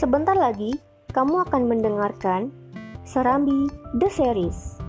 Sebentar 0.00 0.32
lagi, 0.32 0.80
kamu 1.12 1.44
akan 1.44 1.68
mendengarkan 1.68 2.48
Serambi 3.04 3.68
The 4.00 4.08
Series. 4.08 4.80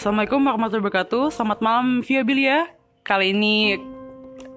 Assalamualaikum 0.00 0.40
warahmatullahi 0.48 0.80
wabarakatuh. 0.80 1.28
Selamat 1.28 1.60
malam 1.60 2.00
Viabilia. 2.00 2.72
Kali 3.04 3.36
ini 3.36 3.76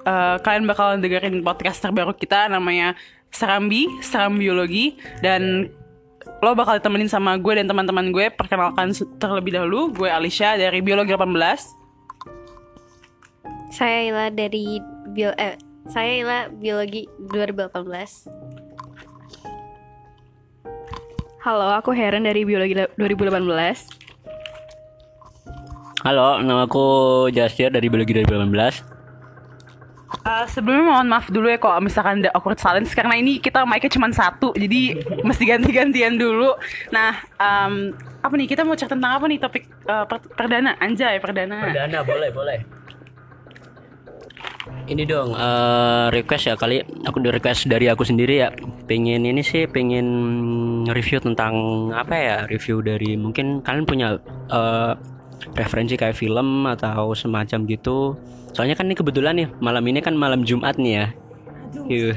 uh, 0.07 0.39
kalian 0.39 0.63
bakalan 0.63 1.03
dengerin 1.03 1.43
podcast 1.43 1.83
terbaru 1.83 2.15
kita 2.15 2.47
namanya 2.47 2.95
Serambi, 3.31 3.87
Seram 4.01 4.39
Biologi 4.39 4.97
dan 5.21 5.69
lo 6.41 6.53
bakal 6.53 6.77
ditemenin 6.77 7.09
sama 7.09 7.37
gue 7.37 7.53
dan 7.57 7.67
teman-teman 7.69 8.11
gue. 8.13 8.29
Perkenalkan 8.33 8.93
terlebih 9.17 9.57
dahulu, 9.57 9.93
gue 9.93 10.09
Alicia 10.09 10.57
dari 10.57 10.81
Biologi 10.81 11.13
18. 11.13 11.33
Saya 13.73 13.97
Ila 14.07 14.31
dari 14.31 14.79
bio 15.11 15.35
eh, 15.35 15.57
saya 15.89 16.11
Ila 16.23 16.49
Biologi 16.49 17.05
2018. 17.29 18.27
Halo, 21.47 21.71
aku 21.71 21.95
Heren 21.95 22.27
dari 22.27 22.43
Biologi 22.43 22.75
2018. 22.75 23.97
Halo, 26.03 26.39
nama 26.43 26.67
aku 26.67 27.27
Jasir 27.31 27.71
dari 27.71 27.87
Biologi 27.87 28.13
2018. 28.15 28.96
Uh, 30.07 30.47
sebelumnya 30.47 30.87
mohon 30.87 31.07
maaf 31.11 31.27
dulu 31.27 31.51
ya 31.51 31.59
kok 31.59 31.83
misalkan 31.83 32.23
ada 32.23 32.31
awkward 32.31 32.55
silence 32.55 32.95
karena 32.95 33.19
ini 33.19 33.43
kita 33.43 33.67
mic-nya 33.67 33.91
cuma 33.91 34.07
satu 34.07 34.55
jadi 34.55 35.03
mesti 35.19 35.43
ganti-gantian 35.43 36.15
dulu. 36.15 36.55
Nah, 36.95 37.19
um, 37.35 37.91
apa 38.23 38.33
nih 38.39 38.47
kita 38.47 38.63
mau 38.63 38.79
cerita 38.79 38.95
tentang 38.95 39.19
apa 39.19 39.27
nih 39.27 39.39
topik 39.39 39.67
uh, 39.83 40.07
per 40.07 40.23
perdana 40.31 40.79
anjay 40.79 41.19
perdana. 41.19 41.59
Perdana 41.59 41.99
boleh 42.07 42.29
boleh. 42.31 42.59
Ini 44.87 45.03
dong 45.03 45.35
uh, 45.35 46.07
request 46.07 46.47
ya 46.47 46.55
kali 46.55 46.79
aku 47.03 47.19
di 47.19 47.27
request 47.27 47.67
dari 47.67 47.91
aku 47.91 48.07
sendiri 48.07 48.47
ya. 48.47 48.49
Pengen 48.87 49.27
ini 49.27 49.43
sih 49.43 49.67
pengen 49.67 50.07
review 50.87 51.19
tentang 51.19 51.51
apa 51.91 52.15
ya 52.15 52.37
review 52.47 52.79
dari 52.79 53.19
mungkin 53.19 53.59
kalian 53.59 53.83
punya 53.83 54.15
uh, 54.47 54.95
referensi 55.53 55.97
kayak 55.97 56.17
film 56.17 56.65
atau 56.65 57.13
semacam 57.13 57.59
gitu. 57.69 58.17
Soalnya 58.53 58.73
kan 58.73 58.89
ini 58.89 58.95
kebetulan 58.97 59.33
nih 59.37 59.47
malam 59.61 59.83
ini 59.85 59.99
kan 60.01 60.17
malam 60.17 60.41
Jumat 60.41 60.81
nih 60.81 60.93
ya. 61.03 61.07
Aduh, 61.87 62.15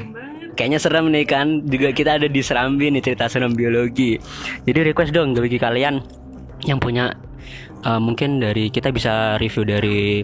kayaknya 0.55 0.79
serem 0.81 1.09
nih 1.13 1.25
kan 1.27 1.65
juga 1.67 1.93
kita 1.93 2.21
ada 2.21 2.29
di 2.29 2.41
Serambi 2.41 2.93
nih 2.93 3.03
cerita 3.05 3.29
serem 3.29 3.53
biologi. 3.57 4.17
Jadi 4.65 4.93
request 4.93 5.13
dong 5.13 5.33
bagi 5.37 5.59
kalian 5.61 6.01
yang 6.65 6.77
punya 6.77 7.17
uh, 7.85 8.01
mungkin 8.01 8.41
dari 8.41 8.69
kita 8.69 8.93
bisa 8.93 9.41
review 9.41 9.65
dari 9.65 10.21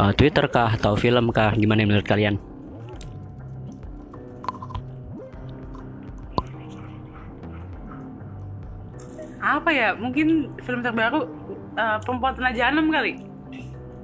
uh, 0.00 0.12
Twitter 0.16 0.48
kah 0.48 0.72
atau 0.72 0.96
film 0.96 1.30
kah 1.30 1.52
gimana 1.52 1.84
menurut 1.84 2.06
kalian? 2.06 2.40
Apa 9.44 9.68
ya 9.76 9.92
mungkin 9.92 10.48
film 10.64 10.80
terbaru 10.80 11.28
uh, 11.76 11.98
perempuan 12.02 12.32
tanah 12.34 12.52
jahanam 12.54 12.88
kali? 12.90 13.20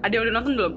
Ada 0.00 0.12
yang 0.16 0.22
udah 0.28 0.34
nonton 0.40 0.52
belum? 0.56 0.74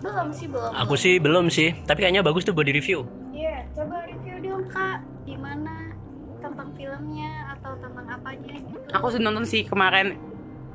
Belum 0.00 0.28
sih 0.32 0.46
belum. 0.48 0.70
Aku 0.86 0.94
sih 0.96 1.14
belum 1.20 1.46
sih 1.52 1.76
tapi 1.84 2.06
kayaknya 2.06 2.24
bagus 2.24 2.44
tuh 2.44 2.56
buat 2.56 2.64
di 2.64 2.76
review 2.76 3.20
iya 3.40 3.64
yeah, 3.64 3.72
coba 3.72 4.04
review 4.04 4.36
dong 4.44 4.64
kak. 4.68 5.00
Gimana 5.24 5.96
tentang 6.44 6.68
filmnya 6.76 7.56
atau 7.56 7.72
tentang 7.80 8.06
apanya 8.12 8.54
gitu. 8.60 8.78
Aku 8.92 9.06
sih 9.08 9.20
nonton 9.20 9.44
sih 9.48 9.62
kemarin 9.64 10.20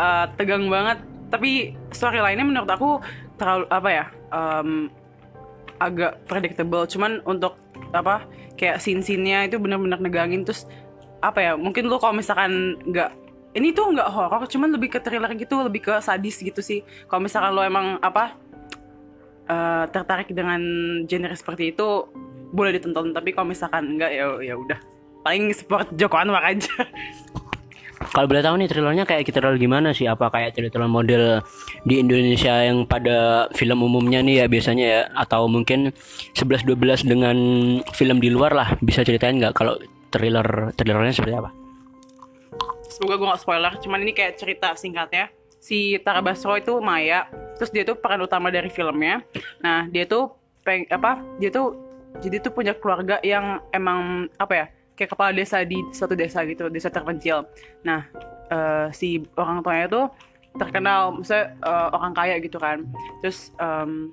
uh, 0.01 0.25
tegang 0.33 0.65
banget. 0.65 1.05
Tapi 1.29 1.77
story 1.93 2.21
lainnya 2.21 2.45
menurut 2.45 2.69
aku 2.69 2.89
terlalu 3.37 3.65
apa 3.69 3.89
ya 3.93 4.05
um, 4.33 4.89
agak 5.77 6.25
predictable. 6.25 6.89
Cuman 6.89 7.21
untuk 7.29 7.57
apa 7.93 8.25
kayak 8.57 8.81
scene-scene-nya 8.81 9.45
itu 9.45 9.61
benar-benar 9.61 10.01
negangin. 10.01 10.41
Terus 10.41 10.65
apa 11.21 11.41
ya 11.41 11.53
mungkin 11.53 11.85
lu 11.85 12.01
kalau 12.01 12.17
misalkan 12.17 12.81
nggak 12.89 13.13
ini 13.55 13.71
tuh 13.71 13.95
nggak 13.95 14.11
horor 14.11 14.43
cuman 14.51 14.75
lebih 14.75 14.91
ke 14.91 14.99
thriller 14.99 15.31
gitu 15.39 15.55
lebih 15.63 15.81
ke 15.87 15.93
sadis 16.03 16.43
gitu 16.43 16.59
sih. 16.59 16.83
Kalau 17.07 17.23
misalkan 17.23 17.55
lo 17.55 17.63
emang 17.63 17.97
apa 18.03 18.35
uh, 19.47 19.87
tertarik 19.87 20.29
dengan 20.35 20.59
genre 21.07 21.35
seperti 21.35 21.71
itu 21.71 21.87
boleh 22.51 22.75
ditonton. 22.75 23.15
Tapi 23.15 23.31
kalau 23.31 23.47
misalkan 23.49 23.95
enggak 23.95 24.11
ya 24.11 24.27
ya 24.43 24.55
udah. 24.59 24.79
Paling 25.23 25.55
support 25.55 25.89
Joko 25.95 26.19
Anwar 26.19 26.43
aja. 26.43 26.69
Kalau 27.95 28.27
boleh 28.27 28.43
tahu 28.43 28.55
nih 28.59 28.69
thrillernya 28.69 29.05
kayak 29.07 29.23
kita 29.27 29.41
gimana 29.57 29.95
sih? 29.95 30.05
Apa 30.05 30.29
kayak 30.29 30.53
thriller 30.53 30.85
model 30.85 31.41
di 31.87 32.03
Indonesia 32.03 32.53
yang 32.61 32.83
pada 32.85 33.49
film 33.55 33.81
umumnya 33.81 34.21
nih 34.21 34.43
ya 34.43 34.45
biasanya 34.45 34.85
ya? 34.85 35.01
Atau 35.15 35.47
mungkin 35.49 35.95
11-12 36.37 37.07
dengan 37.07 37.37
film 37.95 38.19
di 38.19 38.29
luar 38.29 38.53
lah 38.53 38.75
bisa 38.83 39.01
ceritain 39.01 39.39
nggak 39.39 39.55
kalau 39.57 39.79
thriller 40.13 40.75
thrillernya 40.77 41.15
seperti 41.15 41.33
apa? 41.39 41.64
Semoga 42.95 43.19
gue 43.19 43.27
gak 43.27 43.43
spoiler, 43.43 43.73
cuman 43.83 43.99
ini 44.07 44.15
kayak 44.15 44.39
cerita 44.39 44.71
singkatnya. 44.79 45.27
Si 45.59 45.99
Tara 45.99 46.23
Basro 46.23 46.55
itu 46.55 46.79
Maya, 46.79 47.27
terus 47.59 47.67
dia 47.75 47.83
tuh 47.83 47.99
peran 47.99 48.23
utama 48.23 48.47
dari 48.47 48.71
filmnya. 48.71 49.19
Nah, 49.59 49.91
dia 49.91 50.07
tuh 50.07 50.31
peng 50.63 50.87
apa? 50.87 51.19
Dia 51.43 51.51
tuh 51.51 51.75
jadi 52.23 52.39
tuh 52.39 52.55
punya 52.55 52.71
keluarga 52.71 53.19
yang 53.19 53.59
emang 53.75 54.31
apa 54.39 54.53
ya? 54.55 54.65
Kayak 54.95 55.11
kepala 55.11 55.35
desa 55.35 55.59
di 55.67 55.75
suatu 55.91 56.15
desa 56.15 56.47
gitu, 56.47 56.71
desa 56.71 56.87
terpencil. 56.87 57.43
Nah, 57.83 58.07
uh, 58.47 58.87
si 58.95 59.27
orang 59.35 59.59
tuanya 59.59 59.91
tuh 59.91 60.05
terkenal, 60.55 61.19
misalnya 61.19 61.51
uh, 61.67 61.91
orang 61.91 62.15
kaya 62.15 62.39
gitu 62.39 62.55
kan. 62.55 62.87
Terus 63.19 63.51
um, 63.59 64.07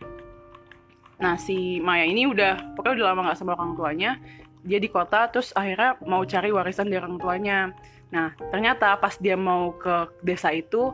Nah 1.23 1.39
si 1.39 1.79
Maya 1.79 2.03
ini 2.03 2.27
udah 2.27 2.75
pokoknya 2.75 2.95
udah 2.99 3.07
lama 3.15 3.31
gak 3.31 3.39
sama 3.39 3.55
orang 3.55 3.79
tuanya 3.79 4.19
dia 4.63 4.79
di 4.79 4.91
kota 4.91 5.31
terus 5.31 5.55
akhirnya 5.55 5.99
mau 6.07 6.23
cari 6.27 6.51
warisan 6.51 6.91
dari 6.91 6.99
orang 7.03 7.19
tuanya 7.19 7.71
nah 8.13 8.37
ternyata 8.53 8.95
pas 9.01 9.17
dia 9.17 9.35
mau 9.35 9.73
ke 9.75 10.13
desa 10.21 10.53
itu 10.53 10.93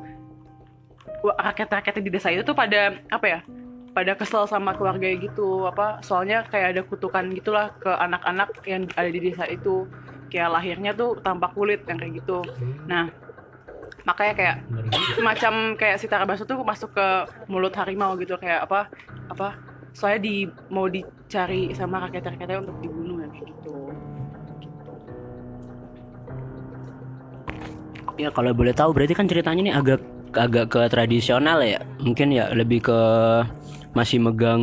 rakyat-rakyat 1.26 1.98
di 1.98 2.10
desa 2.14 2.30
itu 2.30 2.46
tuh 2.46 2.54
pada 2.54 2.94
apa 3.10 3.26
ya 3.26 3.40
pada 3.98 4.14
kesel 4.14 4.46
sama 4.46 4.78
keluarga 4.78 5.10
gitu 5.18 5.66
apa 5.66 5.98
soalnya 6.06 6.46
kayak 6.46 6.78
ada 6.78 6.82
kutukan 6.86 7.34
gitulah 7.34 7.74
ke 7.82 7.90
anak-anak 7.90 8.54
yang 8.62 8.86
ada 8.94 9.10
di 9.10 9.18
desa 9.18 9.42
itu. 9.50 9.90
Kayak 10.28 10.60
lahirnya 10.60 10.92
tuh 10.92 11.18
tanpa 11.24 11.50
kulit 11.56 11.82
yang 11.88 11.98
kayak 11.98 12.22
gitu. 12.22 12.44
Nah 12.86 13.10
makanya 14.06 14.34
kayak 14.38 14.56
semacam 15.18 15.54
kayak 15.74 15.96
si 15.98 16.06
Tarabasu 16.06 16.44
tuh 16.46 16.60
masuk 16.62 16.94
ke 16.94 17.08
mulut 17.50 17.74
harimau 17.74 18.14
gitu 18.20 18.38
kayak 18.38 18.68
apa 18.68 18.92
apa 19.32 19.58
soalnya 19.96 20.20
di 20.28 20.34
mau 20.70 20.86
dicari 20.86 21.74
sama 21.74 22.06
rakyat-rakyatnya 22.06 22.62
untuk 22.62 22.76
dibunuh 22.78 23.24
ya 23.24 23.28
kayak 23.34 23.46
gitu. 23.50 23.76
Ya 28.18 28.34
kalau 28.34 28.50
boleh 28.50 28.74
tahu 28.74 28.90
berarti 28.90 29.14
kan 29.14 29.30
ceritanya 29.30 29.62
ini 29.62 29.72
agak 29.72 30.02
agak 30.34 30.74
ke 30.74 30.80
tradisional 30.90 31.62
ya. 31.62 31.78
Mungkin 32.02 32.34
ya 32.34 32.50
lebih 32.50 32.90
ke 32.90 33.00
masih 33.94 34.18
megang 34.20 34.62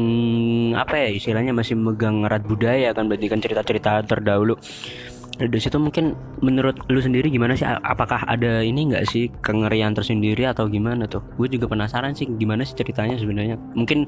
apa 0.76 1.08
ya 1.08 1.10
istilahnya 1.16 1.56
masih 1.56 1.80
megang 1.80 2.28
erat 2.28 2.44
budaya 2.44 2.92
kan? 2.92 3.08
Berarti 3.08 3.32
kan 3.32 3.40
cerita-cerita 3.40 4.04
terdahulu. 4.04 4.60
Dari 5.36 5.60
situ 5.60 5.76
mungkin 5.80 6.16
menurut 6.44 6.80
lu 6.92 7.00
sendiri 7.00 7.32
gimana 7.32 7.56
sih? 7.56 7.64
Apakah 7.68 8.28
ada 8.28 8.60
ini 8.60 8.92
nggak 8.92 9.04
sih 9.08 9.32
kengerian 9.40 9.96
tersendiri 9.96 10.48
atau 10.48 10.68
gimana 10.68 11.08
tuh? 11.08 11.24
Gue 11.40 11.48
juga 11.48 11.72
penasaran 11.72 12.12
sih 12.12 12.28
gimana 12.36 12.68
sih 12.68 12.76
ceritanya 12.76 13.16
sebenarnya? 13.16 13.56
Mungkin 13.76 14.08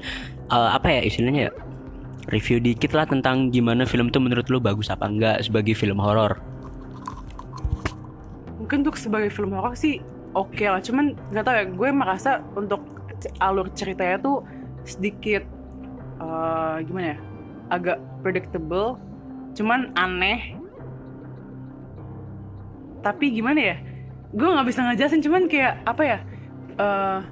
uh, 0.52 0.76
apa 0.76 0.92
ya 0.92 1.00
istilahnya 1.08 1.48
ya? 1.48 1.52
Review 2.28 2.60
dikit 2.60 2.92
lah 2.92 3.08
tentang 3.08 3.48
gimana 3.48 3.88
film 3.88 4.12
itu 4.12 4.20
menurut 4.20 4.44
lu 4.52 4.60
bagus 4.60 4.92
apa 4.92 5.08
enggak 5.08 5.40
sebagai 5.40 5.72
film 5.72 5.96
horor 5.96 6.36
mungkin 8.68 8.84
untuk 8.84 9.00
sebagai 9.00 9.32
film 9.32 9.56
horor 9.56 9.72
sih 9.72 10.04
oke 10.36 10.52
okay 10.52 10.68
lah. 10.68 10.84
Cuman 10.84 11.16
nggak 11.32 11.40
tahu 11.40 11.56
ya 11.56 11.64
gue 11.72 11.88
merasa 11.88 12.44
untuk 12.52 12.84
alur 13.40 13.72
ceritanya 13.72 14.20
tuh 14.20 14.44
sedikit 14.84 15.40
uh, 16.20 16.76
gimana 16.84 17.16
ya 17.16 17.18
agak 17.72 17.96
predictable 18.20 19.00
cuman 19.56 19.88
aneh. 19.96 20.52
Tapi 23.00 23.32
gimana 23.32 23.72
ya 23.72 23.76
gue 24.36 24.44
nggak 24.44 24.68
bisa 24.68 24.84
ngejelasin 24.84 25.24
cuman 25.24 25.48
kayak 25.48 25.80
apa 25.88 26.02
ya 26.04 26.18
uh, 26.76 27.24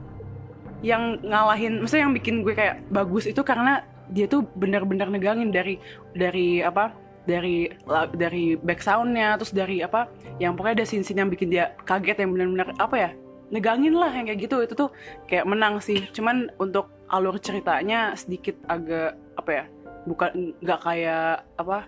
yang 0.80 1.20
ngalahin 1.20 1.84
maksudnya 1.84 2.08
yang 2.08 2.16
bikin 2.16 2.40
gue 2.40 2.56
kayak 2.56 2.80
bagus 2.88 3.28
itu 3.28 3.44
karena 3.44 3.84
dia 4.08 4.24
tuh 4.24 4.48
benar-benar 4.56 5.12
negangin 5.12 5.52
dari 5.52 5.76
dari 6.16 6.64
apa 6.64 6.96
dari 7.26 7.68
dari 8.14 8.54
back 8.54 8.80
soundnya 8.80 9.34
terus 9.36 9.52
dari 9.52 9.82
apa 9.82 10.06
yang 10.38 10.54
pokoknya 10.54 10.82
ada 10.82 10.86
scene-scene 10.86 11.20
yang 11.20 11.30
bikin 11.30 11.50
dia 11.50 11.74
kaget 11.84 12.22
yang 12.22 12.30
benar-benar 12.32 12.70
apa 12.78 12.96
ya 12.96 13.10
negangin 13.50 13.94
lah 13.94 14.10
yang 14.10 14.26
kayak 14.26 14.40
gitu. 14.46 14.56
Itu 14.62 14.74
tuh 14.74 14.90
kayak 15.30 15.46
menang 15.46 15.78
sih. 15.82 16.06
Cuman 16.14 16.50
untuk 16.58 16.90
alur 17.10 17.38
ceritanya 17.38 18.14
sedikit 18.18 18.58
agak 18.66 19.14
apa 19.38 19.50
ya 19.52 19.64
bukan 20.06 20.54
nggak 20.62 20.80
kayak 20.82 21.46
apa 21.58 21.86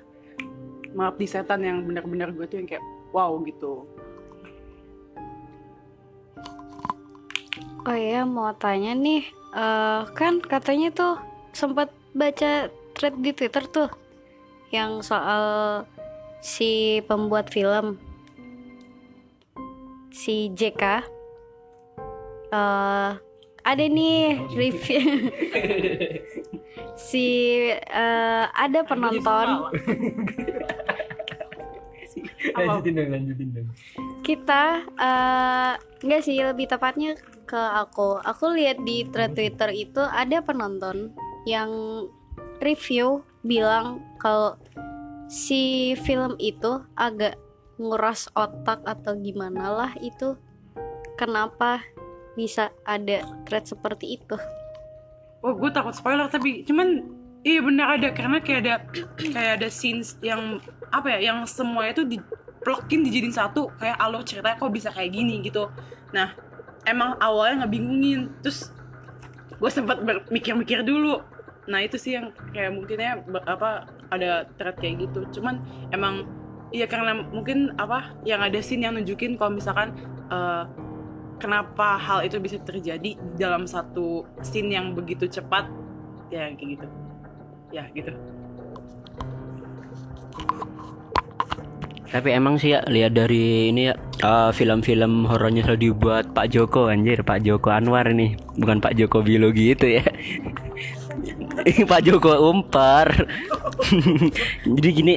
mengabdi 0.94 1.26
setan 1.26 1.62
yang 1.62 1.86
benar-benar 1.86 2.34
gue 2.34 2.46
tuh 2.46 2.58
yang 2.62 2.68
kayak 2.68 2.84
wow 3.14 3.34
gitu. 3.46 3.86
Oh 7.88 7.96
iya 7.96 8.26
mau 8.28 8.52
tanya 8.52 8.92
nih, 8.92 9.24
eh, 9.56 10.00
kan 10.12 10.44
katanya 10.44 10.92
tuh 10.92 11.14
sempat 11.56 11.88
baca 12.12 12.68
thread 12.92 13.14
di 13.22 13.32
Twitter 13.32 13.64
tuh 13.64 13.88
yang 14.70 15.00
soal 15.00 15.84
si 16.38 17.02
pembuat 17.08 17.50
film 17.50 17.98
si 20.12 20.50
JK 20.54 21.02
eh 22.48 23.12
ada 23.68 23.84
nih 23.84 24.40
review. 24.56 25.04
Si 26.98 27.62
eh, 27.70 28.44
ada 28.50 28.82
penonton. 28.82 29.48
Lanjutin 32.58 32.92
dong 32.98 33.10
lanjutin 33.14 33.48
dong. 33.54 33.68
Kita 34.26 34.82
eh 34.98 35.72
enggak 36.02 36.22
sih 36.26 36.42
lebih 36.42 36.66
tepatnya 36.66 37.14
ke 37.46 37.54
aku. 37.54 38.18
Aku 38.18 38.50
lihat 38.50 38.82
di 38.82 39.06
thread 39.06 39.38
Twitter 39.38 39.70
itu 39.70 40.02
ada 40.02 40.42
penonton 40.42 41.14
yang 41.46 41.70
review 42.58 43.22
bilang 43.48 44.04
kalau 44.20 44.60
si 45.32 45.96
film 46.04 46.36
itu 46.36 46.84
agak 46.92 47.40
nguras 47.80 48.28
otak 48.36 48.84
atau 48.84 49.16
gimana 49.16 49.72
lah 49.72 49.92
itu 50.04 50.36
kenapa 51.16 51.80
bisa 52.36 52.70
ada 52.84 53.24
thread 53.48 53.64
seperti 53.64 54.20
itu? 54.20 54.36
Oh 55.40 55.56
gue 55.56 55.70
takut 55.72 55.96
spoiler 55.96 56.28
tapi 56.28 56.62
cuman 56.68 57.08
iya 57.46 57.64
benar 57.64 57.96
ada 57.96 58.12
karena 58.12 58.38
kayak 58.44 58.60
ada 58.66 58.74
kayak 59.16 59.52
ada 59.62 59.68
scenes 59.72 60.20
yang 60.20 60.60
apa 60.92 61.16
ya 61.16 61.32
yang 61.32 61.48
semua 61.48 61.88
itu 61.88 62.04
di 62.04 62.20
plokin 62.60 63.06
dijadiin 63.06 63.32
satu 63.32 63.70
kayak 63.78 63.96
alur 63.96 64.26
ceritanya 64.26 64.58
kok 64.58 64.74
bisa 64.74 64.90
kayak 64.92 65.14
gini? 65.14 65.40
gitu. 65.40 65.70
Nah 66.12 66.34
emang 66.84 67.16
awalnya 67.22 67.64
ngebingungin 67.64 68.28
terus 68.42 68.74
gue 69.58 69.70
sempat 69.70 70.02
mikir-mikir 70.30 70.82
dulu 70.86 71.22
nah 71.68 71.84
itu 71.84 72.00
sih 72.00 72.16
yang 72.16 72.32
kayak 72.56 72.72
mungkinnya 72.72 73.20
apa 73.44 73.86
ada 74.08 74.48
thread 74.56 74.76
kayak 74.80 75.04
gitu. 75.04 75.28
Cuman 75.38 75.60
emang 75.92 76.24
iya 76.72 76.88
karena 76.88 77.20
mungkin 77.28 77.76
apa 77.76 78.16
yang 78.24 78.40
ada 78.40 78.58
scene 78.64 78.88
yang 78.88 78.96
nunjukin 78.96 79.36
kalau 79.36 79.52
misalkan 79.52 79.92
eh, 80.32 80.64
kenapa 81.38 82.00
hal 82.00 82.24
itu 82.24 82.40
bisa 82.40 82.56
terjadi 82.64 83.14
dalam 83.36 83.68
satu 83.68 84.24
scene 84.40 84.72
yang 84.72 84.96
begitu 84.96 85.28
cepat 85.28 85.68
ya 86.32 86.48
kayak 86.56 86.80
gitu. 86.80 86.86
Ya 87.68 87.84
gitu. 87.92 88.12
Tapi 92.08 92.32
emang 92.32 92.56
sih 92.56 92.72
ya 92.72 92.80
lihat 92.88 93.12
dari 93.12 93.68
ini 93.68 93.92
ya 93.92 93.94
eh, 94.24 94.50
film-film 94.56 95.28
horornya 95.28 95.68
selalu 95.68 95.92
dibuat 95.92 96.32
Pak 96.32 96.48
Joko 96.48 96.88
anjir 96.88 97.20
Pak 97.20 97.44
Joko 97.44 97.68
Anwar 97.68 98.08
nih 98.08 98.40
bukan 98.56 98.80
Pak 98.80 98.96
Joko 98.96 99.20
biologi 99.20 99.76
itu 99.76 100.00
ya 100.00 100.04
Pak 101.90 102.00
Joko 102.04 102.32
Umpar. 102.50 103.08
Jadi 104.76 104.88
gini 104.92 105.14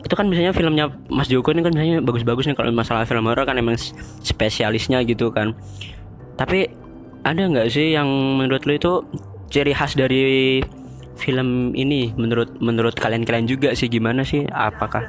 itu 0.00 0.14
kan 0.16 0.26
misalnya 0.26 0.56
filmnya 0.56 0.88
Mas 1.12 1.28
Joko 1.28 1.52
ini 1.52 1.60
kan 1.60 1.72
misalnya 1.76 2.00
bagus-bagus 2.00 2.48
nih 2.48 2.56
kalau 2.56 2.72
masalah 2.72 3.04
film 3.04 3.28
horor 3.28 3.44
kan 3.44 3.56
emang 3.60 3.76
spesialisnya 4.24 5.04
gitu 5.04 5.28
kan. 5.30 5.52
Tapi 6.40 6.72
ada 7.20 7.42
nggak 7.44 7.68
sih 7.68 7.92
yang 7.92 8.08
menurut 8.40 8.64
lo 8.64 8.72
itu 8.72 8.92
ciri 9.52 9.76
khas 9.76 9.92
dari 9.92 10.60
film 11.20 11.76
ini? 11.76 12.16
Menurut 12.16 12.56
menurut 12.64 12.96
kalian-kalian 12.96 13.44
juga 13.44 13.76
sih 13.76 13.92
gimana 13.92 14.24
sih? 14.24 14.48
Apakah 14.48 15.04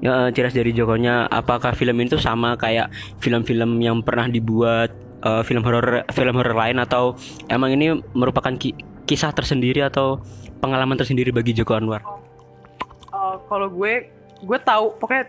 ya 0.00 0.30
ciri 0.30 0.46
khas 0.46 0.56
dari 0.56 0.70
Jokonya 0.72 1.26
apakah 1.26 1.74
film 1.74 1.98
itu 2.00 2.16
sama 2.16 2.54
kayak 2.54 2.88
film-film 3.18 3.82
yang 3.82 3.98
pernah 4.00 4.30
dibuat 4.30 4.94
eh, 5.26 5.42
film 5.42 5.66
horor 5.66 6.06
film 6.14 6.34
horor 6.38 6.54
lain? 6.54 6.78
Atau 6.78 7.18
emang 7.50 7.74
ini 7.74 7.98
merupakan 8.14 8.54
ki- 8.54 8.78
kisah 9.10 9.34
tersendiri 9.34 9.82
atau 9.82 10.22
pengalaman 10.62 10.94
tersendiri 10.94 11.34
bagi 11.34 11.50
Joko 11.50 11.74
Anwar? 11.74 12.06
Uh, 13.10 13.42
kalau 13.50 13.66
gue 13.66 14.06
gue 14.46 14.58
tahu 14.62 14.94
pokoknya 15.02 15.26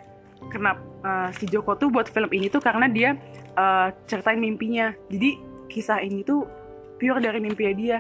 kenapa 0.54 0.82
uh, 1.02 1.30
si 1.34 1.50
Joko 1.50 1.74
tuh 1.74 1.90
buat 1.90 2.06
film 2.06 2.30
ini 2.30 2.46
tuh 2.54 2.62
karena 2.62 2.86
dia 2.86 3.18
uh, 3.58 3.90
ceritain 4.06 4.38
mimpinya. 4.38 4.94
Jadi 5.10 5.42
kisah 5.66 5.98
ini 6.06 6.22
tuh 6.22 6.46
pure 7.02 7.18
dari 7.18 7.42
mimpinya 7.42 7.74
dia. 7.74 7.98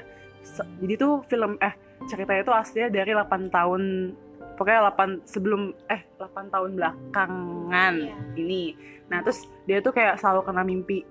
Jadi 0.77 0.93
tuh 1.01 1.25
film 1.25 1.57
eh 1.57 1.73
ceritanya 2.05 2.45
tuh 2.45 2.55
aslinya 2.57 2.89
dari 2.89 3.13
8 3.13 3.49
tahun 3.53 3.81
pokoknya 4.57 4.93
8 4.93 5.25
sebelum 5.25 5.73
eh 5.89 6.01
8 6.21 6.53
tahun 6.53 6.69
belakangan 6.77 7.93
ini. 8.37 8.77
Nah 9.09 9.25
terus 9.25 9.49
dia 9.65 9.81
tuh 9.81 9.93
kayak 9.93 10.21
selalu 10.21 10.45
kena 10.45 10.61
mimpi 10.61 11.01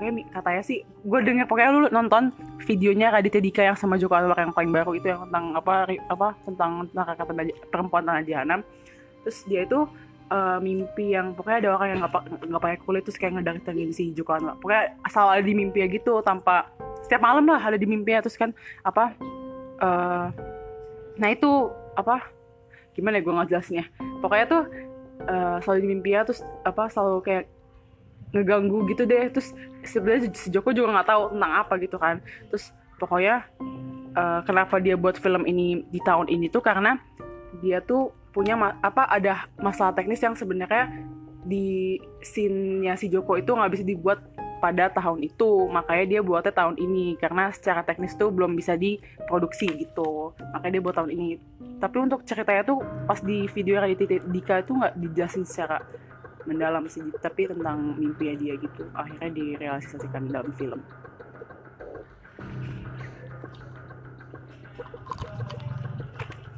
pokoknya 0.00 0.32
katanya 0.32 0.62
sih 0.64 0.80
gue 0.80 1.20
denger 1.20 1.44
pokoknya 1.44 1.70
lu 1.76 1.80
nonton 1.92 2.32
videonya 2.64 3.12
Raditya 3.12 3.44
Dika 3.44 3.60
yang 3.68 3.76
sama 3.76 4.00
Joko 4.00 4.16
Anwar 4.16 4.40
yang 4.40 4.56
paling 4.56 4.72
baru 4.72 4.96
itu 4.96 5.12
yang 5.12 5.28
tentang 5.28 5.52
apa 5.52 5.92
apa 6.08 6.28
tentang 6.48 6.88
neraka 6.96 7.22
perempuan 7.68 8.08
tanah 8.08 8.24
jahanam. 8.24 8.64
Terus 9.20 9.44
dia 9.44 9.68
itu 9.68 9.84
eh, 10.32 10.58
mimpi 10.64 11.12
yang 11.12 11.36
pokoknya 11.36 11.68
ada 11.68 11.70
orang 11.76 11.88
yang 11.92 12.00
nggak 12.00 12.12
nggak 12.48 12.62
pakai 12.64 12.78
kulit 12.80 13.02
terus 13.04 13.20
kayak 13.20 13.36
ngedatengin 13.36 13.92
si 13.92 14.16
Joko 14.16 14.40
Anwar. 14.40 14.56
Pokoknya 14.56 14.96
asal 15.04 15.28
ada 15.28 15.44
di 15.44 15.52
mimpi 15.52 15.84
gitu 15.92 16.24
tanpa 16.24 16.72
setiap 17.04 17.20
malam 17.20 17.44
lah 17.44 17.60
ada 17.60 17.76
di 17.76 17.84
mimpinya 17.84 18.24
terus 18.24 18.40
kan 18.40 18.56
apa 18.80 19.12
eh 19.84 20.26
nah 21.20 21.28
itu 21.28 21.68
apa 22.00 22.32
gimana 22.96 23.20
ya 23.20 23.22
gue 23.28 23.32
nggak 23.36 23.48
jelasnya 23.52 23.84
pokoknya 24.24 24.46
tuh 24.48 24.62
eh, 25.28 25.56
selalu 25.60 25.78
di 25.84 25.88
mimpinya 25.92 26.20
terus 26.24 26.40
apa 26.64 26.88
selalu 26.88 27.20
kayak 27.20 27.44
ngeganggu 28.32 28.86
gitu 28.90 29.06
deh. 29.06 29.30
Terus 29.30 29.54
sebenarnya 29.84 30.30
si 30.34 30.48
Joko 30.50 30.70
juga 30.70 30.94
nggak 31.00 31.08
tahu 31.08 31.22
tentang 31.36 31.52
apa 31.54 31.74
gitu 31.78 31.96
kan. 31.96 32.16
Terus 32.50 32.74
pokoknya 32.98 33.46
eh, 34.16 34.40
kenapa 34.44 34.78
dia 34.78 34.94
buat 34.98 35.16
film 35.18 35.46
ini 35.46 35.86
di 35.88 36.00
tahun 36.02 36.28
ini 36.28 36.50
tuh 36.50 36.62
karena 36.62 36.98
dia 37.60 37.82
tuh 37.82 38.14
punya 38.30 38.54
apa 38.80 39.10
ada 39.10 39.50
masalah 39.58 39.90
teknis 39.90 40.22
yang 40.22 40.38
sebenarnya 40.38 40.86
di 41.42 41.98
scene-nya 42.20 42.94
si 42.94 43.10
Joko 43.10 43.34
itu 43.34 43.50
nggak 43.50 43.72
bisa 43.74 43.84
dibuat 43.84 44.22
pada 44.60 44.92
tahun 44.92 45.24
itu. 45.24 45.66
Makanya 45.72 46.04
dia 46.06 46.20
buatnya 46.20 46.52
tahun 46.52 46.76
ini 46.76 47.16
karena 47.16 47.50
secara 47.50 47.82
teknis 47.82 48.14
tuh 48.14 48.28
belum 48.28 48.54
bisa 48.54 48.76
diproduksi 48.76 49.66
gitu. 49.80 50.36
Makanya 50.54 50.78
dia 50.78 50.82
buat 50.84 50.96
tahun 51.00 51.10
ini. 51.16 51.28
Tapi 51.80 51.96
untuk 51.96 52.22
ceritanya 52.28 52.62
tuh 52.62 52.84
pas 53.08 53.18
di 53.24 53.48
video 53.50 53.80
Raditya 53.80 54.20
Dika 54.28 54.60
itu 54.60 54.76
nggak 54.76 54.94
dijelasin 55.00 55.48
secara 55.48 55.80
mendalam 56.48 56.84
sih 56.88 57.04
tapi 57.20 57.48
tentang 57.48 57.96
mimpinya 57.96 58.34
dia 58.38 58.54
gitu. 58.56 58.84
Akhirnya 58.96 59.30
direalisasikan 59.32 60.28
dalam 60.30 60.52
film. 60.56 60.80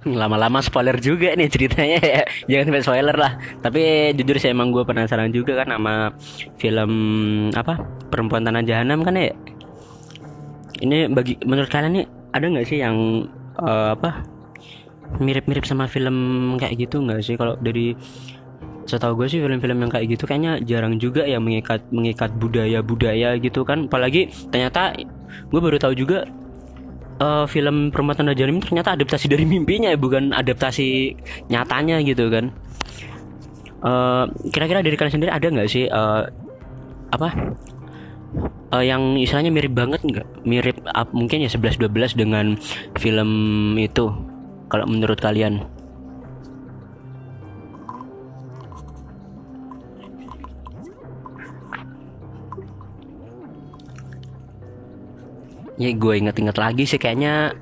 Lama-lama 0.02 0.58
spoiler 0.58 0.98
juga 0.98 1.30
nih 1.38 1.46
ceritanya 1.46 1.98
ya. 2.02 2.22
Jangan 2.50 2.64
sampai 2.74 2.82
spoiler 2.82 3.16
lah. 3.16 3.32
Tapi 3.62 3.82
jujur 4.18 4.34
sih 4.42 4.50
emang 4.50 4.74
gue 4.74 4.82
penasaran 4.82 5.30
juga 5.30 5.62
kan 5.62 5.70
sama 5.70 6.10
film 6.58 6.92
apa 7.54 7.78
perempuan 8.10 8.42
tanah 8.42 8.66
jahanam 8.66 9.06
kan 9.06 9.14
ya? 9.14 9.30
Ini 10.82 11.06
bagi 11.14 11.38
menurut 11.46 11.70
kalian 11.70 12.02
nih 12.02 12.06
ada 12.34 12.44
nggak 12.50 12.66
sih 12.66 12.82
yang 12.82 13.30
eh, 13.62 13.88
apa 13.94 14.26
mirip-mirip 15.22 15.62
sama 15.62 15.86
film 15.86 16.16
kayak 16.58 16.82
gitu 16.82 16.98
nggak 16.98 17.22
sih? 17.22 17.38
Kalau 17.38 17.54
dari 17.62 17.94
setahu 18.92 19.24
gue 19.24 19.26
sih 19.32 19.40
film-film 19.40 19.88
yang 19.88 19.90
kayak 19.90 20.06
gitu 20.12 20.28
kayaknya 20.28 20.60
jarang 20.60 21.00
juga 21.00 21.24
ya 21.24 21.40
mengikat 21.40 21.80
mengikat 21.88 22.28
budaya-budaya 22.36 23.40
gitu 23.40 23.64
kan 23.64 23.88
apalagi 23.88 24.28
ternyata 24.52 24.92
gue 25.48 25.60
baru 25.64 25.80
tahu 25.80 25.96
juga 25.96 26.28
eh, 27.22 27.44
film 27.48 27.88
Perempuan 27.88 28.16
Tanda 28.20 28.34
Jarim 28.36 28.60
ini 28.60 28.64
ternyata 28.64 28.92
adaptasi 28.92 29.26
dari 29.32 29.44
mimpinya 29.48 29.88
ya, 29.88 29.98
bukan 29.98 30.34
adaptasi 30.34 31.16
nyatanya 31.48 32.02
gitu 32.04 32.28
kan. 32.28 32.52
Eh, 33.82 34.24
kira-kira 34.54 34.78
dari 34.84 34.94
kalian 34.94 35.14
sendiri 35.18 35.32
ada 35.34 35.46
nggak 35.46 35.68
sih 35.70 35.90
eh, 35.90 36.22
apa 37.12 37.28
eh, 38.78 38.84
yang 38.86 39.18
istilahnya 39.18 39.50
mirip 39.50 39.74
banget 39.74 40.00
nggak? 40.06 40.26
Mirip 40.46 40.76
ap- 40.86 41.14
mungkin 41.14 41.42
ya 41.42 41.50
11-12 41.50 42.14
dengan 42.18 42.54
film 42.98 43.30
itu 43.78 44.06
kalau 44.70 44.86
menurut 44.88 45.18
kalian? 45.18 45.66
Ya 55.82 55.90
gue 55.90 56.14
inget-inget 56.14 56.54
lagi 56.54 56.86
sih 56.86 57.00
kayaknya 57.02 57.58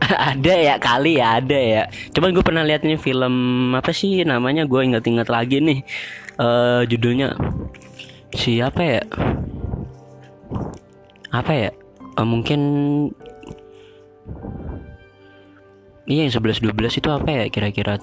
ada 0.32 0.54
ya 0.56 0.74
kali 0.80 1.20
ya 1.20 1.36
ada 1.44 1.58
ya. 1.58 1.82
Cuman 2.16 2.32
gue 2.32 2.40
pernah 2.40 2.64
lihat 2.64 2.80
film 2.96 3.34
apa 3.76 3.92
sih 3.92 4.24
namanya 4.24 4.64
gue 4.64 4.80
inget-inget 4.80 5.28
lagi 5.28 5.60
nih 5.60 5.80
eh 6.40 6.82
judulnya 6.88 7.36
siapa 8.32 8.80
ya? 8.80 9.02
Apa 11.30 11.52
ya? 11.52 11.70
Eh, 12.16 12.26
mungkin 12.26 12.60
Iya 16.10 16.26
yang 16.26 16.34
11 16.34 16.58
12 16.74 16.98
itu 16.98 17.08
apa 17.12 17.28
ya 17.30 17.44
kira-kira? 17.46 18.02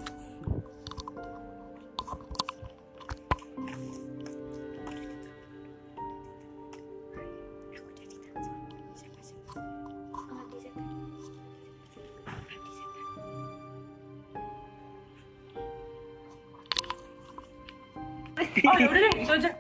Oh 18.66 18.76
ya 18.78 18.86
udah 18.90 19.02
deh 19.02 19.14
itu 19.22 19.34
aja 19.34 19.52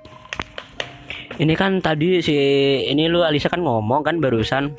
Ini 1.37 1.53
kan 1.53 1.85
tadi 1.85 2.17
si 2.23 2.33
ini 2.89 3.05
lu 3.05 3.21
Alisa 3.21 3.51
kan 3.51 3.61
ngomong 3.61 4.01
kan 4.01 4.17
barusan 4.17 4.73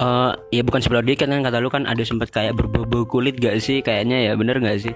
eh 0.00 0.30
ya 0.50 0.62
bukan 0.64 0.80
sebelah 0.80 1.04
dikit 1.04 1.28
kan 1.28 1.44
kata 1.44 1.60
lu 1.60 1.68
kan 1.70 1.84
ada 1.84 2.00
sempat 2.02 2.32
kayak 2.32 2.56
berbau 2.56 3.04
kulit 3.06 3.36
gak 3.38 3.60
sih 3.60 3.78
kayaknya 3.84 4.30
ya 4.30 4.32
bener 4.34 4.58
gak 4.58 4.80
sih? 4.82 4.94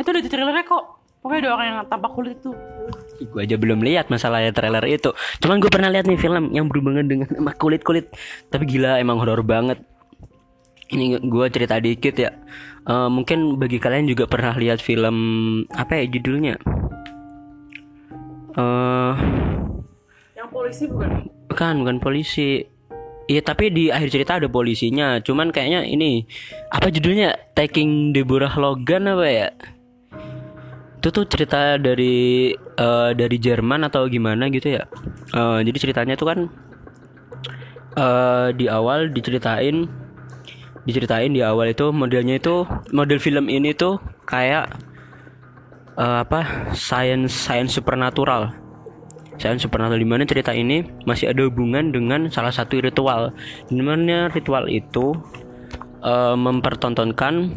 itu 0.00 0.08
udah 0.08 0.22
di 0.24 0.30
trailernya 0.32 0.64
kok 0.66 0.84
pokoknya 1.22 1.40
ada 1.46 1.50
orang 1.54 1.66
yang 1.70 1.78
tampak 1.86 2.10
kulit 2.16 2.34
itu 2.40 2.50
Gue 3.30 3.46
aja 3.46 3.54
belum 3.54 3.86
lihat 3.86 4.10
masalahnya 4.10 4.50
trailer 4.50 4.82
itu. 4.90 5.14
Cuman 5.38 5.62
gue 5.62 5.70
pernah 5.70 5.86
lihat 5.92 6.10
nih 6.10 6.18
film 6.18 6.50
yang 6.50 6.66
berhubungan 6.66 7.06
dengan 7.06 7.30
sama 7.38 7.54
kulit 7.54 7.86
kulit. 7.86 8.10
Tapi 8.50 8.66
gila 8.66 8.98
emang 8.98 9.22
horor 9.22 9.46
banget. 9.46 9.78
Ini 10.90 11.22
gue 11.22 11.46
cerita 11.48 11.78
dikit 11.78 12.18
ya. 12.18 12.34
Eh, 12.82 13.08
mungkin 13.08 13.62
bagi 13.62 13.78
kalian 13.78 14.10
juga 14.10 14.26
pernah 14.26 14.52
lihat 14.58 14.82
film 14.82 15.16
apa 15.70 16.02
ya 16.02 16.04
judulnya? 16.10 16.58
Eh 18.56 19.14
yang 20.36 20.48
polisi 20.52 20.84
bukan 20.90 21.32
Bukan, 21.52 21.84
bukan 21.84 22.00
polisi. 22.00 22.64
Iya, 23.28 23.44
tapi 23.44 23.68
di 23.68 23.92
akhir 23.92 24.08
cerita 24.08 24.40
ada 24.40 24.48
polisinya. 24.48 25.20
Cuman 25.20 25.52
kayaknya 25.52 25.84
ini 25.84 26.24
apa 26.72 26.88
judulnya? 26.88 27.36
Taking 27.52 28.16
Deborah 28.16 28.56
Logan 28.56 29.04
apa 29.04 29.26
ya? 29.28 29.48
Itu 30.96 31.12
tuh 31.12 31.28
cerita 31.28 31.76
dari 31.76 32.56
eh, 32.56 33.10
dari 33.12 33.36
Jerman 33.36 33.84
atau 33.84 34.08
gimana 34.08 34.48
gitu 34.48 34.80
ya. 34.80 34.88
Eh, 35.36 35.58
jadi 35.60 35.76
ceritanya 35.76 36.16
tuh 36.16 36.26
kan 36.32 36.38
eh 37.92 38.48
di 38.56 38.72
awal 38.72 39.12
diceritain 39.12 39.84
diceritain 40.88 41.36
di 41.36 41.44
awal 41.44 41.68
itu 41.68 41.92
modelnya 41.92 42.40
itu 42.40 42.64
model 42.88 43.20
film 43.20 43.52
ini 43.52 43.76
tuh 43.76 44.00
kayak 44.24 44.72
eh, 45.98 46.18
apa? 46.24 46.72
Science 46.76 47.32
science 47.34 47.76
supernatural. 47.76 48.52
Science 49.40 49.64
supernatural 49.64 49.98
di 49.98 50.08
mana 50.08 50.22
cerita 50.28 50.52
ini 50.52 50.84
masih 51.08 51.32
ada 51.32 51.42
hubungan 51.48 51.90
dengan 51.90 52.28
salah 52.28 52.52
satu 52.52 52.78
ritual. 52.78 53.32
Di 53.68 53.82
mana 53.82 54.28
ritual 54.30 54.68
itu 54.68 55.16
eh, 56.04 56.36
mempertontonkan 56.36 57.50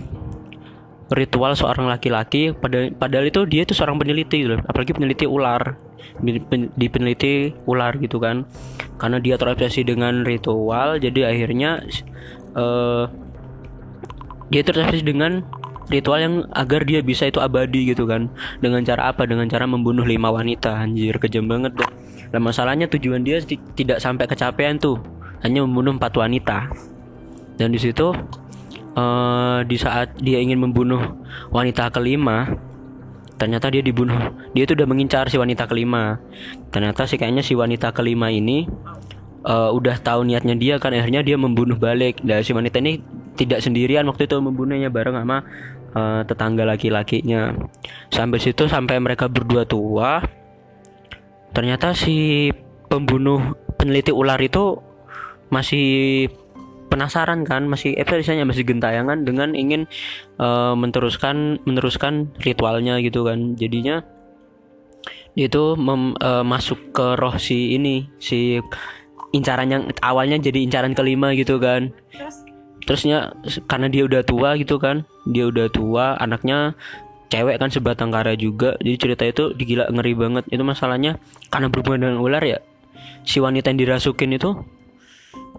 ritual 1.13 1.53
seorang 1.53 1.85
laki-laki 1.85 2.49
pada 2.57 2.89
padahal 2.89 3.29
itu 3.29 3.45
dia 3.45 3.61
itu 3.61 3.77
seorang 3.77 4.01
peneliti 4.01 4.41
gitu 4.41 4.57
loh. 4.57 4.61
apalagi 4.65 4.89
peneliti 4.89 5.29
ular 5.29 5.77
di, 6.17 6.41
pen- 6.41 6.73
di 6.73 6.87
peneliti 6.89 7.53
ular 7.69 7.93
gitu 8.01 8.17
kan 8.17 8.49
karena 8.97 9.21
dia 9.21 9.37
terobsesi 9.37 9.85
dengan 9.85 10.25
ritual 10.25 10.97
jadi 10.97 11.29
akhirnya 11.29 11.85
eh 12.57 13.05
dia 14.49 14.61
terobsesi 14.65 15.05
dengan 15.05 15.45
ritual 15.89 16.19
yang 16.21 16.35
agar 16.53 16.81
dia 16.85 17.01
bisa 17.05 17.29
itu 17.29 17.37
abadi 17.41 17.93
gitu 17.93 18.09
kan. 18.09 18.29
Dengan 18.61 18.81
cara 18.81 19.11
apa? 19.13 19.25
Dengan 19.29 19.45
cara 19.49 19.69
membunuh 19.69 20.05
lima 20.05 20.33
wanita. 20.33 20.73
Anjir 20.81 21.17
kejam 21.21 21.45
banget 21.45 21.77
dah 21.77 21.89
Lah 22.33 22.41
masalahnya 22.41 22.89
tujuan 22.89 23.21
dia 23.21 23.39
ti- 23.41 23.61
tidak 23.77 24.01
sampai 24.01 24.25
kecapean 24.25 24.81
tuh. 24.81 24.97
Hanya 25.45 25.61
membunuh 25.63 25.95
empat 25.95 26.13
wanita. 26.17 26.69
Dan 27.55 27.71
di 27.71 27.79
situ 27.79 28.11
eh, 28.95 29.59
di 29.67 29.77
saat 29.77 30.17
dia 30.19 30.41
ingin 30.41 30.59
membunuh 30.59 30.99
wanita 31.53 31.91
kelima 31.93 32.49
ternyata 33.35 33.67
dia 33.67 33.83
dibunuh. 33.83 34.31
Dia 34.55 34.63
itu 34.63 34.73
udah 34.73 34.87
mengincar 34.87 35.27
si 35.27 35.35
wanita 35.35 35.67
kelima. 35.67 36.19
Ternyata 36.71 37.03
sih 37.03 37.19
kayaknya 37.19 37.43
si 37.43 37.53
wanita 37.53 37.91
kelima 37.91 38.31
ini 38.31 38.65
eh, 39.45 39.69
udah 39.71 39.95
tahu 40.01 40.25
niatnya 40.25 40.55
dia 40.57 40.75
kan. 40.81 40.91
Akhirnya 40.95 41.21
dia 41.21 41.37
membunuh 41.37 41.77
balik. 41.77 42.23
Dan 42.25 42.41
si 42.41 42.51
wanita 42.55 42.81
ini 42.81 42.99
tidak 43.35 43.59
sendirian 43.61 44.07
waktu 44.07 44.25
itu 44.25 44.39
membunuhnya 44.39 44.87
bareng 44.87 45.19
sama 45.19 45.43
eh, 45.95 46.21
tetangga 46.27 46.67
laki-lakinya. 46.67 47.55
Sampai 48.11 48.43
situ 48.43 48.67
sampai 48.67 48.99
mereka 48.99 49.31
berdua 49.31 49.63
tua 49.65 50.21
ternyata 51.55 51.95
si 51.95 52.51
pembunuh 52.91 53.55
peneliti 53.79 54.11
ular 54.11 54.35
itu 54.43 54.75
masih 55.47 56.27
penasaran 56.91 57.47
kan 57.47 57.63
masih 57.63 57.95
misalnya 57.95 58.43
masih 58.43 58.67
gentayangan 58.67 59.23
dengan 59.23 59.55
ingin 59.55 59.87
eh, 60.37 60.73
meneruskan 60.75 61.63
meneruskan 61.63 62.35
ritualnya 62.43 62.99
gitu 62.99 63.23
kan. 63.23 63.55
Jadinya 63.55 64.03
itu 65.35 65.75
mem- 65.75 66.15
eh, 66.19 66.43
masuk 66.43 66.95
ke 66.95 67.19
roh 67.19 67.35
si 67.35 67.75
ini 67.75 68.07
si 68.19 68.59
incaran 69.35 69.67
yang 69.67 69.83
awalnya 69.99 70.39
jadi 70.39 70.63
incaran 70.63 70.95
kelima 70.95 71.35
gitu 71.35 71.59
kan 71.59 71.91
terusnya 72.85 73.33
karena 73.65 73.89
dia 73.89 74.05
udah 74.05 74.21
tua 74.21 74.55
gitu 74.55 74.77
kan. 74.77 75.03
Dia 75.27 75.49
udah 75.49 75.67
tua 75.73 76.15
anaknya 76.21 76.77
cewek 77.33 77.57
kan 77.57 77.73
sebatang 77.73 78.13
kara 78.13 78.37
juga. 78.37 78.77
Jadi 78.79 78.97
cerita 79.01 79.23
itu 79.25 79.43
digila 79.57 79.89
ngeri 79.89 80.13
banget. 80.13 80.43
Itu 80.53 80.61
masalahnya 80.61 81.17
karena 81.49 81.67
berhubungan 81.73 82.07
dengan 82.07 82.17
ular 82.21 82.45
ya 82.45 82.61
si 83.25 83.41
wanita 83.41 83.73
yang 83.73 83.81
dirasukin 83.81 84.37
itu 84.37 84.53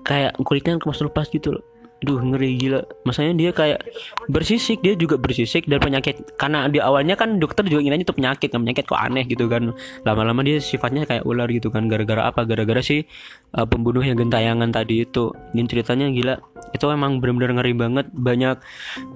kayak 0.07 0.39
kulitnya 0.39 0.79
kemas 0.79 1.03
lepas 1.03 1.27
gitu 1.29 1.59
loh 1.59 1.65
Duh 2.05 2.21
ngeri 2.21 2.61
gila. 2.61 2.81
Masanya 3.09 3.33
dia 3.33 3.51
kayak 3.57 3.81
bersisik 4.29 4.85
Dia 4.85 4.93
juga 4.97 5.17
bersisik 5.17 5.65
dan 5.65 5.81
penyakit. 5.81 6.37
Karena 6.37 6.69
di 6.69 6.77
awalnya 6.77 7.17
kan 7.17 7.41
dokter 7.41 7.65
juga 7.65 7.81
ngiranya 7.81 8.05
itu 8.05 8.13
penyakit 8.13 8.49
kan 8.53 8.61
Penyakit 8.61 8.85
kok 8.85 9.01
aneh 9.01 9.25
gitu 9.25 9.49
kan. 9.49 9.73
Lama-lama 10.05 10.45
dia 10.45 10.61
sifatnya 10.61 11.09
kayak 11.09 11.25
ular 11.25 11.49
gitu 11.49 11.73
kan. 11.73 11.89
Gara-gara 11.89 12.29
apa? 12.29 12.45
Gara-gara 12.45 12.85
si 12.85 13.09
uh, 13.57 13.65
pembunuh 13.65 14.05
yang 14.05 14.21
gentayangan 14.21 14.69
tadi 14.69 15.09
itu. 15.09 15.33
Ini 15.57 15.65
ceritanya 15.65 16.13
gila. 16.13 16.35
Itu 16.77 16.93
emang 16.93 17.19
bener-bener 17.25 17.57
ngeri 17.57 17.73
banget. 17.73 18.07
Banyak 18.13 18.57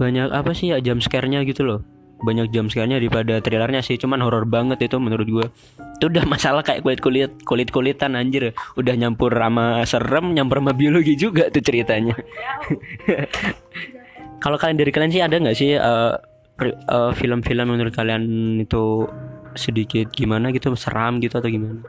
Banyak 0.01 0.33
apa 0.33 0.57
sih 0.57 0.73
ya 0.73 0.81
jam 0.81 1.01
scare-nya 1.05 1.45
gitu 1.45 1.65
loh 1.65 2.00
banyak 2.21 2.53
jam 2.53 2.69
scare-nya 2.69 3.01
daripada 3.01 3.41
trailernya 3.41 3.81
sih 3.81 3.97
cuman 3.97 4.21
horor 4.21 4.45
banget 4.45 4.85
itu 4.85 5.01
menurut 5.01 5.29
gua. 5.29 5.47
Itu 5.97 6.13
udah 6.13 6.25
masalah 6.29 6.61
kayak 6.65 6.85
kulit 6.85 7.01
kulit 7.01 7.33
kulit 7.45 7.69
kulitan 7.73 8.17
anjir. 8.17 8.53
Udah 8.77 8.95
nyampur 8.97 9.33
sama 9.33 9.85
serem 9.89 10.37
nyampur 10.37 10.61
sama 10.61 10.73
biologi 10.77 11.17
juga 11.17 11.49
tuh 11.49 11.65
ceritanya. 11.65 12.17
Kalau 14.45 14.57
kalian 14.57 14.81
dari 14.81 14.93
kalian 14.93 15.13
sih 15.13 15.21
ada 15.21 15.37
nggak 15.37 15.57
sih 15.57 15.77
eh, 15.77 16.15
eh, 16.65 17.11
film-film 17.17 17.65
yang 17.69 17.77
menurut 17.77 17.93
kalian 17.93 18.25
itu 18.61 19.05
sedikit 19.53 20.09
gimana 20.15 20.55
gitu 20.55 20.73
seram 20.79 21.21
gitu 21.21 21.37
atau 21.37 21.51
gimana? 21.51 21.85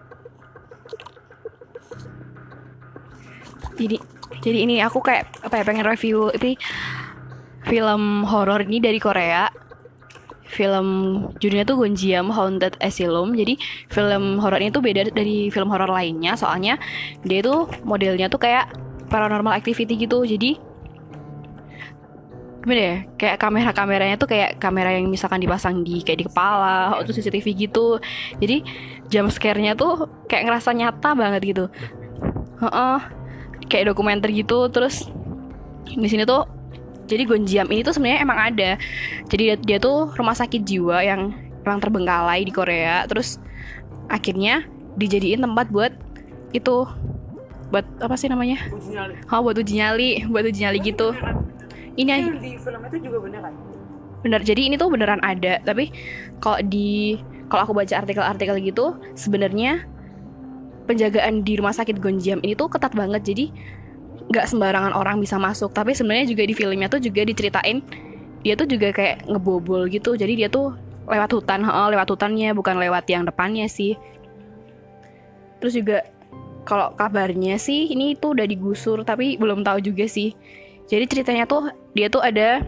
Jadi 3.80 3.98
jadi 4.42 4.58
ini 4.66 4.82
aku 4.82 5.00
kayak 5.00 5.46
apa 5.46 5.62
ya 5.62 5.64
pengen 5.64 5.86
review 5.86 6.34
ini 6.34 6.58
film 7.66 8.26
horor 8.26 8.66
ini 8.66 8.82
dari 8.82 8.98
Korea. 8.98 9.50
Film 10.52 10.88
judulnya 11.40 11.64
tuh 11.64 11.80
Gonjiam 11.80 12.28
Haunted 12.28 12.76
Asylum. 12.84 13.32
Jadi 13.32 13.56
film 13.88 14.36
horor 14.44 14.60
ini 14.60 14.68
tuh 14.68 14.84
beda 14.84 15.08
dari 15.16 15.48
film 15.48 15.72
horor 15.72 15.88
lainnya. 15.88 16.36
Soalnya 16.36 16.76
dia 17.24 17.40
tuh 17.40 17.72
modelnya 17.88 18.28
tuh 18.28 18.44
kayak 18.44 18.76
paranormal 19.08 19.56
activity 19.56 19.96
gitu. 19.96 20.28
Jadi 20.28 20.60
gimana 22.62 22.82
ya? 22.84 22.98
Kayak 23.16 23.38
kamera-kameranya 23.42 24.16
tuh 24.20 24.28
kayak 24.28 24.60
kamera 24.60 24.94
yang 24.94 25.08
misalkan 25.08 25.40
dipasang 25.40 25.88
di 25.88 26.04
kayak 26.04 26.20
di 26.20 26.26
kepala 26.28 27.00
atau 27.00 27.16
CCTV 27.16 27.48
gitu. 27.56 27.98
Jadi 28.44 28.68
jump 29.08 29.32
scare-nya 29.32 29.80
tuh 29.80 30.12
kayak 30.28 30.52
ngerasa 30.52 30.76
nyata 30.76 31.16
banget 31.16 31.42
gitu. 31.48 31.66
Heeh. 32.60 33.00
Kayak 33.72 33.96
dokumenter 33.96 34.28
gitu. 34.36 34.68
Terus 34.68 35.08
di 35.88 36.08
sini 36.12 36.28
tuh 36.28 36.44
jadi 37.12 37.28
Gonjiam 37.28 37.68
ini 37.68 37.84
tuh 37.84 37.92
sebenarnya 37.92 38.24
emang 38.24 38.40
ada. 38.40 38.70
Jadi 39.28 39.42
dia, 39.52 39.56
dia 39.60 39.78
tuh 39.84 40.08
rumah 40.16 40.32
sakit 40.32 40.64
jiwa 40.64 41.04
yang 41.04 41.36
emang 41.68 41.84
terbengkalai 41.84 42.48
di 42.48 42.56
Korea. 42.56 43.04
Terus 43.12 43.36
akhirnya 44.08 44.64
dijadiin 44.96 45.44
tempat 45.44 45.68
buat 45.68 45.92
itu 46.56 46.88
buat 47.72 47.84
apa 48.00 48.16
sih 48.16 48.32
namanya? 48.32 48.60
Uji 48.72 48.96
nyali. 48.96 49.16
Oh 49.28 49.44
buat 49.44 49.60
uji 49.60 49.74
nyali 49.80 50.10
buat 50.32 50.48
uji 50.48 50.60
nyali 50.64 50.80
gitu. 50.80 51.12
Ini 52.00 52.10
Itu 52.24 52.40
di 52.40 52.52
film 52.56 52.82
itu 52.88 52.98
juga 53.04 53.18
bener 53.20 53.40
kan? 53.44 53.54
Bener. 54.24 54.42
Jadi 54.48 54.62
ini 54.72 54.76
tuh 54.80 54.88
beneran 54.88 55.20
ada. 55.24 55.60
Tapi 55.64 55.92
kalau 56.40 56.60
di 56.64 57.20
kalau 57.52 57.68
aku 57.68 57.74
baca 57.76 58.00
artikel-artikel 58.00 58.56
gitu 58.64 58.96
sebenarnya 59.20 59.84
penjagaan 60.88 61.44
di 61.44 61.60
rumah 61.60 61.76
sakit 61.76 62.00
Gonjiam 62.00 62.40
ini 62.44 62.56
tuh 62.56 62.72
ketat 62.72 62.96
banget. 62.96 63.24
Jadi 63.24 63.52
nggak 64.32 64.48
sembarangan 64.48 64.96
orang 64.96 65.20
bisa 65.20 65.36
masuk. 65.36 65.76
Tapi 65.76 65.92
sebenarnya 65.92 66.32
juga 66.32 66.44
di 66.48 66.56
filmnya 66.56 66.88
tuh 66.88 67.04
juga 67.04 67.28
diceritain 67.28 67.84
dia 68.42 68.58
tuh 68.58 68.66
juga 68.66 68.90
kayak 68.90 69.30
ngebobol 69.30 69.86
gitu. 69.92 70.18
Jadi 70.18 70.34
dia 70.40 70.50
tuh 70.50 70.74
lewat 71.06 71.30
hutan 71.36 71.62
heeh, 71.62 71.88
lewat 71.94 72.08
hutannya 72.10 72.50
bukan 72.56 72.80
lewat 72.80 73.06
yang 73.12 73.28
depannya 73.28 73.68
sih. 73.68 73.94
Terus 75.62 75.78
juga 75.78 76.08
kalau 76.66 76.94
kabarnya 76.96 77.58
sih 77.58 77.90
ini 77.90 78.18
tuh 78.18 78.38
udah 78.38 78.46
digusur 78.48 79.04
tapi 79.06 79.38
belum 79.38 79.62
tahu 79.62 79.84
juga 79.84 80.10
sih. 80.10 80.34
Jadi 80.90 81.06
ceritanya 81.08 81.46
tuh 81.46 81.70
dia 81.94 82.10
tuh 82.10 82.24
ada 82.24 82.66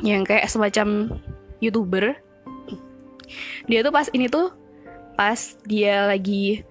yang 0.00 0.24
kayak 0.24 0.48
semacam 0.48 1.18
youtuber. 1.60 2.16
Dia 3.66 3.82
tuh 3.82 3.92
pas 3.92 4.06
ini 4.14 4.30
tuh 4.30 4.54
pas 5.18 5.36
dia 5.66 6.06
lagi 6.06 6.62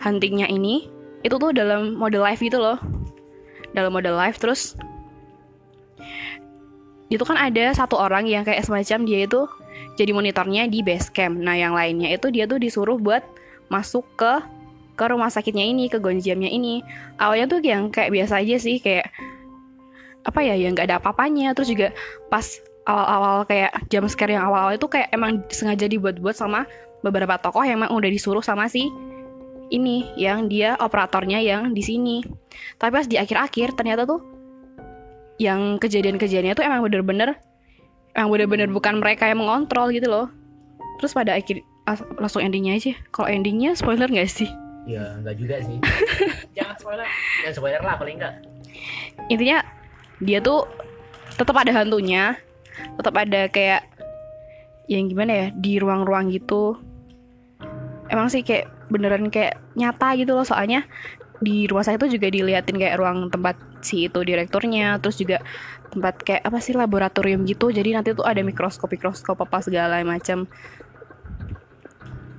huntingnya 0.00 0.48
ini 0.48 0.88
itu 1.20 1.36
tuh 1.36 1.52
dalam 1.52 1.98
model 2.00 2.24
live 2.24 2.40
gitu 2.40 2.56
loh 2.56 2.80
dalam 3.76 3.94
model 3.94 4.18
live 4.18 4.38
terus 4.38 4.74
itu 7.10 7.22
kan 7.26 7.34
ada 7.34 7.74
satu 7.74 7.98
orang 7.98 8.30
yang 8.30 8.46
kayak 8.46 8.62
semacam 8.62 9.02
dia 9.02 9.26
itu 9.26 9.42
jadi 9.98 10.14
monitornya 10.14 10.70
di 10.70 10.80
base 10.80 11.10
camp. 11.10 11.36
Nah, 11.36 11.58
yang 11.58 11.74
lainnya 11.74 12.14
itu 12.14 12.30
dia 12.30 12.46
tuh 12.46 12.62
disuruh 12.62 12.96
buat 12.96 13.20
masuk 13.66 14.06
ke 14.14 14.32
ke 14.94 15.04
rumah 15.10 15.28
sakitnya 15.32 15.66
ini, 15.66 15.90
ke 15.90 15.98
gonjiamnya 15.98 16.46
ini. 16.46 16.86
Awalnya 17.18 17.46
tuh 17.50 17.60
yang 17.66 17.90
kayak 17.90 18.14
biasa 18.14 18.40
aja 18.40 18.56
sih, 18.62 18.78
kayak 18.78 19.10
apa 20.22 20.40
ya, 20.44 20.54
yang 20.54 20.78
nggak 20.78 20.86
ada 20.86 20.96
apa-apanya. 21.02 21.50
Terus 21.52 21.74
juga 21.74 21.88
pas 22.30 22.46
awal-awal 22.86 23.44
kayak 23.44 23.72
jam 23.90 24.06
scare 24.06 24.38
yang 24.38 24.46
awal-awal 24.46 24.78
itu 24.78 24.86
kayak 24.86 25.10
emang 25.10 25.42
sengaja 25.50 25.90
dibuat-buat 25.90 26.36
sama 26.38 26.64
beberapa 27.02 27.36
tokoh 27.40 27.64
yang 27.64 27.82
emang 27.82 27.92
udah 27.96 28.10
disuruh 28.12 28.44
sama 28.44 28.68
si 28.68 28.88
ini 29.70 30.06
yang 30.18 30.50
dia 30.50 30.74
operatornya 30.76 31.38
yang 31.40 31.70
di 31.72 31.82
sini. 31.82 32.22
Tapi 32.76 32.90
pas 32.90 33.06
di 33.06 33.16
akhir-akhir 33.16 33.78
ternyata 33.78 34.04
tuh 34.04 34.20
yang 35.40 35.80
kejadian-kejadiannya 35.80 36.52
tuh 36.52 36.66
emang 36.66 36.84
bener-bener 36.84 37.38
emang 38.12 38.28
bener-bener 38.28 38.68
bukan 38.68 38.98
mereka 38.98 39.30
yang 39.30 39.40
mengontrol 39.40 39.88
gitu 39.88 40.10
loh. 40.10 40.26
Terus 40.98 41.14
pada 41.14 41.32
akhir 41.32 41.62
as- 41.86 42.04
langsung 42.18 42.42
endingnya 42.42 42.76
aja. 42.76 42.92
Kalau 43.08 43.30
endingnya 43.30 43.72
spoiler 43.72 44.10
nggak 44.10 44.28
sih? 44.28 44.50
ya 44.88 45.12
enggak 45.20 45.36
juga 45.36 45.60
sih 45.60 45.76
Jangan 46.56 46.74
spoiler. 46.80 47.06
jangan 47.44 47.54
spoiler 47.54 47.82
lah 47.84 47.94
paling 48.00 48.16
enggak 48.16 48.34
Intinya 49.28 49.60
dia 50.18 50.40
tuh 50.40 50.64
tetap 51.36 51.52
ada 51.54 51.68
hantunya, 51.70 52.34
tetap 52.96 53.12
ada 53.14 53.46
kayak 53.46 53.84
yang 54.88 55.06
gimana 55.06 55.32
ya 55.32 55.46
di 55.54 55.76
ruang-ruang 55.78 56.32
gitu. 56.32 56.80
Emang 58.08 58.32
sih 58.32 58.42
kayak 58.42 58.66
beneran 58.90 59.30
kayak 59.30 59.56
nyata 59.78 60.18
gitu 60.18 60.34
loh. 60.36 60.44
Soalnya 60.44 60.84
di 61.40 61.64
rumah 61.64 61.86
saya 61.86 61.96
itu 61.96 62.20
juga 62.20 62.28
diliatin 62.28 62.76
kayak 62.76 63.00
ruang 63.00 63.32
tempat 63.32 63.56
si 63.80 64.12
itu 64.12 64.20
direkturnya 64.20 65.00
terus 65.00 65.16
juga 65.16 65.40
tempat 65.88 66.20
kayak 66.20 66.42
apa 66.44 66.58
sih 66.60 66.76
laboratorium 66.76 67.48
gitu. 67.48 67.72
Jadi 67.72 67.96
nanti 67.96 68.12
tuh 68.12 68.26
ada 68.26 68.44
mikroskop 68.44 68.92
mikroskop 68.92 69.40
apa 69.40 69.64
segala 69.64 70.02
macam 70.04 70.44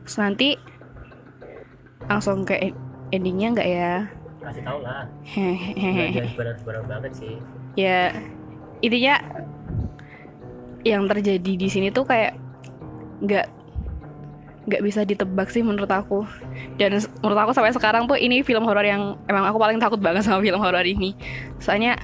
terus 0.05 0.17
nanti 0.17 0.59
langsung 2.11 2.43
ke 2.43 2.59
en- 2.59 2.79
endingnya 3.15 3.47
nggak 3.55 3.69
ya? 3.69 3.93
Kasih 4.43 4.63
tau 4.65 4.79
lah. 4.83 5.07
Hehehe. 5.23 6.27
Spoiler 6.59 6.83
banget 6.83 7.13
sih. 7.15 7.39
Ya 7.79 8.11
intinya 8.83 9.15
yang 10.81 11.05
terjadi 11.05 11.53
di 11.55 11.67
sini 11.69 11.93
tuh 11.93 12.03
kayak 12.09 12.35
nggak 13.21 13.47
nggak 14.61 14.81
bisa 14.85 15.01
ditebak 15.01 15.49
sih 15.49 15.65
menurut 15.65 15.89
aku 15.89 16.21
dan 16.77 17.01
menurut 17.25 17.39
aku 17.49 17.51
sampai 17.57 17.73
sekarang 17.73 18.05
tuh 18.05 18.13
ini 18.13 18.45
film 18.45 18.61
horor 18.61 18.85
yang 18.85 19.17
emang 19.25 19.49
aku 19.49 19.57
paling 19.57 19.81
takut 19.81 19.97
banget 19.97 20.21
sama 20.27 20.41
film 20.45 20.61
horor 20.61 20.85
ini 20.85 21.17
soalnya 21.57 21.97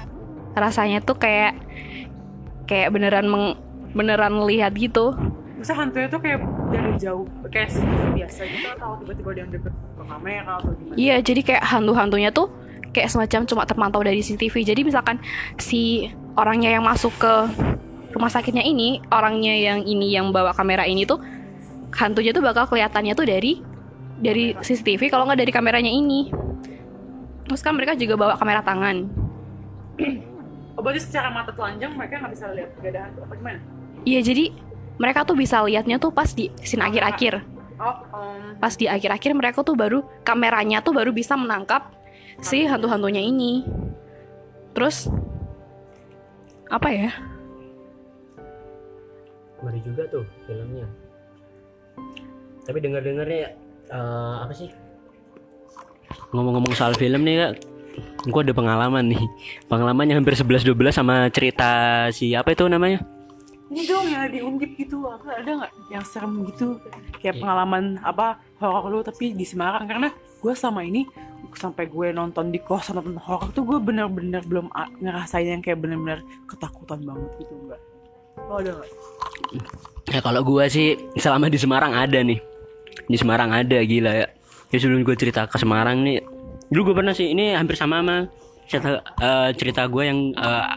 rasanya 0.57 1.05
tuh 1.05 1.21
kayak 1.21 1.53
kayak 2.65 2.89
beneran 2.89 3.29
meng, 3.29 3.53
beneran 3.93 4.41
lihat 4.49 4.73
gitu 4.73 5.13
Masa 5.57 5.73
hantunya 5.73 6.05
tuh 6.05 6.21
kayak 6.21 6.39
dari 6.69 6.93
jauh, 7.01 7.25
kayak 7.49 7.73
biasa 8.13 8.45
gitu 8.45 8.67
atau 8.77 8.93
tiba-tiba 9.01 9.29
dia 9.33 9.45
deket 9.49 9.73
ke 9.73 10.03
kamera 10.05 10.61
atau 10.61 10.69
gimana? 10.77 10.93
Iya, 10.93 11.15
jadi 11.25 11.41
kayak 11.41 11.63
hantu-hantunya 11.65 12.29
tuh 12.29 12.53
kayak 12.93 13.09
semacam 13.09 13.41
cuma 13.49 13.63
terpantau 13.65 14.05
dari 14.05 14.21
CCTV. 14.21 14.53
Jadi 14.61 14.85
misalkan 14.85 15.17
si 15.57 16.13
orangnya 16.37 16.77
yang 16.77 16.85
masuk 16.85 17.09
ke 17.17 17.33
rumah 18.13 18.29
sakitnya 18.29 18.61
ini, 18.61 19.01
orangnya 19.09 19.57
yang 19.57 19.81
ini 19.81 20.13
yang 20.13 20.29
bawa 20.29 20.53
kamera 20.53 20.85
ini 20.85 21.09
tuh 21.09 21.17
hantunya 21.93 22.31
tuh 22.35 22.43
bakal 22.43 22.67
kelihatannya 22.67 23.13
tuh 23.15 23.27
dari 23.27 23.61
dari 24.17 24.57
CCTV 24.57 25.13
kalau 25.13 25.29
nggak 25.29 25.39
dari 25.45 25.51
kameranya 25.53 25.91
ini. 25.91 26.31
Terus 27.47 27.61
kan 27.63 27.77
mereka 27.77 27.95
juga 27.95 28.19
bawa 28.19 28.33
kamera 28.35 28.59
tangan. 28.59 29.07
Oh, 30.77 30.85
berarti 30.85 31.09
secara 31.09 31.33
mata 31.33 31.49
telanjang 31.49 31.97
mereka 31.97 32.21
nggak 32.21 32.33
bisa 32.37 32.45
lihat 32.53 32.69
gak 32.77 32.91
ada 32.93 33.01
hantu 33.09 33.19
apa 33.25 33.33
gimana? 33.33 33.59
Iya, 34.05 34.19
jadi 34.21 34.53
mereka 35.01 35.25
tuh 35.25 35.33
bisa 35.33 35.65
lihatnya 35.65 35.97
tuh 35.97 36.13
pas 36.13 36.29
di 36.29 36.53
scene 36.61 36.85
akhir-akhir. 36.85 37.41
Oh, 37.81 37.97
um, 38.13 38.61
Pas 38.61 38.73
di 38.77 38.85
akhir-akhir 38.85 39.31
mereka 39.33 39.65
tuh 39.65 39.73
baru 39.73 40.05
kameranya 40.21 40.85
tuh 40.85 40.93
baru 40.93 41.09
bisa 41.09 41.33
menangkap 41.33 41.93
si 42.45 42.65
hantu-hantunya 42.69 43.25
ini. 43.25 43.65
Terus 44.77 45.09
apa 46.69 46.89
ya? 46.93 47.09
ngeri 49.57 49.81
juga 49.81 50.05
tuh 50.09 50.25
filmnya 50.45 50.85
tapi 52.67 52.83
denger 52.83 53.01
dengernya 53.01 53.55
eh, 53.87 54.35
apa 54.43 54.51
sih 54.51 54.69
ngomong-ngomong 56.35 56.75
soal 56.75 56.91
film 56.99 57.23
nih 57.23 57.47
kak 57.47 57.51
gue 58.27 58.41
ada 58.43 58.53
pengalaman 58.53 59.15
nih 59.15 59.23
pengalaman 59.71 60.05
yang 60.11 60.19
hampir 60.19 60.35
11-12 60.35 60.75
sama 60.91 61.31
cerita 61.31 61.71
si 62.11 62.35
apa 62.35 62.51
itu 62.51 62.67
namanya 62.67 63.01
ini 63.67 63.83
dong 63.83 64.07
yang 64.07 64.31
diungkit 64.31 64.79
gitu, 64.79 65.03
apa 65.11 65.43
ada 65.43 65.51
nggak 65.59 65.73
yang 65.91 66.05
serem 66.07 66.47
gitu? 66.47 66.79
Kayak 67.19 67.43
pengalaman 67.43 67.99
apa 67.99 68.39
horor 68.63 68.87
lu 68.87 69.03
tapi 69.03 69.35
di 69.35 69.43
Semarang 69.43 69.83
karena 69.83 70.07
gue 70.15 70.53
sama 70.55 70.87
ini 70.87 71.03
sampai 71.51 71.91
gue 71.91 72.15
nonton 72.15 72.47
di 72.47 72.63
kos 72.63 72.95
nonton 72.95 73.19
horor 73.19 73.51
tuh 73.51 73.67
gue 73.67 73.75
bener-bener 73.83 74.39
belum 74.47 74.71
ngerasain 75.03 75.51
yang 75.51 75.59
kayak 75.59 75.83
bener-bener 75.83 76.23
ketakutan 76.47 77.03
banget 77.03 77.43
gitu 77.43 77.53
enggak? 77.59 77.81
Lo 78.47 78.63
ada 78.63 78.71
nggak? 78.71 78.89
ya 80.07 80.19
kalau 80.23 80.41
gue 80.47 80.63
sih 80.71 80.95
selama 81.19 81.51
di 81.51 81.59
Semarang 81.59 81.91
ada 81.91 82.23
nih 82.23 82.39
di 83.07 83.17
Semarang 83.17 83.55
ada 83.55 83.79
gila 83.83 84.11
ya 84.13 84.27
ya 84.67 84.77
sebelum 84.77 85.07
gue 85.07 85.15
cerita 85.15 85.47
ke 85.47 85.55
Semarang 85.55 86.03
nih 86.03 86.23
dulu 86.67 86.91
gue 86.91 86.95
pernah 86.99 87.15
sih 87.15 87.31
ini 87.31 87.55
hampir 87.55 87.79
sama 87.79 88.03
sama 88.03 88.17
cerita 88.67 88.99
eh, 89.23 89.49
cerita 89.55 89.87
gue 89.87 90.03
yang 90.03 90.19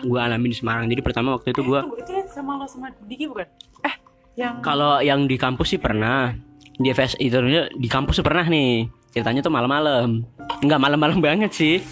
gue 0.06 0.20
alami 0.22 0.54
di 0.54 0.56
Semarang 0.56 0.86
jadi 0.86 1.02
pertama 1.02 1.34
waktu 1.34 1.50
itu 1.50 1.66
gue 1.66 1.80
Eh, 1.82 2.02
itu 2.06 2.12
yang 2.14 2.28
sama 2.30 2.54
lo 2.54 2.66
sama 2.70 2.94
Diki 3.10 3.26
bukan? 3.26 3.46
Eh, 3.82 3.94
yang 4.38 4.62
Kalau 4.62 5.02
yang 5.02 5.26
di 5.26 5.34
kampus 5.34 5.74
sih 5.74 5.80
pernah. 5.82 6.32
Di 6.80 6.88
FS 6.94 7.18
itu 7.20 7.36
di 7.76 7.88
kampus 7.90 8.22
tuh 8.22 8.24
pernah 8.24 8.46
nih. 8.46 8.88
Ceritanya 9.12 9.44
tuh 9.44 9.52
malam-malam. 9.52 10.24
Enggak 10.64 10.80
malam-malam 10.80 11.18
banget 11.18 11.52
sih. 11.52 11.76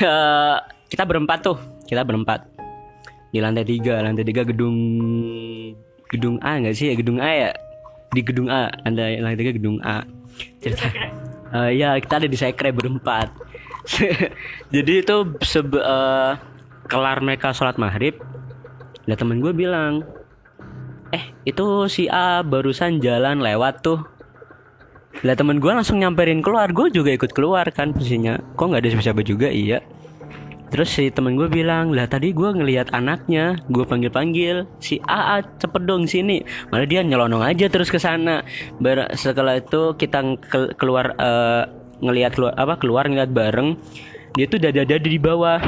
Eh, 0.00 0.56
kita 0.88 1.04
berempat 1.04 1.44
tuh. 1.44 1.60
Kita 1.84 2.00
berempat. 2.08 2.48
Di 3.28 3.36
lantai 3.36 3.68
tiga, 3.68 4.00
lantai 4.00 4.24
tiga 4.24 4.48
gedung 4.48 4.72
gedung 6.08 6.40
A 6.40 6.56
enggak 6.56 6.72
sih 6.72 6.88
ya 6.88 6.96
gedung 6.96 7.20
A 7.20 7.28
ya? 7.28 7.50
Di 8.10 8.20
gedung 8.26 8.50
A, 8.50 8.70
lantai 8.86 9.22
lantai 9.22 9.38
tiga 9.38 9.52
gedung 9.54 9.78
A. 9.82 10.04
Cerita. 10.62 10.86
Eh, 11.50 11.82
ya 11.82 11.98
kita 11.98 12.22
ada 12.22 12.30
di 12.30 12.38
sekre 12.38 12.70
berempat. 12.70 13.34
Jadi 14.74 15.02
itu 15.02 15.16
sebe 15.42 15.82
eh, 15.82 16.38
kelar 16.86 17.18
mereka 17.26 17.50
sholat 17.50 17.74
maghrib. 17.74 18.22
Lah 19.10 19.18
temen 19.18 19.42
gue 19.42 19.50
bilang, 19.50 20.06
eh 21.10 21.34
itu 21.42 21.90
si 21.90 22.06
A 22.06 22.46
barusan 22.46 23.02
jalan 23.02 23.42
lewat 23.42 23.82
tuh 23.82 24.06
lah 25.20 25.34
temen 25.36 25.58
gue 25.58 25.68
langsung 25.68 26.00
nyamperin 26.00 26.40
keluar 26.40 26.70
gue 26.70 26.88
juga 26.88 27.10
ikut 27.12 27.34
keluar 27.34 27.66
kan 27.74 27.92
posisinya 27.92 28.40
kok 28.54 28.64
nggak 28.72 28.80
ada 28.80 28.88
siapa-siapa 28.94 29.22
juga 29.26 29.50
iya 29.50 29.82
terus 30.70 30.94
si 30.94 31.10
temen 31.10 31.34
gue 31.34 31.50
bilang 31.50 31.90
lah 31.90 32.06
tadi 32.06 32.30
gue 32.30 32.50
ngelihat 32.50 32.94
anaknya. 32.94 33.58
Gue 33.68 33.82
panggil-panggil 33.84 34.64
si 34.78 35.02
A, 35.04 35.36
A 35.36 35.42
cepet 35.42 35.82
dong 35.84 36.06
sini. 36.06 36.40
Malah 36.70 36.86
dia 36.86 37.02
nyelonong 37.02 37.42
aja 37.42 37.66
terus 37.66 37.90
ke 37.90 37.98
sana. 37.98 38.46
Bar- 38.78 39.12
setelah 39.18 39.58
itu 39.58 39.98
kita 39.98 40.22
ke- 40.38 40.72
keluar 40.78 41.12
eh, 41.18 41.62
ngelihat 42.00 42.32
keluar 42.38 42.54
apa 42.56 42.80
keluar 42.80 43.04
ngeliat 43.04 43.28
bareng 43.28 43.76
dia 44.32 44.46
tuh 44.46 44.62
dada 44.62 44.86
dada 44.86 45.08
di 45.10 45.20
bawah. 45.20 45.58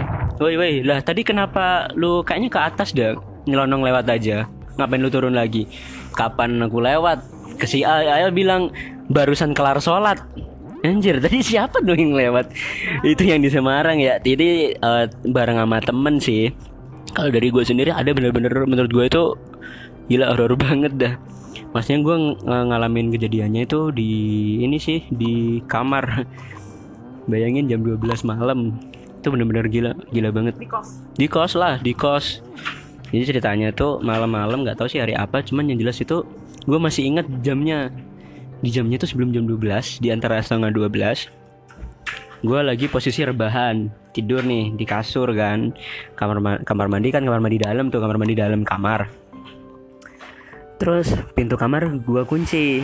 Woi 0.41 0.57
woi 0.57 0.75
lah 0.87 1.03
tadi 1.05 1.27
kenapa 1.27 1.93
lu 1.93 2.25
kayaknya 2.25 2.49
ke 2.49 2.61
atas 2.63 2.95
dah 2.97 3.19
nyelonong 3.45 3.83
lewat 3.83 4.07
aja. 4.09 4.47
Ngapain 4.79 5.03
lu 5.03 5.11
turun 5.13 5.37
lagi? 5.37 5.69
Kapan 6.17 6.63
aku 6.63 6.81
lewat? 6.81 7.21
Ke 7.61 7.69
si 7.69 7.85
A 7.85 8.01
bilang 8.33 8.73
barusan 9.13 9.53
kelar 9.53 9.77
sholat 9.77 10.25
Anjir, 10.83 11.23
tadi 11.23 11.39
siapa 11.47 11.79
dong 11.79 11.95
yang 11.99 12.15
lewat? 12.19 12.51
Itu 13.07 13.23
yang 13.23 13.39
di 13.39 13.51
Semarang 13.51 14.03
ya. 14.03 14.19
Jadi 14.19 14.75
eh, 14.75 15.05
bareng 15.23 15.59
sama 15.63 15.79
temen 15.79 16.19
sih. 16.19 16.51
Kalau 17.15 17.31
dari 17.31 17.53
gue 17.55 17.63
sendiri 17.63 17.93
ada 17.93 18.11
bener-bener 18.11 18.51
menurut 18.67 18.91
gue 18.91 19.05
itu 19.07 19.23
gila 20.11 20.35
horor 20.35 20.59
banget 20.59 20.93
dah. 20.99 21.15
Maksudnya 21.71 22.03
gue 22.03 22.17
ng- 22.43 22.67
ngalamin 22.73 23.15
kejadiannya 23.15 23.63
itu 23.65 23.95
di 23.95 24.11
ini 24.61 24.77
sih 24.83 25.07
di 25.09 25.63
kamar. 25.71 26.27
Bayangin 27.31 27.71
jam 27.71 27.87
12 27.87 28.27
malam. 28.27 28.75
Itu 29.23 29.31
bener-bener 29.31 29.71
gila, 29.71 29.95
gila 30.11 30.35
banget 30.35 30.59
di 30.59 30.67
kos. 30.67 30.89
di 31.15 31.27
kos 31.31 31.53
lah 31.55 31.79
di 31.79 31.95
kos 31.95 32.43
jadi 33.13 33.29
ceritanya 33.29 33.71
tuh 33.71 34.01
malam-malam 34.03 34.67
nggak 34.67 34.81
tahu 34.81 34.91
sih 34.91 34.99
hari 34.99 35.15
apa 35.15 35.45
cuman 35.47 35.71
yang 35.71 35.79
jelas 35.79 36.01
itu 36.03 36.27
gue 36.67 36.79
masih 36.81 37.07
inget 37.07 37.31
jamnya 37.39 37.95
di 38.63 38.71
jamnya 38.71 38.97
tuh 39.03 39.11
sebelum 39.11 39.35
jam 39.35 39.45
12 39.45 39.99
di 39.99 40.09
antara 40.15 40.39
setengah 40.39 40.71
12 40.71 41.43
gue 42.43 42.61
lagi 42.61 42.91
posisi 42.91 43.23
rebahan. 43.23 43.87
Tidur 44.13 44.43
nih 44.43 44.75
di 44.75 44.85
kasur 44.85 45.31
kan. 45.33 45.73
Kamar 46.19 46.39
ma- 46.43 46.63
kamar 46.63 46.91
mandi 46.91 47.09
kan 47.15 47.23
kamar 47.23 47.39
mandi 47.39 47.63
dalam 47.63 47.89
tuh 47.89 48.03
kamar 48.03 48.19
mandi 48.19 48.35
dalam 48.35 48.67
kamar. 48.67 49.09
Terus 50.83 51.15
pintu 51.39 51.55
kamar 51.55 51.87
gua 52.03 52.27
kunci. 52.27 52.83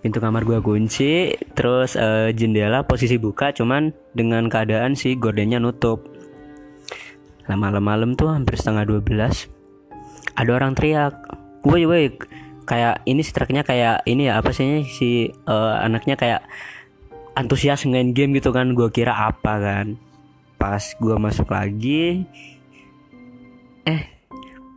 Pintu 0.00 0.18
kamar 0.22 0.46
gua 0.46 0.62
kunci 0.62 1.34
terus 1.52 1.98
eh, 1.98 2.30
jendela 2.32 2.86
posisi 2.86 3.18
buka 3.18 3.50
cuman 3.50 3.90
dengan 4.14 4.46
keadaan 4.46 4.94
si 4.94 5.18
gordennya 5.18 5.58
nutup. 5.58 6.06
Lah 7.50 7.58
malam-malam 7.58 8.14
tuh 8.14 8.30
hampir 8.30 8.54
setengah 8.54 8.86
12 8.86 9.50
ada 10.38 10.50
orang 10.54 10.72
teriak 10.72 11.12
woi 11.66 11.84
woi 11.84 12.08
kayak 12.64 13.02
ini 13.04 13.20
si 13.20 13.30
truknya 13.34 13.62
kayak 13.66 14.06
ini 14.06 14.30
ya 14.30 14.38
apa 14.38 14.54
sih 14.54 14.86
si 14.86 15.28
eh, 15.30 15.74
anaknya 15.82 16.14
kayak 16.14 16.42
antusias 17.34 17.84
main 17.88 18.12
game 18.12 18.36
gitu 18.36 18.52
kan 18.52 18.72
gue 18.76 18.88
kira 18.92 19.12
apa 19.12 19.58
kan. 19.58 19.86
Pas 20.60 20.82
gue 20.98 21.16
masuk 21.18 21.50
lagi 21.50 22.22
eh 23.82 24.02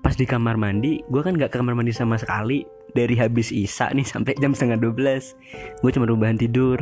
pas 0.01 0.17
di 0.17 0.25
kamar 0.25 0.57
mandi 0.57 1.01
gue 1.05 1.21
kan 1.21 1.37
nggak 1.37 1.53
ke 1.53 1.57
kamar 1.61 1.77
mandi 1.77 1.93
sama 1.93 2.17
sekali. 2.17 2.65
Dari 2.95 3.19
habis 3.19 3.51
isa 3.51 3.91
nih 3.91 4.07
sampai 4.07 4.39
jam 4.39 4.55
setengah 4.55 4.79
12 4.79 5.83
gue 5.83 5.91
cuma 5.91 6.07
rebahan 6.07 6.39
tidur. 6.39 6.79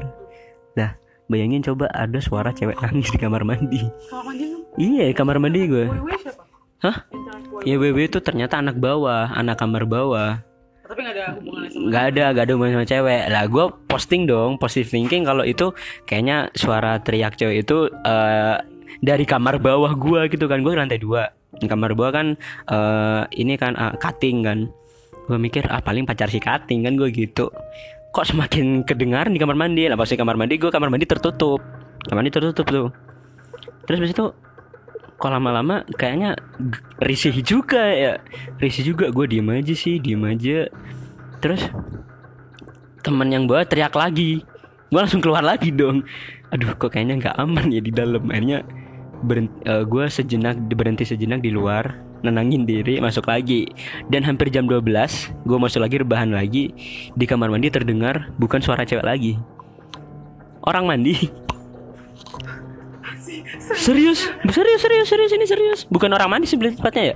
Lah 0.78 0.94
bayangin 1.26 1.66
coba 1.66 1.90
ada 1.90 2.22
suara 2.22 2.54
cewek 2.54 2.78
nangis 2.80 3.10
di 3.10 3.18
kamar 3.18 3.42
mandi. 3.42 3.82
Kalau 4.08 4.24
mandi 4.30 4.46
iya 4.78 5.10
kamar 5.12 5.42
mandi 5.42 5.66
gue 5.66 5.86
wewe? 5.90 6.16
Hah? 6.84 7.08
Ya 7.64 7.80
WW 7.80 8.12
itu 8.12 8.20
ternyata 8.20 8.60
anak 8.60 8.76
bawah 8.76 9.32
anak 9.32 9.56
kamar 9.56 9.88
bawah 9.88 10.44
ada 11.24 11.40
hubungannya 11.40 11.70
sama. 11.72 11.86
nggak 11.88 12.04
ada 12.12 12.24
nggak 12.36 12.44
ada 12.44 12.54
hubungan 12.54 12.74
sama 12.76 12.88
cewek. 12.88 13.24
Lah 13.32 13.44
gue 13.48 13.66
posting 13.88 14.24
dong 14.28 14.52
positive 14.60 14.90
thinking. 14.92 15.24
Kalau 15.24 15.44
itu 15.48 15.72
kayaknya 16.04 16.52
suara 16.54 17.00
teriak 17.00 17.40
cewek 17.40 17.64
itu 17.64 17.88
eh, 18.04 18.56
dari 19.00 19.26
kamar 19.28 19.60
bawah 19.64 19.96
gue 19.96 20.28
gitu 20.28 20.46
kan. 20.52 20.62
Gue 20.62 20.76
lantai 20.76 21.00
dua. 21.00 21.32
Kamar 21.64 21.96
bawah 21.96 22.12
kan 22.12 22.28
eh, 22.70 23.24
ini 23.40 23.56
kan 23.56 23.74
eh, 23.80 23.96
cutting 23.98 24.44
kan. 24.44 24.68
Gue 25.32 25.40
mikir 25.40 25.64
ah 25.72 25.80
paling 25.80 26.04
pacar 26.04 26.28
si 26.28 26.44
cutting 26.44 26.84
kan 26.84 27.00
gue 27.00 27.10
gitu. 27.10 27.48
Kok 28.14 28.26
semakin 28.36 28.84
kedengaran 28.84 29.32
di 29.32 29.40
kamar 29.40 29.56
mandi? 29.56 29.88
Lah 29.88 29.98
pas 29.98 30.12
di 30.12 30.20
kamar 30.20 30.36
mandi 30.36 30.60
gue 30.60 30.70
kamar 30.70 30.92
mandi 30.92 31.08
tertutup. 31.08 31.64
Kamar 32.04 32.22
mandi 32.22 32.34
tertutup 32.36 32.68
tuh. 32.68 32.90
Terus 33.88 33.98
habis 34.04 34.14
itu 34.16 34.28
kok 35.14 35.32
lama-lama 35.32 35.88
kayaknya 35.96 36.36
risih 37.00 37.32
juga 37.42 37.80
ya. 37.96 38.20
Risih 38.60 38.92
juga 38.94 39.08
gue 39.08 39.26
diem 39.32 39.48
aja 39.50 39.74
sih 39.74 39.98
diem 40.04 40.20
aja 40.28 40.68
terus? 41.44 41.68
Teman 43.04 43.28
yang 43.28 43.44
bawa 43.44 43.68
teriak 43.68 43.92
lagi. 43.92 44.48
Gue 44.88 45.00
langsung 45.04 45.20
keluar 45.20 45.44
lagi 45.44 45.76
dong. 45.76 46.08
Aduh 46.56 46.72
kok 46.80 46.96
kayaknya 46.96 47.20
nggak 47.20 47.36
aman 47.36 47.68
ya 47.68 47.84
di 47.84 47.92
dalam. 47.92 48.32
Akhirnya 48.32 48.64
gue 49.84 50.06
sejenak 50.08 50.56
berhenti 50.72 51.04
sejenak 51.04 51.44
di 51.44 51.52
luar 51.52 52.00
nenangin 52.24 52.64
diri 52.64 53.04
masuk 53.04 53.28
lagi. 53.28 53.68
Dan 54.08 54.24
hampir 54.24 54.48
jam 54.48 54.64
12 54.64 54.88
gue 55.44 55.58
masuk 55.60 55.84
lagi 55.84 56.00
rebahan 56.00 56.32
lagi. 56.32 56.72
Di 57.12 57.28
kamar 57.28 57.52
mandi 57.52 57.68
terdengar 57.68 58.32
bukan 58.40 58.64
suara 58.64 58.88
cewek 58.88 59.04
lagi. 59.04 59.36
Orang 60.64 60.88
mandi. 60.88 61.20
Serius? 63.76 64.32
Serius 64.48 64.80
serius 64.80 65.08
serius 65.12 65.32
ini 65.36 65.44
serius. 65.44 65.80
Bukan 65.92 66.08
orang 66.16 66.32
mandi 66.32 66.48
sih 66.48 66.56
tepatnya 66.56 67.12
ya? 67.12 67.16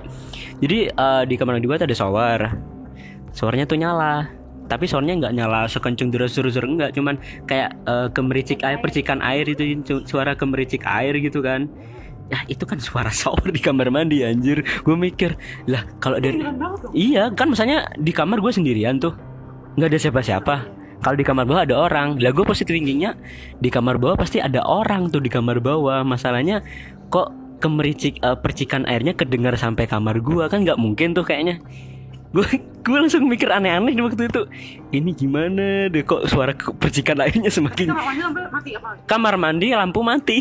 Jadi 0.60 0.78
eh, 0.92 1.22
di 1.24 1.34
kamar 1.40 1.56
mandi 1.56 1.64
gue 1.64 1.78
ada 1.80 1.96
shower 1.96 2.40
showernya 3.38 3.70
tuh 3.70 3.78
nyala 3.78 4.26
tapi 4.66 4.90
showernya 4.90 5.14
nggak 5.22 5.34
nyala 5.38 5.70
sekenceng 5.70 6.10
deras 6.10 6.34
deras 6.34 6.58
enggak 6.58 6.90
cuman 6.90 7.14
kayak 7.46 7.78
eh, 7.86 8.10
kemericik 8.10 8.66
air 8.66 8.82
percikan 8.82 9.22
air 9.22 9.46
itu 9.46 9.78
suara 10.02 10.34
kemericik 10.34 10.82
air 10.82 11.14
gitu 11.22 11.38
kan 11.38 11.70
ya 12.28 12.44
itu 12.50 12.64
kan 12.68 12.76
suara 12.76 13.08
shower 13.20 13.48
di 13.48 13.60
kamar 13.62 13.88
mandi 13.88 14.26
anjir 14.26 14.60
gue 14.60 14.96
mikir 14.96 15.38
lah 15.68 15.84
kalau 16.02 16.20
dari. 16.20 16.44
Iya 16.92 17.32
kan 17.32 17.48
misalnya 17.48 17.88
di 17.96 18.12
kamar 18.12 18.40
gue 18.44 18.52
sendirian 18.52 19.00
tuh 19.00 19.16
nggak 19.80 19.88
ada 19.88 19.98
siapa-siapa. 19.98 20.56
Kalau 20.98 21.14
di 21.14 21.22
kamar 21.22 21.46
bawah 21.46 21.62
ada 21.62 21.78
orang, 21.78 22.18
lah 22.18 22.34
gue 22.34 22.42
positif 22.42 22.74
thinkingnya 22.74 23.14
di 23.62 23.70
kamar 23.70 24.02
bawah 24.02 24.18
pasti 24.18 24.42
ada 24.42 24.66
orang 24.66 25.14
tuh 25.14 25.22
di 25.22 25.30
kamar 25.30 25.62
bawah. 25.62 26.02
Masalahnya 26.02 26.58
kok 27.06 27.30
kemericik 27.62 28.18
eh, 28.18 28.34
percikan 28.34 28.82
airnya 28.84 29.14
kedengar 29.14 29.54
sampai 29.54 29.86
kamar 29.86 30.18
gue 30.18 30.44
kan 30.50 30.66
nggak 30.66 30.76
mungkin 30.76 31.14
tuh 31.14 31.22
kayaknya. 31.22 31.62
Gue 32.28 32.44
gue 32.60 32.98
langsung 32.98 33.24
mikir 33.24 33.48
aneh-aneh 33.48 33.96
di 33.96 34.02
waktu 34.04 34.28
itu. 34.28 34.42
Ini 34.92 35.10
gimana 35.16 35.88
deh 35.88 36.04
kok 36.04 36.28
suara 36.28 36.52
percikan 36.54 37.20
airnya 37.24 37.48
semakin 37.48 37.92
Kamar 37.92 38.04
mandi 38.04 38.20
sampai 38.20 38.42
mati 38.48 38.70
apa? 38.76 38.90
kamar 39.08 39.34
mandi 39.36 39.66
lampu 39.72 40.00
mati. 40.04 40.38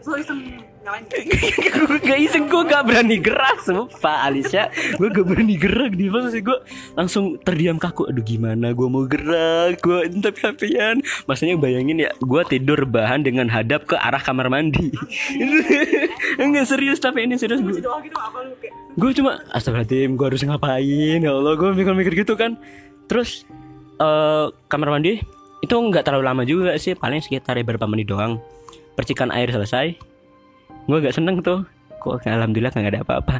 So 0.00 0.16
iseng 0.16 0.60
nyalain. 0.80 1.04
gue 1.76 1.98
gak 2.00 2.18
iseng 2.24 2.48
gue 2.48 2.62
gak 2.64 2.84
berani 2.88 3.20
gerak 3.20 3.60
sumpah 3.60 4.24
Alicia 4.24 4.72
gue 4.96 5.08
gak 5.12 5.26
berani 5.28 5.60
gerak 5.60 5.92
di 5.92 6.08
mana 6.08 6.32
sih 6.32 6.40
gue 6.40 6.56
langsung 6.96 7.36
terdiam 7.44 7.76
kaku 7.76 8.08
aduh 8.08 8.24
gimana 8.24 8.72
gue 8.72 8.88
mau 8.88 9.04
gerak 9.04 9.76
gue 9.84 10.08
tapi 10.24 10.40
hapian 10.40 11.04
maksudnya 11.28 11.60
bayangin 11.60 12.00
ya 12.00 12.10
gue 12.16 12.42
tidur 12.48 12.88
bahan 12.88 13.20
dengan 13.20 13.52
hadap 13.52 13.84
ke 13.84 13.96
arah 14.00 14.24
kamar 14.24 14.48
mandi 14.48 14.88
enggak 16.40 16.64
serius 16.70 16.96
tapi 16.96 17.28
ini 17.28 17.36
serius 17.36 17.60
gue 17.60 17.84
Gue 18.98 19.10
cuma 19.14 19.42
astagfirullahaladzim 19.54 20.18
gue 20.18 20.26
harus 20.26 20.42
ngapain? 20.42 21.18
Ya 21.22 21.30
Allah 21.30 21.54
gue 21.54 21.70
mikir-mikir 21.74 22.26
gitu 22.26 22.34
kan. 22.34 22.58
Terus 23.06 23.46
eh 24.00 24.46
kamar 24.66 24.98
mandi 24.98 25.20
itu 25.60 25.74
nggak 25.76 26.08
terlalu 26.08 26.24
lama 26.24 26.42
juga 26.48 26.72
sih 26.80 26.96
paling 26.96 27.20
sekitar 27.20 27.60
beberapa 27.62 27.86
menit 27.86 28.10
doang. 28.10 28.40
Percikan 28.98 29.30
air 29.30 29.52
selesai. 29.52 29.94
Gue 30.88 30.98
gak 31.04 31.14
seneng 31.14 31.44
tuh. 31.44 31.62
Kok 32.00 32.24
alhamdulillah 32.24 32.72
nggak 32.72 32.92
ada 32.96 33.02
apa-apa. 33.04 33.36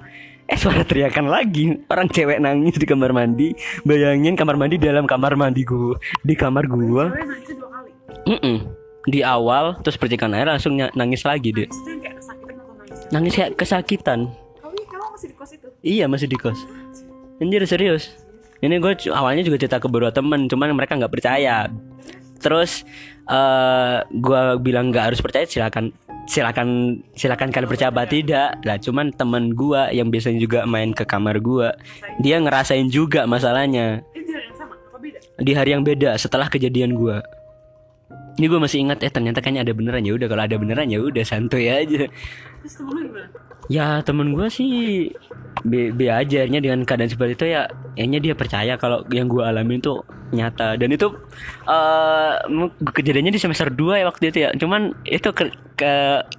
Eh 0.46 0.58
suara 0.58 0.84
teriakan 0.84 1.32
lagi. 1.32 1.80
Orang 1.88 2.12
cewek 2.12 2.38
nangis 2.38 2.76
di 2.76 2.86
kamar 2.86 3.10
mandi. 3.10 3.56
Bayangin 3.82 4.36
kamar 4.36 4.54
mandi 4.60 4.76
dalam 4.76 5.08
kamar 5.08 5.34
mandi 5.34 5.64
gue 5.64 5.96
di 6.22 6.34
kamar 6.36 6.68
gue 6.68 7.04
kali. 7.08 7.90
Mm-mm. 8.28 8.56
di 9.08 9.24
awal 9.24 9.80
terus 9.80 9.96
percikan 9.96 10.36
air 10.36 10.44
langsung 10.44 10.76
nangis 10.76 11.24
lagi 11.24 11.56
deh 11.56 11.68
nangis. 13.08 13.32
kayak 13.32 13.56
kesakitan 13.56 14.28
masih 15.20 15.28
di 15.28 15.37
kos 15.37 15.50
itu? 15.52 15.68
Iya 15.85 16.04
masih 16.09 16.26
di 16.33 16.38
kos. 16.40 16.59
Anjir 17.44 17.62
serius. 17.68 18.09
Ini 18.64 18.76
gue 18.80 18.92
awalnya 19.12 19.44
juga 19.44 19.61
cerita 19.61 19.80
ke 19.80 19.88
beberapa 19.88 20.12
temen, 20.12 20.48
cuman 20.48 20.72
mereka 20.72 20.96
nggak 20.96 21.12
percaya. 21.12 21.68
Terus 22.40 22.88
eh 23.28 23.98
gue 24.09 24.40
bilang 24.64 24.88
nggak 24.88 25.12
harus 25.12 25.20
percaya, 25.20 25.44
silakan 25.44 25.92
silakan 26.24 27.00
silakan 27.12 27.52
kalian 27.52 27.68
percaya 27.68 27.88
apa 27.92 28.09
tidak. 28.09 28.56
Lah 28.64 28.80
cuman 28.80 29.12
temen 29.12 29.52
gue 29.52 29.80
yang 29.92 30.09
biasanya 30.09 30.40
juga 30.40 30.64
main 30.64 30.96
ke 30.96 31.04
kamar 31.04 31.40
gue, 31.40 31.68
dia 32.24 32.40
ngerasain 32.40 32.88
juga 32.88 33.28
masalahnya 33.28 34.00
di 34.16 34.24
hari 34.33 34.48
yang 34.48 34.56
sama 34.56 34.74
apa 34.76 34.98
beda? 35.00 35.18
di 35.40 35.52
hari 35.52 35.70
yang 35.76 35.85
beda 35.85 36.11
setelah 36.16 36.48
kejadian 36.48 36.96
gue. 36.96 37.20
Ini 38.38 38.46
gue 38.46 38.60
masih 38.62 38.78
ingat 38.86 39.02
eh 39.02 39.10
ternyata 39.12 39.42
kayaknya 39.42 39.62
ada 39.66 39.74
beneran 39.74 40.06
ya 40.06 40.12
udah 40.14 40.28
kalau 40.30 40.42
ada 40.46 40.56
beneran 40.56 40.86
ya 40.88 40.98
udah 41.02 41.24
santuy 41.26 41.66
aja. 41.66 42.06
Terus 42.60 42.74
temen 42.76 42.92
lu 42.92 43.00
gimana? 43.10 43.28
Ya 43.70 44.02
temen 44.02 44.34
gue 44.34 44.46
sih 44.50 44.72
B, 45.62 45.94
B 45.94 46.10
aja 46.10 46.42
akhirnya 46.42 46.58
dengan 46.58 46.82
keadaan 46.82 47.06
seperti 47.06 47.38
itu 47.38 47.46
ya 47.54 47.70
Kayaknya 47.94 48.18
dia 48.18 48.34
percaya 48.34 48.74
kalau 48.74 49.06
yang 49.14 49.30
gue 49.30 49.46
alamin 49.46 49.78
tuh 49.78 50.02
nyata 50.34 50.74
Dan 50.74 50.90
itu 50.90 51.06
eh 51.70 52.34
mu- 52.50 52.74
kejadiannya 52.82 53.30
di 53.30 53.38
semester 53.38 53.70
2 53.70 54.02
ya 54.02 54.04
waktu 54.10 54.24
itu 54.34 54.38
ya 54.42 54.50
Cuman 54.58 54.90
itu 55.06 55.30
ke, 55.30 55.54
ke 55.78 55.92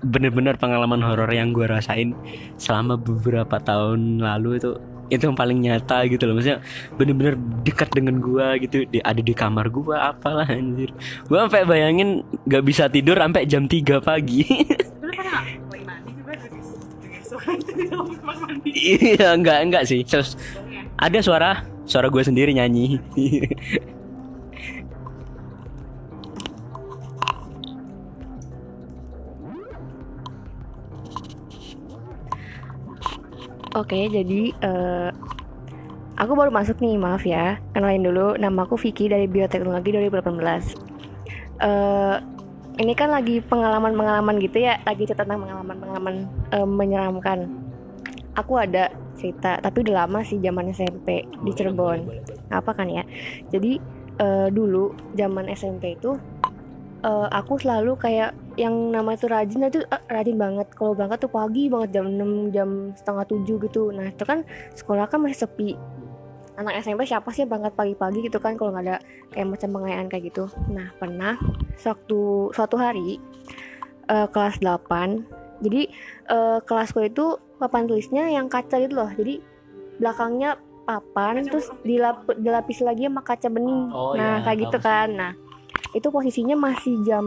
bener-bener 0.03 0.59
pengalaman 0.59 0.99
horor 0.99 1.31
yang 1.31 1.55
gue 1.55 1.63
rasain 1.71 2.11
Selama 2.59 2.99
beberapa 2.99 3.63
tahun 3.63 4.19
lalu 4.19 4.59
itu 4.59 4.75
itu 5.11 5.27
yang 5.27 5.35
paling 5.35 5.59
nyata 5.59 6.07
gitu 6.07 6.23
loh. 6.23 6.39
Maksudnya 6.39 6.63
bener-bener 6.95 7.35
dekat 7.67 7.91
dengan 7.91 8.23
gua 8.23 8.55
gitu. 8.57 8.87
Di, 8.87 9.03
ada 9.03 9.19
di 9.19 9.33
kamar 9.35 9.67
gua 9.67 10.15
apalah 10.15 10.47
anjir. 10.47 10.95
Gua 11.27 11.45
sampai 11.45 11.67
bayangin 11.67 12.23
gak 12.47 12.63
bisa 12.63 12.87
tidur 12.87 13.19
sampai 13.19 13.43
jam 13.45 13.67
3 13.67 13.99
pagi. 14.01 14.47
Iya 18.71 19.35
enggak 19.35 19.59
enggak 19.67 19.83
sih. 19.87 20.01
Terus 20.03 20.35
ada 20.97 21.19
suara 21.21 21.51
suara 21.85 22.07
gue 22.07 22.23
sendiri 22.23 22.55
nyanyi. 22.55 22.97
Oke, 33.71 34.11
jadi 34.11 34.51
eh, 34.51 35.09
aku 36.19 36.35
baru 36.35 36.51
masuk 36.51 36.83
nih, 36.83 36.99
maaf 36.99 37.23
ya. 37.23 37.55
Kenalin 37.71 38.03
dulu, 38.03 38.35
nama 38.35 38.67
aku 38.67 38.75
Vicky 38.75 39.07
dari 39.07 39.31
Bioteknologi 39.31 39.95
2018. 39.95 40.75
Eh, 41.63 42.15
ini 42.83 42.93
kan 42.99 43.15
lagi 43.15 43.39
pengalaman-pengalaman 43.39 44.43
gitu 44.43 44.59
ya, 44.59 44.75
lagi 44.83 45.07
cerita 45.07 45.23
tentang 45.23 45.47
pengalaman-pengalaman 45.47 46.15
eh, 46.51 46.67
menyeramkan. 46.67 47.47
Aku 48.35 48.59
ada 48.59 48.91
cerita, 49.15 49.55
tapi 49.63 49.87
udah 49.87 50.03
lama 50.03 50.19
sih 50.27 50.43
zaman 50.43 50.75
SMP 50.75 51.23
di 51.23 51.51
Cirebon. 51.55 52.11
Apa 52.51 52.75
kan 52.75 52.91
ya? 52.91 53.07
Jadi 53.55 53.79
eh, 54.19 54.47
dulu 54.51 55.15
zaman 55.15 55.47
SMP 55.47 55.95
itu 55.95 56.19
eh, 57.07 57.27
aku 57.31 57.55
selalu 57.55 57.95
kayak 57.95 58.35
yang 58.61 58.93
nama 58.93 59.17
itu 59.17 59.25
rajin 59.25 59.65
itu 59.65 59.81
eh, 59.81 60.01
rajin 60.05 60.37
banget. 60.37 60.67
Kalau 60.77 60.93
berangkat 60.93 61.25
tuh 61.25 61.31
pagi 61.33 61.65
banget 61.67 61.89
jam 61.97 62.05
6 62.13 62.53
jam 62.53 62.69
setengah 62.93 63.25
7 63.25 63.65
gitu. 63.65 63.89
Nah 63.89 64.13
itu 64.13 64.23
kan 64.23 64.45
sekolah 64.77 65.09
kan 65.09 65.19
masih 65.25 65.49
sepi. 65.49 65.73
Anak 66.59 66.85
SMP 66.85 67.09
siapa 67.09 67.33
sih 67.33 67.49
berangkat 67.49 67.73
pagi-pagi 67.73 68.29
gitu 68.29 68.37
kan 68.37 68.53
kalau 68.53 68.75
nggak 68.75 68.85
ada 68.85 68.97
kayak 69.33 69.47
macam 69.49 69.69
pengayaan 69.81 70.07
kayak 70.11 70.23
gitu. 70.29 70.45
Nah 70.69 70.93
pernah 71.01 71.41
suatu 71.75 72.53
suatu 72.53 72.77
hari 72.77 73.17
eh, 74.05 74.27
kelas 74.29 74.61
8 74.61 75.41
jadi 75.61 75.81
eh, 76.29 76.59
kelasku 76.65 77.05
itu 77.05 77.37
papan 77.61 77.85
tulisnya 77.85 78.29
yang 78.29 78.49
kaca 78.49 78.77
gitu 78.81 78.93
loh. 78.97 79.09
Jadi 79.13 79.41
belakangnya 80.01 80.57
papan 80.85 81.45
terus 81.45 81.69
dilap 81.85 82.25
dilapis 82.33 82.81
lagi 82.81 83.05
sama 83.05 83.21
kaca 83.21 83.47
bening. 83.47 83.93
Oh, 83.93 84.17
nah 84.17 84.41
iya, 84.41 84.45
kayak 84.45 84.57
gitu 84.67 84.77
kan. 84.81 85.09
Nah 85.13 85.31
itu 85.93 86.07
posisinya 86.09 86.55
masih 86.57 87.03
jam 87.05 87.25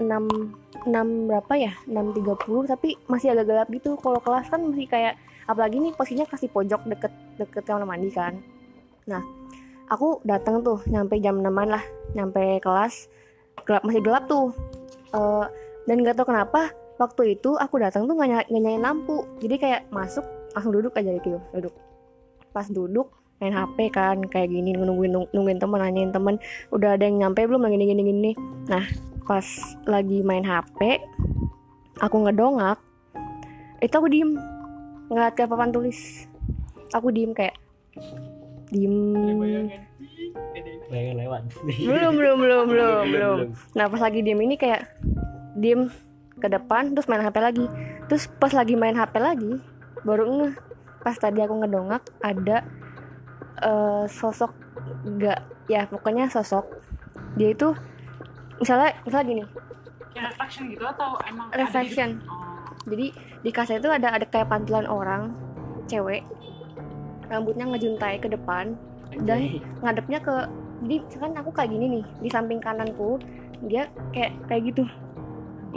6 0.00 0.65
6 0.86 1.28
berapa 1.28 1.52
ya? 1.58 1.72
6.30 1.90 2.70
tapi 2.70 2.94
masih 3.10 3.34
agak 3.34 3.46
gelap 3.50 3.68
gitu. 3.74 3.98
Kalau 3.98 4.22
kelas 4.22 4.46
kan 4.48 4.62
masih 4.62 4.86
kayak 4.86 5.18
apalagi 5.46 5.82
nih 5.82 5.92
posisinya 5.94 6.26
kasih 6.30 6.50
pojok 6.50 6.86
deket 6.86 7.12
deket 7.36 7.62
kamar 7.66 7.86
mandi 7.86 8.10
kan. 8.14 8.38
Nah 9.10 9.22
aku 9.90 10.22
datang 10.22 10.62
tuh 10.62 10.80
nyampe 10.86 11.18
jam 11.18 11.42
6 11.42 11.50
lah. 11.50 11.84
Nyampe 12.14 12.62
kelas 12.62 13.10
gelap 13.66 13.82
masih 13.82 14.02
gelap 14.02 14.24
tuh. 14.30 14.54
Eh, 15.14 15.44
dan 15.86 15.96
nggak 16.02 16.18
tahu 16.18 16.30
kenapa 16.30 16.70
waktu 16.96 17.38
itu 17.38 17.54
aku 17.58 17.78
datang 17.82 18.06
tuh 18.06 18.14
nggak 18.14 18.28
nggak 18.30 18.46
nyalain 18.54 18.82
lampu. 18.82 19.26
Jadi 19.42 19.54
kayak 19.58 19.80
masuk 19.90 20.24
langsung 20.54 20.72
duduk 20.72 20.94
aja 20.94 21.10
gitu 21.18 21.38
duduk. 21.52 21.74
Pas 22.54 22.66
duduk 22.70 23.12
main 23.36 23.52
HP 23.52 23.92
kan 23.92 24.16
kayak 24.32 24.48
gini 24.48 24.72
nungguin 24.72 25.12
nungguin 25.34 25.58
temen 25.60 25.78
nanyain 25.82 26.10
temen. 26.14 26.40
Udah 26.72 26.96
ada 26.96 27.04
yang 27.04 27.20
nyampe 27.20 27.44
belum? 27.44 27.60
Lagi 27.60 27.76
gini 27.76 27.84
gini 27.92 28.02
gini. 28.08 28.32
Nah 28.72 28.84
pas 29.26 29.46
lagi 29.84 30.22
main 30.22 30.46
HP 30.46 31.02
aku 32.00 32.16
ngedongak 32.24 32.78
itu 33.84 33.94
aku 33.94 34.08
diem. 34.08 34.30
Ngeliat 35.12 35.32
ke 35.36 35.44
papan 35.44 35.70
tulis. 35.70 36.24
Aku 36.96 37.12
diem 37.12 37.36
kayak 37.36 37.56
diem. 38.72 38.96
Lewat. 40.86 41.42
belum 41.62 42.14
belum 42.20 42.36
belum 42.38 42.64
belum 42.70 43.04
belum 43.10 43.36
nah 43.74 43.90
pas 43.90 43.98
lagi 43.98 44.22
diem 44.22 44.38
ini 44.38 44.54
kayak 44.54 44.86
diem 45.58 45.90
ke 46.38 46.46
depan 46.46 46.94
terus 46.94 47.10
main 47.10 47.22
HP 47.22 47.36
lagi. 47.42 47.66
Terus 48.08 48.30
pas 48.40 48.52
lagi 48.54 48.78
main 48.78 48.96
HP 48.96 49.14
lagi 49.20 49.60
baru 50.06 50.24
ngeh. 50.24 50.54
Pas 51.02 51.16
tadi 51.18 51.38
aku 51.42 51.62
ngedongak 51.62 52.02
ada 52.22 52.66
eh, 53.62 54.04
sosok 54.08 54.52
enggak 55.04 55.44
ya 55.68 55.84
pokoknya 55.90 56.32
sosok. 56.32 56.64
Dia 57.36 57.52
itu 57.52 57.76
misalnya 58.58 58.90
misalnya 59.02 59.26
gini. 59.26 59.42
Kayak 60.10 60.24
reflection 60.30 60.64
gitu 60.68 60.84
atau 60.84 61.08
emang 61.22 61.46
di- 61.46 61.56
Reflection. 61.58 62.10
Oh. 62.24 62.44
jadi 62.86 63.06
di 63.42 63.50
kasnya 63.50 63.78
itu 63.78 63.90
ada 63.90 64.08
ada 64.12 64.24
kayak 64.24 64.46
pantulan 64.46 64.86
orang 64.86 65.34
cewek 65.84 66.22
rambutnya 67.26 67.66
ngejuntai 67.66 68.16
ke 68.16 68.28
depan 68.28 68.78
dan 69.20 69.58
ngadepnya 69.80 70.18
ke 70.18 70.34
jadi 70.78 70.96
misalkan 71.00 71.34
aku 71.34 71.50
kayak 71.50 71.68
gini 71.68 71.86
nih 71.90 72.04
di 72.20 72.28
samping 72.28 72.58
kananku 72.58 73.18
dia 73.62 73.86
kayak 74.10 74.32
kayak 74.46 74.62
gitu. 74.66 74.84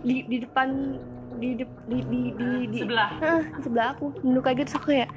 Di 0.00 0.24
di 0.24 0.36
depan 0.38 0.96
di 1.36 1.54
di 1.54 1.64
di 1.86 1.98
di, 2.02 2.20
di, 2.32 2.48
di- 2.66 2.80
sebelah. 2.80 3.10
Di 3.50 3.60
sebelah 3.60 3.86
aku 3.92 4.10
nunduk 4.20 4.42
kayak 4.42 4.58
gitu 4.60 4.70
aku 4.74 4.86
kayak 4.90 5.10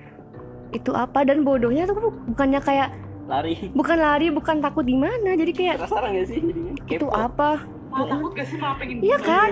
itu 0.71 0.91
apa? 0.91 1.19
Dan 1.21 1.41
bodohnya 1.41 1.85
tuh 1.85 1.95
bu- 1.95 2.17
bukannya 2.27 2.59
kayak 2.59 2.89
Lari. 3.33 3.53
bukan 3.73 3.97
lari 3.97 4.27
bukan 4.29 4.55
takut 4.59 4.83
di 4.83 4.93
mana. 4.93 5.33
Jadi 5.33 5.51
kayak 5.51 5.75
Penasaran 5.79 6.13
gak 6.13 6.27
sih 6.27 6.37
jadinya? 6.37 6.73
itu 6.85 7.07
apa? 7.09 7.49
Malah 7.89 8.07
takut 8.11 8.31
gak 8.31 8.45
sih 8.45 8.57
malah 8.57 8.77
pengen 8.77 8.95
Iya 8.99 9.17
bunuh. 9.17 9.25
kan? 9.25 9.49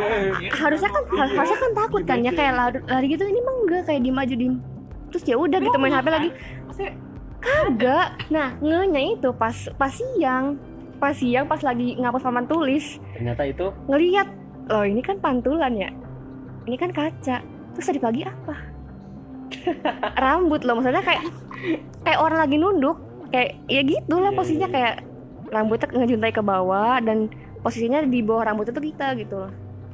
harusnya 0.53 0.89
kan 0.89 1.03
har- 1.11 1.33
harusnya 1.33 1.59
kan 1.59 1.71
takut 1.75 2.01
kan. 2.03 2.17
Ya 2.19 2.31
kayak 2.31 2.53
lari, 2.53 2.77
lari 2.85 3.05
gitu 3.09 3.23
ini 3.23 3.39
mah 3.39 3.55
enggak. 3.59 3.81
Kayak 3.83 4.01
diem 4.01 4.17
aja 4.17 4.35
diem. 4.35 4.55
Terus 5.09 5.23
ya 5.25 5.35
udah 5.35 5.57
gitu 5.59 5.77
main 5.77 5.91
HP 5.91 6.07
lagi. 6.07 6.29
Maksudnya, 6.63 6.93
enggak 7.65 8.07
nah 8.29 8.49
ngenya 8.55 9.01
itu 9.11 9.29
pas 9.33 9.57
pas 9.75 9.89
siang. 9.89 10.61
Pas 10.95 11.11
siang 11.11 11.45
pas 11.45 11.59
lagi 11.59 11.97
ngapus 11.97 12.21
papan 12.21 12.45
tulis. 12.45 13.01
Ternyata 13.11 13.41
itu? 13.43 13.65
Ngelihat 13.87 14.27
loh 14.67 14.85
ini 14.85 15.01
kan 15.01 15.17
pantulan 15.17 15.73
ya? 15.73 15.89
Ini 16.63 16.77
kan 16.77 16.93
kaca. 16.93 17.41
Terus 17.73 17.85
tadi 17.87 17.97
pagi 17.97 18.21
apa? 18.21 18.55
Rambut 20.17 20.61
loh 20.61 20.77
maksudnya 20.77 21.01
kayak 21.01 21.25
kayak 22.01 22.19
orang 22.19 22.39
lagi 22.39 22.55
nunduk 22.55 22.97
kayak 23.31 23.49
ya 23.65 23.81
gitu 23.81 24.15
lah 24.19 24.31
Iya, 24.31 24.37
posisinya 24.37 24.69
iya. 24.69 24.75
kayak 24.75 24.93
rambutnya 25.51 25.87
ngejuntai 25.91 26.31
ke 26.31 26.43
bawah 26.43 26.99
dan 27.03 27.27
posisinya 27.59 27.99
di 28.03 28.19
bawah 28.23 28.51
rambut 28.51 28.67
itu 28.69 28.81
kita 28.91 29.15
gitu 29.19 29.47
loh. 29.47 29.51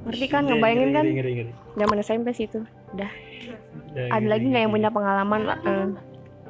Ngerti 0.08 0.26
kan 0.30 0.46
Ngeri, 0.46 0.52
ngebayangin 0.58 0.90
kan? 0.94 1.06
ngeri, 1.06 1.16
ngeri, 1.18 1.32
ngeri. 1.36 1.52
zaman 1.78 1.98
SMP 2.00 2.28
sih 2.34 2.46
itu. 2.48 2.60
Ya, 2.96 3.10
ada 4.10 4.24
ngeri, 4.24 4.30
lagi 4.32 4.46
nggak 4.50 4.62
yang 4.68 4.74
punya 4.74 4.90
pengalaman? 4.90 5.42
Eh, 5.66 5.88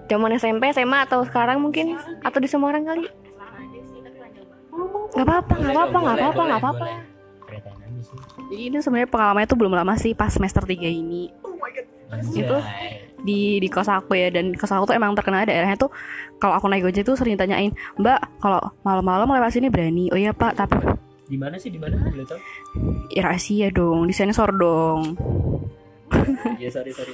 zaman 0.08 0.32
SMP 0.38 0.64
SMA 0.72 1.00
atau 1.10 1.24
sekarang 1.26 1.60
mungkin? 1.60 1.98
Atau 2.22 2.40
di 2.40 2.48
semua 2.48 2.70
orang 2.72 2.86
kali? 2.86 3.04
Nggak 5.18 5.26
apa-apa 5.26 5.54
nggak 5.58 5.74
Boleh, 5.74 5.74
apa-apa 5.74 5.98
nggak 5.98 6.14
boleh, 6.14 6.24
apa-apa 6.28 6.42
nggak 6.46 6.62
apa-apa. 6.62 6.86
Jadi 8.48 8.64
ini 8.72 8.78
sebenarnya 8.80 9.10
pengalamannya 9.10 9.50
tuh 9.50 9.58
belum 9.60 9.74
lama 9.76 9.94
sih 9.98 10.14
pas 10.14 10.32
semester 10.32 10.64
3 10.64 10.88
ini 10.88 11.34
Itu 12.34 12.58
di 13.28 13.58
di 13.58 13.68
kos 13.68 13.90
aku 13.90 14.14
ya 14.14 14.30
dan 14.30 14.54
kos 14.54 14.70
aku 14.72 14.94
tuh 14.94 14.96
emang 14.96 15.18
terkenal 15.18 15.44
daerahnya 15.44 15.76
tuh 15.76 15.90
kalau 16.38 16.56
aku 16.56 16.70
naik 16.70 16.86
gojek 16.86 17.04
tuh 17.04 17.18
sering 17.18 17.36
tanyain 17.36 17.74
Mbak 17.98 18.40
kalau 18.40 18.62
malam-malam 18.86 19.26
lewat 19.26 19.58
sini 19.58 19.74
berani 19.74 20.08
oh 20.14 20.20
iya 20.20 20.32
Pak 20.32 20.54
tapi 20.54 20.78
Di 21.28 21.36
mana 21.36 21.60
sih? 21.60 21.68
Di 21.68 21.76
mana? 21.76 22.00
Boleh 22.08 22.24
tahu? 22.24 22.40
ya 23.12 23.28
rahasia 23.28 23.68
dong 23.74 24.08
disensor 24.08 24.54
dong 24.56 25.20
Iya, 26.56 26.72
sorry, 26.76 26.96
sorry. 26.96 27.12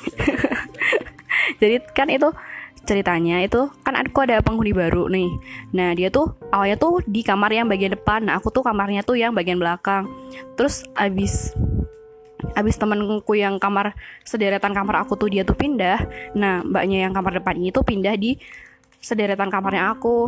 jadi 1.62 1.82
kan 1.97 2.13
itu 2.13 2.29
ceritanya 2.84 3.41
itu 3.41 3.71
kan 3.82 3.95
aku 3.95 4.27
ada 4.27 4.43
penghuni 4.43 4.75
baru 4.75 5.08
nih 5.08 5.32
nah 5.71 5.95
dia 5.95 6.12
tuh 6.12 6.36
awalnya 6.51 6.75
tuh 6.75 6.99
di 7.08 7.23
kamar 7.23 7.49
yang 7.56 7.71
bagian 7.71 7.95
depan 7.95 8.27
nah 8.27 8.38
aku 8.38 8.51
tuh 8.51 8.62
kamarnya 8.62 9.01
tuh 9.08 9.15
yang 9.15 9.32
bagian 9.32 9.58
belakang 9.58 10.06
terus 10.60 10.84
abis 10.99 11.56
abis 12.51 12.75
temenku 12.75 13.34
yang 13.34 13.56
kamar 13.58 13.95
sederetan 14.27 14.75
kamar 14.75 15.08
aku 15.08 15.15
tuh 15.15 15.32
dia 15.32 15.47
tuh 15.47 15.56
pindah. 15.56 16.03
Nah 16.36 16.62
mbaknya 16.63 17.08
yang 17.08 17.13
kamar 17.15 17.39
depan 17.39 17.56
ini 17.56 17.71
tuh 17.71 17.88
pindah 17.88 18.13
di 18.19 18.36
sederetan 18.99 19.47
kamarnya 19.47 19.95
aku. 19.95 20.27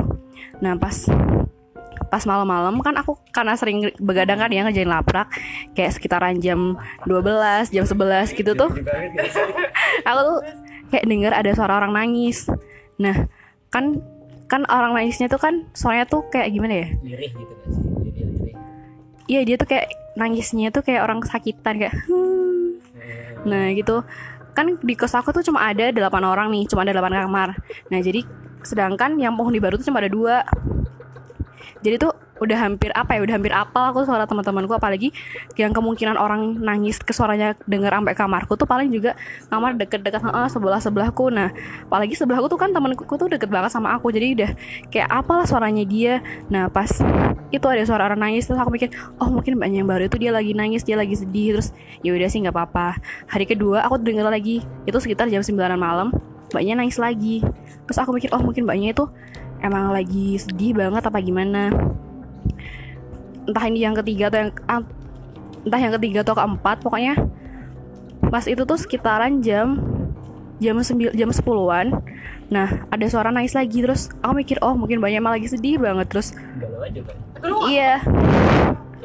Nah 0.63 0.80
pas 0.80 1.08
pas 2.06 2.23
malam-malam 2.23 2.80
kan 2.80 2.95
aku 2.95 3.17
karena 3.34 3.58
sering 3.58 3.91
begadang 3.99 4.39
kan 4.39 4.51
ya 4.51 4.63
ngerjain 4.63 4.88
laprak. 4.88 5.28
Kayak 5.75 5.95
sekitaran 5.99 6.39
jam 6.39 6.80
12 7.04 7.73
jam 7.75 7.86
11 7.86 8.32
gitu 8.32 8.51
tuh. 8.56 8.71
Aku 10.10 10.19
tuh 10.21 10.39
kayak 10.93 11.06
denger 11.08 11.34
ada 11.34 11.51
suara 11.51 11.82
orang 11.82 11.91
nangis. 11.97 12.47
Nah 13.01 13.28
kan 13.73 13.99
kan 14.45 14.62
orang 14.69 14.93
nangisnya 14.93 15.25
tuh 15.25 15.41
kan 15.41 15.65
suaranya 15.73 16.06
tuh 16.06 16.21
kayak 16.30 16.54
gimana 16.54 16.86
ya 16.86 16.88
iya 19.25 19.41
dia 19.45 19.55
tuh 19.57 19.67
kayak 19.69 19.88
nangisnya 20.15 20.71
tuh 20.71 20.81
kayak 20.85 21.01
orang 21.03 21.19
kesakitan 21.19 21.75
kayak 21.81 21.93
"Hmm." 22.07 22.79
nah 23.45 23.69
gitu. 23.75 24.01
Kan 24.55 24.79
di 24.79 24.95
kos 24.95 25.13
aku 25.13 25.35
tuh 25.35 25.43
cuma 25.43 25.67
ada 25.67 25.91
delapan 25.91 26.23
orang 26.25 26.47
nih 26.49 26.65
cuma 26.71 26.88
ada 26.88 26.95
delapan 26.95 27.27
kamar. 27.27 27.49
Nah 27.91 27.99
jadi 27.99 28.23
sedangkan 28.65 29.19
yang 29.21 29.38
penghuni 29.38 29.61
baru 29.61 29.77
tuh 29.77 29.91
cuma 29.91 30.01
ada 30.01 30.09
dua 30.09 30.41
jadi 31.86 32.02
tuh 32.02 32.17
udah 32.41 32.58
hampir 32.67 32.91
apa 32.91 33.15
ya 33.15 33.24
udah 33.24 33.36
hampir 33.39 33.54
apal 33.56 33.95
aku 33.95 34.04
suara 34.04 34.28
teman-temanku 34.28 34.76
apalagi 34.76 35.15
yang 35.56 35.71
kemungkinan 35.71 36.19
orang 36.19 36.60
nangis 36.60 37.00
ke 37.00 37.15
suaranya 37.15 37.56
denger 37.63 37.95
sampai 37.95 38.12
kamarku 38.17 38.60
tuh 38.60 38.67
paling 38.67 38.91
juga 38.91 39.15
kamar 39.48 39.80
deket-deket 39.80 40.19
heeh, 40.19 40.48
sebelah 40.52 40.84
sebelahku 40.84 41.32
nah 41.32 41.56
apalagi 41.88 42.17
sebelahku 42.17 42.52
tuh 42.52 42.60
kan 42.60 42.76
temanku 42.76 43.08
tuh 43.15 43.32
deket 43.32 43.48
banget 43.48 43.71
sama 43.71 43.95
aku 43.95 44.12
jadi 44.12 44.36
udah 44.36 44.52
kayak 44.89 45.10
apalah 45.12 45.45
suaranya 45.48 45.84
dia. 45.84 46.24
Nah 46.48 46.71
pas 46.71 46.89
itu 47.52 47.65
ada 47.67 47.84
suara 47.84 48.08
orang 48.08 48.32
nangis 48.32 48.48
terus 48.48 48.60
aku 48.60 48.71
mikir 48.74 48.91
oh 49.21 49.30
mungkin 49.32 49.60
mbaknya 49.60 49.84
yang 49.84 49.89
baru 49.89 50.08
itu 50.08 50.17
dia 50.19 50.32
lagi 50.32 50.52
nangis 50.56 50.88
dia 50.88 50.95
lagi 50.95 51.15
sedih. 51.15 51.60
Terus 51.60 51.76
ya 52.02 52.15
udah 52.15 52.28
sih 52.32 52.39
nggak 52.43 52.56
apa-apa. 52.56 53.00
Hari 53.32 53.45
kedua 53.48 53.84
aku 53.84 54.00
denger 54.02 54.28
lagi 54.28 54.63
itu 54.88 54.98
sekitar 54.98 55.28
jam 55.28 55.43
9 55.43 55.56
malam 55.76 56.15
mbaknya 56.52 56.80
nangis 56.80 56.98
lagi. 57.00 57.43
Terus 57.86 57.98
aku 58.00 58.15
mikir 58.15 58.32
oh 58.32 58.41
mungkin 58.41 58.63
mbaknya 58.63 58.95
itu 58.95 59.06
emang 59.61 59.91
lagi 59.91 60.39
sedih 60.39 60.75
banget 60.75 61.03
apa 61.05 61.19
gimana 61.21 61.71
entah 63.45 63.65
ini 63.69 63.85
yang 63.85 63.95
ketiga 64.01 64.33
atau 64.33 64.39
yang 64.47 64.51
ah, 64.65 64.81
entah 65.65 65.81
yang 65.81 65.93
ketiga 66.01 66.19
atau 66.25 66.35
keempat 66.35 66.77
pokoknya 66.81 67.13
pas 68.27 68.45
itu 68.49 68.65
tuh 68.65 68.79
sekitaran 68.79 69.39
jam 69.39 69.79
jam 70.57 70.75
sembil 70.81 71.11
jam 71.13 71.29
10-an 71.29 71.99
nah 72.47 72.85
ada 72.89 73.05
suara 73.09 73.33
nangis 73.33 73.57
lagi 73.57 73.81
terus 73.81 74.09
aku 74.21 74.33
mikir 74.41 74.57
oh 74.61 74.77
mungkin 74.77 75.01
banyak 75.01 75.19
emang 75.19 75.35
lagi 75.35 75.49
sedih 75.49 75.81
banget 75.81 76.07
terus 76.09 76.33
aja 76.81 77.01
kan? 77.01 77.17
Iya 77.69 77.93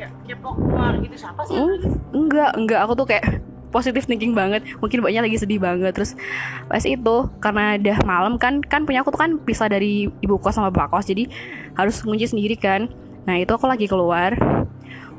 kayak 0.01 0.13
kepo 0.25 0.49
keluar 0.57 0.97
gitu 0.97 1.17
siapa 1.17 1.41
sih? 1.45 1.57
nangis? 1.61 1.93
enggak 2.17 2.51
enggak 2.57 2.81
aku 2.81 2.93
tuh 2.97 3.07
kayak 3.09 3.25
positif 3.71 4.07
thinking 4.07 4.35
banget. 4.35 4.67
Mungkin 4.79 5.01
banyak 5.01 5.23
lagi 5.31 5.39
sedih 5.39 5.63
banget. 5.63 5.95
Terus 5.95 6.19
pas 6.67 6.83
itu 6.83 7.17
karena 7.39 7.79
udah 7.79 7.99
malam 8.05 8.35
kan 8.37 8.61
kan 8.61 8.85
punya 8.85 9.03
aku 9.03 9.15
tuh 9.15 9.21
kan 9.23 9.39
pisah 9.41 9.71
dari 9.71 10.11
ibu 10.21 10.37
kos 10.37 10.59
sama 10.59 10.69
bapak 10.69 11.01
kos 11.01 11.07
jadi 11.09 11.31
harus 11.79 12.03
ngunci 12.03 12.35
sendiri 12.35 12.59
kan. 12.59 12.91
Nah 13.25 13.39
itu 13.39 13.51
aku 13.55 13.71
lagi 13.71 13.87
keluar 13.87 14.37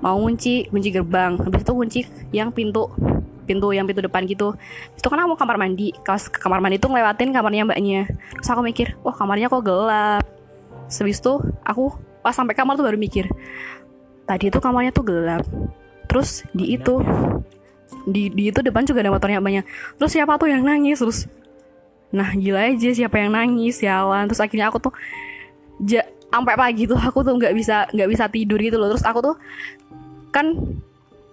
mau 0.03 0.17
ngunci 0.19 0.69
kunci 0.69 0.89
gerbang. 0.91 1.39
Habis 1.39 1.63
itu 1.63 1.73
kunci 1.73 1.99
yang 2.35 2.51
pintu 2.51 2.91
pintu 3.47 3.73
yang 3.73 3.87
pintu 3.89 4.05
depan 4.05 4.27
gitu. 4.29 4.53
Itu 4.95 5.07
kan 5.09 5.23
aku 5.23 5.35
mau 5.35 5.39
kamar 5.39 5.57
mandi. 5.57 5.95
Pas 6.03 6.21
ke 6.27 6.37
kamar 6.37 6.59
mandi 6.59 6.77
tuh 6.77 6.91
ngelewatin 6.93 7.33
kamarnya 7.33 7.63
mbaknya. 7.65 8.07
Terus 8.37 8.49
aku 8.51 8.61
mikir 8.61 8.87
wah 9.01 9.15
kamarnya 9.15 9.47
kok 9.49 9.63
gelap. 9.63 10.23
Habis 10.91 11.23
itu 11.23 11.33
aku 11.63 11.95
pas 12.21 12.35
sampai 12.35 12.53
kamar 12.53 12.77
tuh 12.77 12.85
baru 12.85 12.99
mikir 12.99 13.25
tadi 14.31 14.47
tuh 14.47 14.61
kamarnya 14.63 14.91
tuh 14.95 15.05
gelap. 15.05 15.43
Terus 16.07 16.43
di 16.51 16.75
itu 16.75 16.99
di 18.06 18.34
di 18.34 18.49
itu 18.49 18.60
depan 18.63 18.84
juga 18.88 19.06
ada 19.06 19.12
motornya 19.13 19.43
banyak. 19.43 19.65
Terus 19.99 20.12
siapa 20.12 20.38
tuh 20.41 20.49
yang 20.49 20.65
nangis? 20.65 21.01
Terus 21.01 21.19
nah 22.12 22.36
gila 22.36 22.67
aja 22.67 22.91
siapa 22.91 23.21
yang 23.21 23.32
nangis 23.34 23.80
sialan. 23.80 24.27
Terus 24.27 24.41
akhirnya 24.41 24.67
aku 24.71 24.80
tuh 24.82 24.93
ja, 25.84 26.04
sampai 26.32 26.56
pagi 26.58 26.84
tuh 26.89 26.97
aku 26.97 27.23
tuh 27.23 27.34
nggak 27.38 27.54
bisa 27.56 27.88
nggak 27.91 28.10
bisa 28.10 28.25
tidur 28.32 28.60
gitu 28.60 28.77
loh. 28.82 28.89
Terus 28.93 29.06
aku 29.06 29.19
tuh 29.21 29.36
kan 30.32 30.56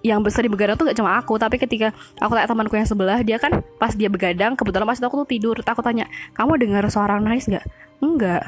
yang 0.07 0.23
besar 0.23 0.47
di 0.47 0.51
begadang 0.51 0.79
tuh 0.79 0.87
gak 0.87 0.95
cuma 0.95 1.19
aku 1.19 1.35
tapi 1.43 1.59
ketika 1.59 1.91
aku 2.23 2.31
tanya 2.31 2.47
temanku 2.47 2.79
yang 2.79 2.87
sebelah 2.87 3.19
dia 3.27 3.35
kan 3.35 3.67
pas 3.83 3.99
dia 3.99 4.07
begadang 4.07 4.55
kebetulan 4.55 4.87
pas 4.87 4.99
itu 4.99 5.07
aku 5.07 5.27
tuh 5.27 5.29
tidur. 5.29 5.57
Aku 5.59 5.83
tanya 5.83 6.07
kamu 6.39 6.55
dengar 6.61 6.87
suara 6.91 7.19
nangis 7.19 7.51
nggak? 7.51 7.67
Enggak. 7.99 8.47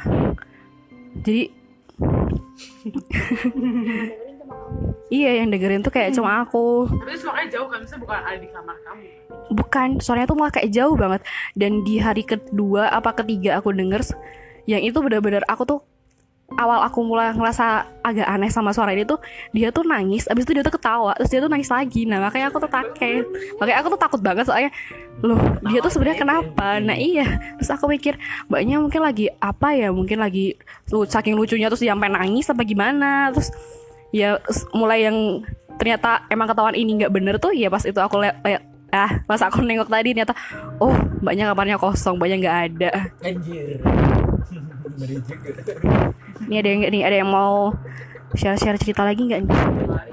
Jadi 1.26 1.50
iya 5.10 5.42
yang 5.42 5.50
dengerin 5.50 5.82
tuh 5.82 5.90
kayak 5.90 6.14
cuma 6.14 6.46
aku. 6.46 6.86
Tapi 6.86 7.18
suaranya 7.18 7.48
jauh 7.50 7.66
kan, 7.66 7.78
misalnya 7.82 8.02
bukan 8.06 8.18
ada 8.22 8.38
di 8.38 8.48
kamar 8.48 8.76
kamu. 8.86 9.06
bukan 9.50 9.88
suaranya 9.98 10.30
tuh 10.30 10.38
malah 10.38 10.52
kayak 10.54 10.70
jauh 10.70 10.94
banget. 10.94 11.20
Dan 11.58 11.82
di 11.82 11.98
hari 11.98 12.22
kedua 12.22 12.86
apa 12.90 13.10
ketiga 13.18 13.58
aku 13.58 13.74
denger 13.74 14.06
yang 14.70 14.78
itu 14.84 14.94
benar-benar 15.02 15.42
aku 15.50 15.66
tuh 15.66 15.80
awal 16.58 16.82
aku 16.82 17.06
mulai 17.06 17.30
ngerasa 17.30 17.86
agak 18.02 18.26
aneh 18.26 18.50
sama 18.50 18.74
suara 18.74 18.90
ini 18.90 19.06
tuh 19.06 19.22
dia 19.54 19.70
tuh 19.70 19.86
nangis 19.86 20.26
abis 20.26 20.42
itu 20.42 20.58
dia 20.58 20.66
tuh 20.66 20.74
ketawa 20.74 21.14
terus 21.14 21.30
dia 21.30 21.38
tuh 21.42 21.50
nangis 21.50 21.70
lagi. 21.70 22.06
Nah 22.06 22.18
makanya 22.22 22.50
aku 22.50 22.58
tuh 22.62 22.70
takut. 22.70 23.26
Makanya 23.58 23.76
aku 23.82 23.88
tuh 23.94 24.00
takut 24.02 24.20
banget 24.22 24.44
soalnya 24.46 24.70
loh 25.22 25.38
dia 25.66 25.78
tuh 25.82 25.90
sebenarnya 25.94 26.18
kenapa? 26.22 26.78
Nah 26.78 26.98
iya. 26.98 27.38
Terus 27.58 27.70
aku 27.70 27.90
mikir 27.90 28.18
mbaknya 28.46 28.78
mungkin 28.78 29.02
lagi 29.02 29.30
apa 29.42 29.74
ya? 29.74 29.90
Mungkin 29.90 30.18
lagi 30.22 30.54
saking 30.90 31.34
lucunya 31.34 31.66
terus 31.70 31.82
dia 31.82 31.94
sampai 31.94 32.10
nangis 32.10 32.46
apa 32.50 32.62
gimana? 32.66 33.30
Terus 33.34 33.50
ya 34.10 34.38
mulai 34.74 35.06
yang 35.06 35.42
ternyata 35.78 36.26
emang 36.28 36.50
ketahuan 36.50 36.76
ini 36.76 37.00
nggak 37.00 37.12
bener 37.14 37.34
tuh 37.38 37.54
ya 37.54 37.70
pas 37.70 37.82
itu 37.86 37.96
aku 37.96 38.20
lihat 38.20 38.42
ah 38.90 39.22
pas 39.24 39.40
aku 39.40 39.62
nengok 39.62 39.86
tadi 39.86 40.10
ternyata 40.12 40.34
oh 40.82 40.92
mbaknya 41.22 41.54
kamarnya 41.54 41.78
kosong 41.78 42.18
mbaknya 42.18 42.36
nggak 42.42 42.58
ada 42.68 42.90
Anjir. 43.22 43.78
Ini 46.50 46.60
ada 46.60 46.68
yang 46.68 46.80
nih 46.92 47.02
ada 47.06 47.16
yang 47.22 47.30
mau 47.30 47.72
share 48.36 48.58
share 48.58 48.76
cerita 48.76 49.06
lagi 49.06 49.24
nggak 49.24 49.40
nih 49.40 49.48
enggak 49.48 49.62
pernah. 49.78 50.04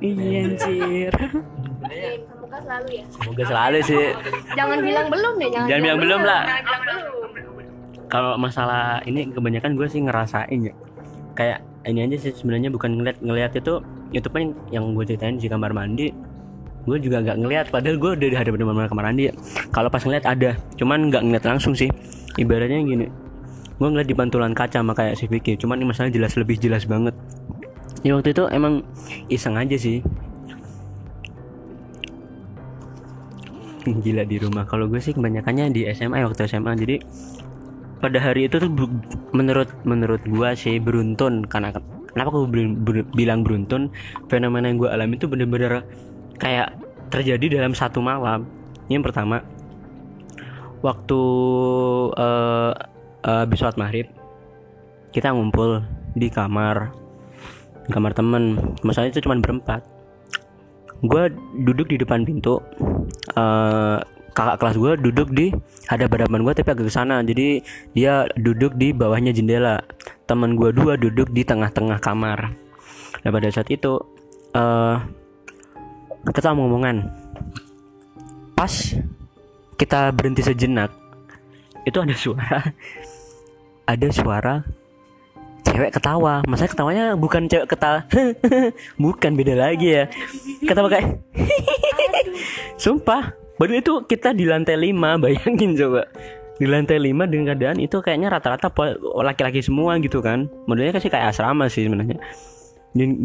Iya 0.01 0.39
anjir. 0.49 1.13
Semoga 1.13 2.59
selalu 2.63 2.89
ya. 2.93 3.05
Semoga 3.13 3.45
selalu 3.45 3.79
sih. 3.85 4.05
Jangan 4.57 4.79
bilang 4.83 5.07
belum 5.09 5.33
deh 5.41 5.49
jangan, 5.53 5.69
jangan 5.69 5.83
bilang 5.83 6.01
belum 6.01 6.21
lah. 6.25 6.43
Kalau 8.07 8.33
masalah 8.39 9.03
ini 9.05 9.29
kebanyakan 9.35 9.75
gue 9.75 9.87
sih 9.91 10.01
ngerasain 10.05 10.61
ya. 10.61 10.75
Kayak 11.37 11.59
ini 11.87 12.07
aja 12.07 12.17
sih 12.19 12.33
sebenarnya 12.35 12.71
bukan 12.73 12.99
ngeliat 12.99 13.19
ngeliat 13.23 13.53
itu 13.55 13.83
itu 14.15 14.29
kan 14.31 14.55
yang 14.71 14.95
gue 14.95 15.05
ceritain 15.05 15.37
di 15.37 15.49
kamar 15.49 15.75
mandi. 15.75 16.13
Gue 16.87 17.03
juga 17.03 17.19
nggak 17.19 17.39
ngeliat 17.43 17.67
padahal 17.75 17.99
gue 17.99 18.11
udah 18.15 18.29
di 18.31 18.37
hadapan 18.39 18.63
kamar 18.63 18.87
kamar 18.89 19.05
mandi. 19.11 19.31
Ya. 19.31 19.33
kalau 19.75 19.91
pas 19.91 20.01
ngeliat 20.01 20.25
ada 20.25 20.55
cuman 20.79 21.11
nggak 21.11 21.23
ngeliat 21.25 21.45
langsung 21.45 21.75
sih. 21.75 21.91
Ibaratnya 22.37 22.85
gini 22.85 23.07
gue 23.77 23.89
ngeliat 23.93 24.09
di 24.09 24.17
pantulan 24.17 24.57
kaca 24.57 24.81
sama 24.81 24.97
kayak 24.97 25.21
si 25.21 25.29
Vicky 25.29 25.61
cuman 25.61 25.77
ini 25.77 25.93
masalah 25.93 26.09
jelas 26.09 26.33
lebih 26.41 26.57
jelas 26.57 26.89
banget 26.89 27.13
ya 28.05 28.17
waktu 28.17 28.33
itu 28.37 28.45
emang 28.53 28.85
iseng 29.31 29.57
aja 29.57 29.77
sih. 29.79 30.05
Gila 33.87 34.27
di 34.27 34.37
rumah. 34.43 34.67
Kalau 34.67 34.91
gue 34.91 34.99
sih 34.99 35.15
kebanyakannya 35.15 35.71
di 35.71 35.87
SMA 35.95 36.27
waktu 36.27 36.51
SMA 36.51 36.75
jadi 36.75 36.99
pada 38.03 38.19
hari 38.19 38.51
itu 38.51 38.59
tuh 38.59 38.69
menurut 39.31 39.71
menurut 39.87 40.21
gua 40.27 40.59
sih 40.59 40.83
beruntun. 40.83 41.47
Karena 41.47 41.71
kenapa 42.11 42.35
gue 42.35 42.51
ber- 42.51 42.77
ber- 42.83 43.09
bilang 43.15 43.47
beruntun? 43.47 43.95
Fenomena 44.27 44.67
yang 44.67 44.83
gue 44.83 44.91
alami 44.91 45.15
itu 45.17 45.31
bener-bener 45.31 45.87
kayak 46.43 46.75
terjadi 47.15 47.63
dalam 47.63 47.79
satu 47.79 48.03
malam. 48.03 48.45
Yang 48.91 49.11
pertama 49.11 49.47
waktu 50.83 51.21
habis 53.27 53.59
sholat 53.59 53.79
maghrib 53.79 54.07
kita 55.11 55.31
ngumpul 55.31 55.83
di 56.15 56.29
kamar 56.31 56.91
kamar 57.91 58.13
temen. 58.13 58.75
Masalahnya 58.83 59.15
itu 59.15 59.25
cuma 59.27 59.39
berempat. 59.39 59.83
Gue 61.05 61.29
duduk 61.61 61.93
di 61.93 62.01
depan 62.01 62.25
pintu 62.25 62.59
eh 63.37 63.99
kakak 64.37 64.61
kelas 64.61 64.77
gue 64.77 64.93
duduk 65.01 65.33
di 65.33 65.49
hadap-hadapan 65.89 66.45
gue 66.45 66.53
tapi 66.53 66.69
agak 66.73 66.87
ke 66.89 66.93
sana. 66.93 67.23
Jadi 67.25 67.61
dia 67.97 68.29
duduk 68.37 68.77
di 68.77 68.93
bawahnya 68.93 69.33
jendela. 69.33 69.81
Teman 70.29 70.59
gue 70.59 70.73
dua 70.75 70.99
duduk 70.99 71.31
di 71.31 71.47
tengah-tengah 71.47 72.01
kamar. 72.03 72.53
Nah 73.23 73.31
pada 73.31 73.49
saat 73.49 73.69
itu 73.73 73.97
eh 74.57 74.97
kita 76.27 76.53
ngomongan. 76.53 77.07
Pas 78.57 78.73
kita 79.77 80.11
berhenti 80.17 80.43
sejenak 80.43 80.91
itu 81.87 81.99
ada 82.03 82.15
suara. 82.17 82.61
Ada 83.87 84.11
suara 84.11 84.67
cewek 85.67 85.91
ketawa. 85.91 86.47
Masa 86.47 86.71
ketawanya 86.71 87.19
bukan 87.19 87.51
cewek 87.51 87.67
ketawa. 87.67 88.07
Bukan 89.03 89.35
beda 89.35 89.55
lagi 89.59 89.99
ya. 89.99 90.05
Ketawa 90.63 90.87
kayak 90.87 91.19
sumpah 92.83 93.35
baru 93.59 93.81
itu 93.81 93.93
kita 94.07 94.31
di 94.37 94.47
lantai 94.47 94.79
5 94.79 95.23
bayangin 95.23 95.75
coba. 95.75 96.07
Di 96.57 96.65
lantai 96.65 96.97
5 97.03 97.29
dengan 97.29 97.53
keadaan 97.53 97.79
itu 97.83 98.01
kayaknya 98.01 98.33
rata-rata 98.33 98.73
laki-laki 99.21 99.61
semua 99.61 99.99
gitu 99.99 100.23
kan. 100.23 100.47
Modelnya 100.71 100.95
kan 100.95 101.03
sih 101.03 101.13
kayak 101.13 101.35
asrama 101.35 101.67
sih 101.67 101.85
sebenarnya. 101.85 102.17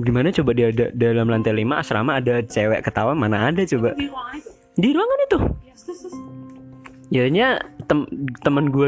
Gimana 0.04 0.36
coba 0.36 0.52
dia 0.52 0.68
ada 0.74 0.92
dalam 0.92 1.32
lantai 1.32 1.56
5 1.56 1.64
asrama 1.80 2.20
ada 2.20 2.44
cewek 2.44 2.84
ketawa? 2.84 3.16
Mana 3.16 3.48
ada 3.48 3.64
coba? 3.64 3.96
Di 4.76 4.90
ruangan 4.92 5.20
itu. 5.30 5.40
di. 5.68 6.16
Jadinya 7.12 7.60
tem 7.92 8.08
teman 8.40 8.72
gue 8.72 8.88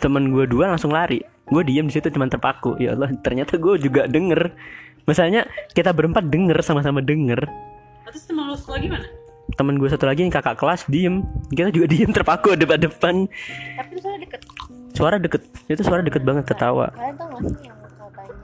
teman 0.00 0.32
gue 0.32 0.44
dua 0.48 0.72
langsung 0.72 0.88
lari. 0.92 1.20
Gue 1.48 1.62
diem 1.62 1.84
di 1.84 1.92
situ 1.92 2.08
cuman 2.08 2.28
terpaku. 2.28 2.76
Ya 2.76 2.92
Allah, 2.92 3.12
ternyata 3.18 3.56
gue 3.56 3.74
juga 3.78 4.04
denger. 4.04 4.52
Masalahnya 5.04 5.44
kita 5.72 5.90
berempat 5.90 6.28
denger 6.28 6.60
sama-sama 6.60 7.00
denger. 7.00 7.40
Terus 8.04 8.22
teman 8.24 8.48
lu 8.48 8.54
satu 8.54 8.76
lagi 8.76 8.88
mana? 8.88 9.08
Teman 9.56 9.74
gue 9.76 9.88
satu 9.88 10.04
lagi 10.04 10.20
yang 10.22 10.32
kakak 10.32 10.56
kelas 10.56 10.84
diem. 10.86 11.24
Kita 11.48 11.68
juga 11.68 11.86
diem 11.92 12.10
terpaku 12.10 12.52
depan-depan. 12.54 13.24
tapi 13.74 13.90
itu 13.90 14.00
soalnya 14.00 14.20
deket 14.22 14.40
Suara 14.92 15.16
deket. 15.16 15.42
Itu 15.66 15.80
suara 15.80 16.02
deket 16.02 16.22
banget 16.22 16.44
ketawa. 16.44 16.90
kalian 16.90 17.14
tau 17.14 17.28
gak 17.30 17.42
sih 17.48 17.64
yang 17.64 17.78
katanya 17.78 18.34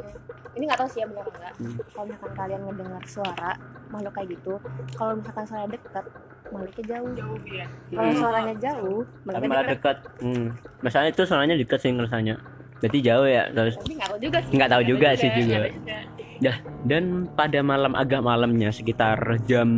ini 0.55 0.65
nggak 0.65 0.79
tahu 0.79 0.89
sih 0.89 1.01
ya 1.03 1.07
benar 1.11 1.27
enggak 1.27 1.53
kalau 1.91 2.07
misalkan 2.07 2.33
kalian 2.39 2.61
ngedengar 2.63 3.03
suara 3.11 3.51
makhluk 3.91 4.13
kayak 4.15 4.29
gitu 4.39 4.53
kalau 4.95 5.13
misalkan 5.19 5.45
suara 5.45 5.67
deket 5.67 6.05
makhluknya 6.47 6.85
jauh 6.87 7.09
Jauh 7.11 7.39
ya. 7.51 7.67
kalau 7.91 8.13
suaranya 8.15 8.55
jauh 8.63 8.99
Tapi 9.03 9.27
makhluknya 9.27 9.51
malah 9.51 9.67
deket 9.67 9.97
deket. 9.99 9.99
Hmm. 10.23 10.47
Masalahnya 10.79 11.11
itu 11.11 11.23
suaranya 11.27 11.57
deket 11.59 11.79
sih 11.83 11.91
ngerasanya. 11.91 12.35
Jadi 12.85 12.99
jauh 13.01 13.25
ya. 13.25 13.49
Terus 13.49 13.75
nggak 13.81 14.09
tahu 14.13 14.19
juga 14.21 14.39
sih 14.45 14.53
nggak 14.53 14.71
tahu 14.71 14.83
juga 14.85 15.09
sih 15.17 15.29
Nggak 15.33 15.41
juga. 15.41 15.57
tahu 15.57 15.73
juga. 15.73 15.99
Dah, 16.35 16.57
dan 16.85 17.05
pada 17.33 17.61
malam 17.63 17.93
agak 17.95 18.21
malamnya 18.21 18.69
sekitar 18.69 19.17
jam 19.49 19.69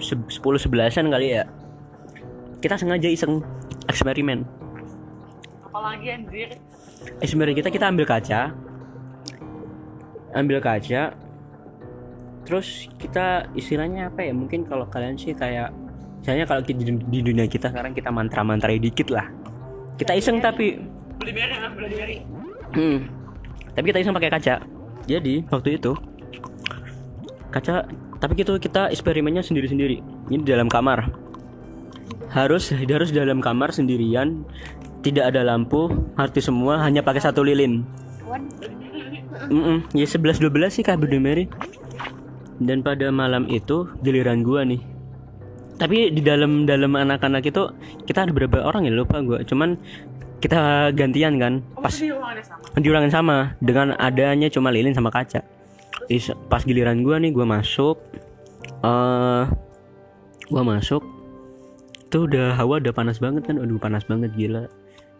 10-11an 0.00 1.06
kali 1.12 1.36
ya. 1.36 1.44
Kita 2.62 2.80
sengaja 2.80 3.10
iseng 3.10 3.44
eksperimen. 3.84 4.46
Apalagi 5.66 6.06
anjir. 6.08 6.56
Eksperimen 7.20 7.52
kita 7.52 7.68
kita 7.68 7.90
ambil 7.90 8.06
kaca. 8.08 8.54
Ambil 10.32 10.62
kaca. 10.62 11.12
Terus 12.46 12.88
kita 12.96 13.50
istilahnya 13.52 14.08
apa 14.08 14.24
ya? 14.24 14.32
Mungkin 14.32 14.64
kalau 14.64 14.86
kalian 14.88 15.18
sih 15.18 15.36
kayak 15.36 15.74
misalnya 16.22 16.46
kalau 16.48 16.62
di, 16.64 16.72
di 16.86 17.20
dunia 17.20 17.44
kita 17.44 17.68
sekarang 17.68 17.92
kita 17.92 18.08
mantra-mantrai 18.08 18.78
dikit 18.78 19.10
lah. 19.12 19.26
Kita 19.98 20.16
iseng 20.16 20.40
tapi 20.40 20.80
Beli 21.20 21.36
beri 21.36 21.52
ah, 21.52 21.68
beli 21.76 21.88
beri. 21.92 22.16
Hmm. 22.74 23.10
Tapi 23.74 23.84
kita 23.90 23.98
iseng 24.02 24.16
pakai 24.16 24.30
kaca. 24.30 24.54
Jadi 25.06 25.42
waktu 25.50 25.80
itu 25.80 25.92
kaca 27.50 27.86
tapi 28.20 28.36
itu 28.36 28.52
kita 28.60 28.92
eksperimennya 28.92 29.40
sendiri-sendiri. 29.40 30.04
Ini 30.28 30.44
di 30.44 30.48
dalam 30.48 30.68
kamar. 30.68 31.08
Harus 32.30 32.70
harus 32.70 33.10
di 33.10 33.18
dalam 33.18 33.42
kamar 33.42 33.74
sendirian, 33.74 34.46
tidak 35.02 35.34
ada 35.34 35.42
lampu, 35.42 35.90
arti 36.14 36.44
semua 36.44 36.78
hanya 36.84 37.00
pakai 37.00 37.24
satu 37.24 37.42
lilin. 37.42 37.82
Mm 39.50 39.88
ya 39.96 40.06
11 40.06 40.36
12 40.38 40.68
sih 40.68 40.84
Kak 40.84 41.00
Budi 41.00 41.16
Mary. 41.16 41.48
Dan 42.60 42.84
pada 42.84 43.08
malam 43.08 43.48
itu 43.48 43.88
giliran 44.04 44.44
gua 44.44 44.68
nih. 44.68 44.84
Tapi 45.80 46.12
di 46.12 46.20
dalam 46.20 46.68
dalam 46.68 46.92
anak-anak 46.92 47.40
itu 47.48 47.72
kita 48.04 48.28
ada 48.28 48.32
berapa 48.36 48.68
orang 48.68 48.84
ya 48.84 48.92
lupa 48.92 49.24
gua. 49.24 49.40
Cuman 49.40 49.80
kita 50.40 50.90
gantian 50.96 51.36
kan? 51.36 51.60
Oh, 51.76 51.84
pas 51.84 51.92
di 51.92 52.08
ruangan 52.08 52.36
yang 52.40 52.48
sama. 52.48 52.64
di 52.80 52.88
ruangan 52.88 53.12
sama. 53.12 53.36
Dengan 53.60 53.86
adanya 54.00 54.48
cuma 54.48 54.72
lilin 54.72 54.96
sama 54.96 55.12
kaca. 55.12 55.44
Is- 56.08 56.32
pas 56.48 56.64
giliran 56.64 57.04
gua 57.04 57.20
nih 57.20 57.30
gua 57.30 57.46
masuk 57.46 58.00
eh 58.80 59.44
gua 60.48 60.62
masuk 60.64 61.04
tuh 62.10 62.26
udah 62.26 62.58
hawa 62.58 62.80
udah 62.82 62.90
panas 62.96 63.20
banget 63.20 63.46
kan? 63.46 63.60
Aduh 63.60 63.78
panas 63.78 64.02
banget 64.08 64.32
gila. 64.34 64.66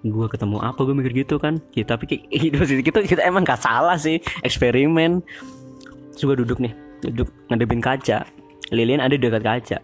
Gue 0.01 0.27
ketemu 0.33 0.57
apa? 0.65 0.81
Gue 0.81 0.97
mikir 0.97 1.13
gitu 1.13 1.37
kan? 1.37 1.61
Ya, 1.77 1.85
tapi 1.85 2.09
kayak 2.09 2.25
itu 2.49 2.59
sih. 2.65 2.81
Kita 2.81 3.05
kita 3.05 3.21
emang 3.21 3.45
gak 3.45 3.61
salah 3.61 4.01
sih. 4.01 4.17
Eksperimen. 4.41 5.21
Terus 6.17 6.25
gue 6.25 6.37
duduk 6.41 6.59
nih 6.59 6.73
duduk 7.05 7.29
ngadepin 7.53 7.85
kaca. 7.85 8.25
Lilin 8.73 9.05
ada 9.05 9.13
di 9.13 9.21
dekat 9.21 9.45
kaca. 9.45 9.79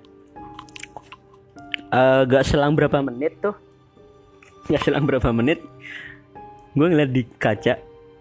Eh 1.93 2.22
gak 2.26 2.43
selang 2.49 2.72
berapa 2.74 3.05
menit 3.05 3.37
tuh 3.45 3.53
gak 4.73 4.83
selang 4.83 5.07
berapa 5.07 5.31
menit 5.31 5.62
gue 6.77 6.87
ngeliat 6.87 7.11
di 7.11 7.23
kaca. 7.41 7.75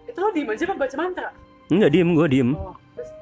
Itu 0.08 0.18
lo 0.18 0.32
diem 0.32 0.48
aja 0.48 0.64
membaca 0.64 0.94
mantra. 0.96 1.28
Enggak 1.68 1.90
diem 1.92 2.08
gue 2.16 2.26
diem. 2.32 2.50
Oh, 2.56 2.72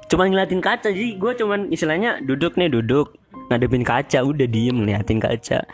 Cuman 0.05 0.31
ngeliatin 0.31 0.61
kaca 0.61 0.89
Jadi 0.93 1.17
gue 1.17 1.33
cuman 1.35 1.61
istilahnya 1.75 2.23
duduk 2.23 2.55
nih 2.55 2.71
duduk. 2.71 3.19
Ngadepin 3.51 3.83
kaca 3.83 4.23
Udah 4.23 4.47
diem 4.47 4.77
ngeliatin 4.79 5.19
kaca. 5.19 5.67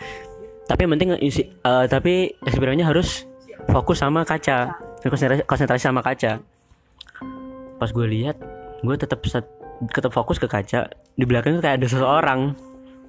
Tapi 0.65 0.81
yang 0.87 0.93
penting 0.97 1.09
isi, 1.21 1.45
eh, 1.45 1.85
Tapi 1.87 2.33
eksperimennya 2.41 2.89
harus 2.89 3.29
Fokus 3.69 4.01
sama 4.01 4.25
kaca. 4.25 4.73
Konsentrasi, 5.05 5.45
konsentrasi 5.45 5.85
sama 5.85 6.01
kaca. 6.01 6.41
Pas 7.77 7.91
gue 7.93 8.07
lihat 8.09 8.41
Gue 8.81 8.97
tetap 8.97 9.21
tetap 9.93 10.13
fokus 10.17 10.41
ke 10.41 10.49
kaca. 10.49 10.89
Di 10.89 11.25
belakang 11.29 11.61
tuh 11.61 11.63
kayak 11.69 11.85
ada 11.85 11.89
seseorang. 11.91 12.57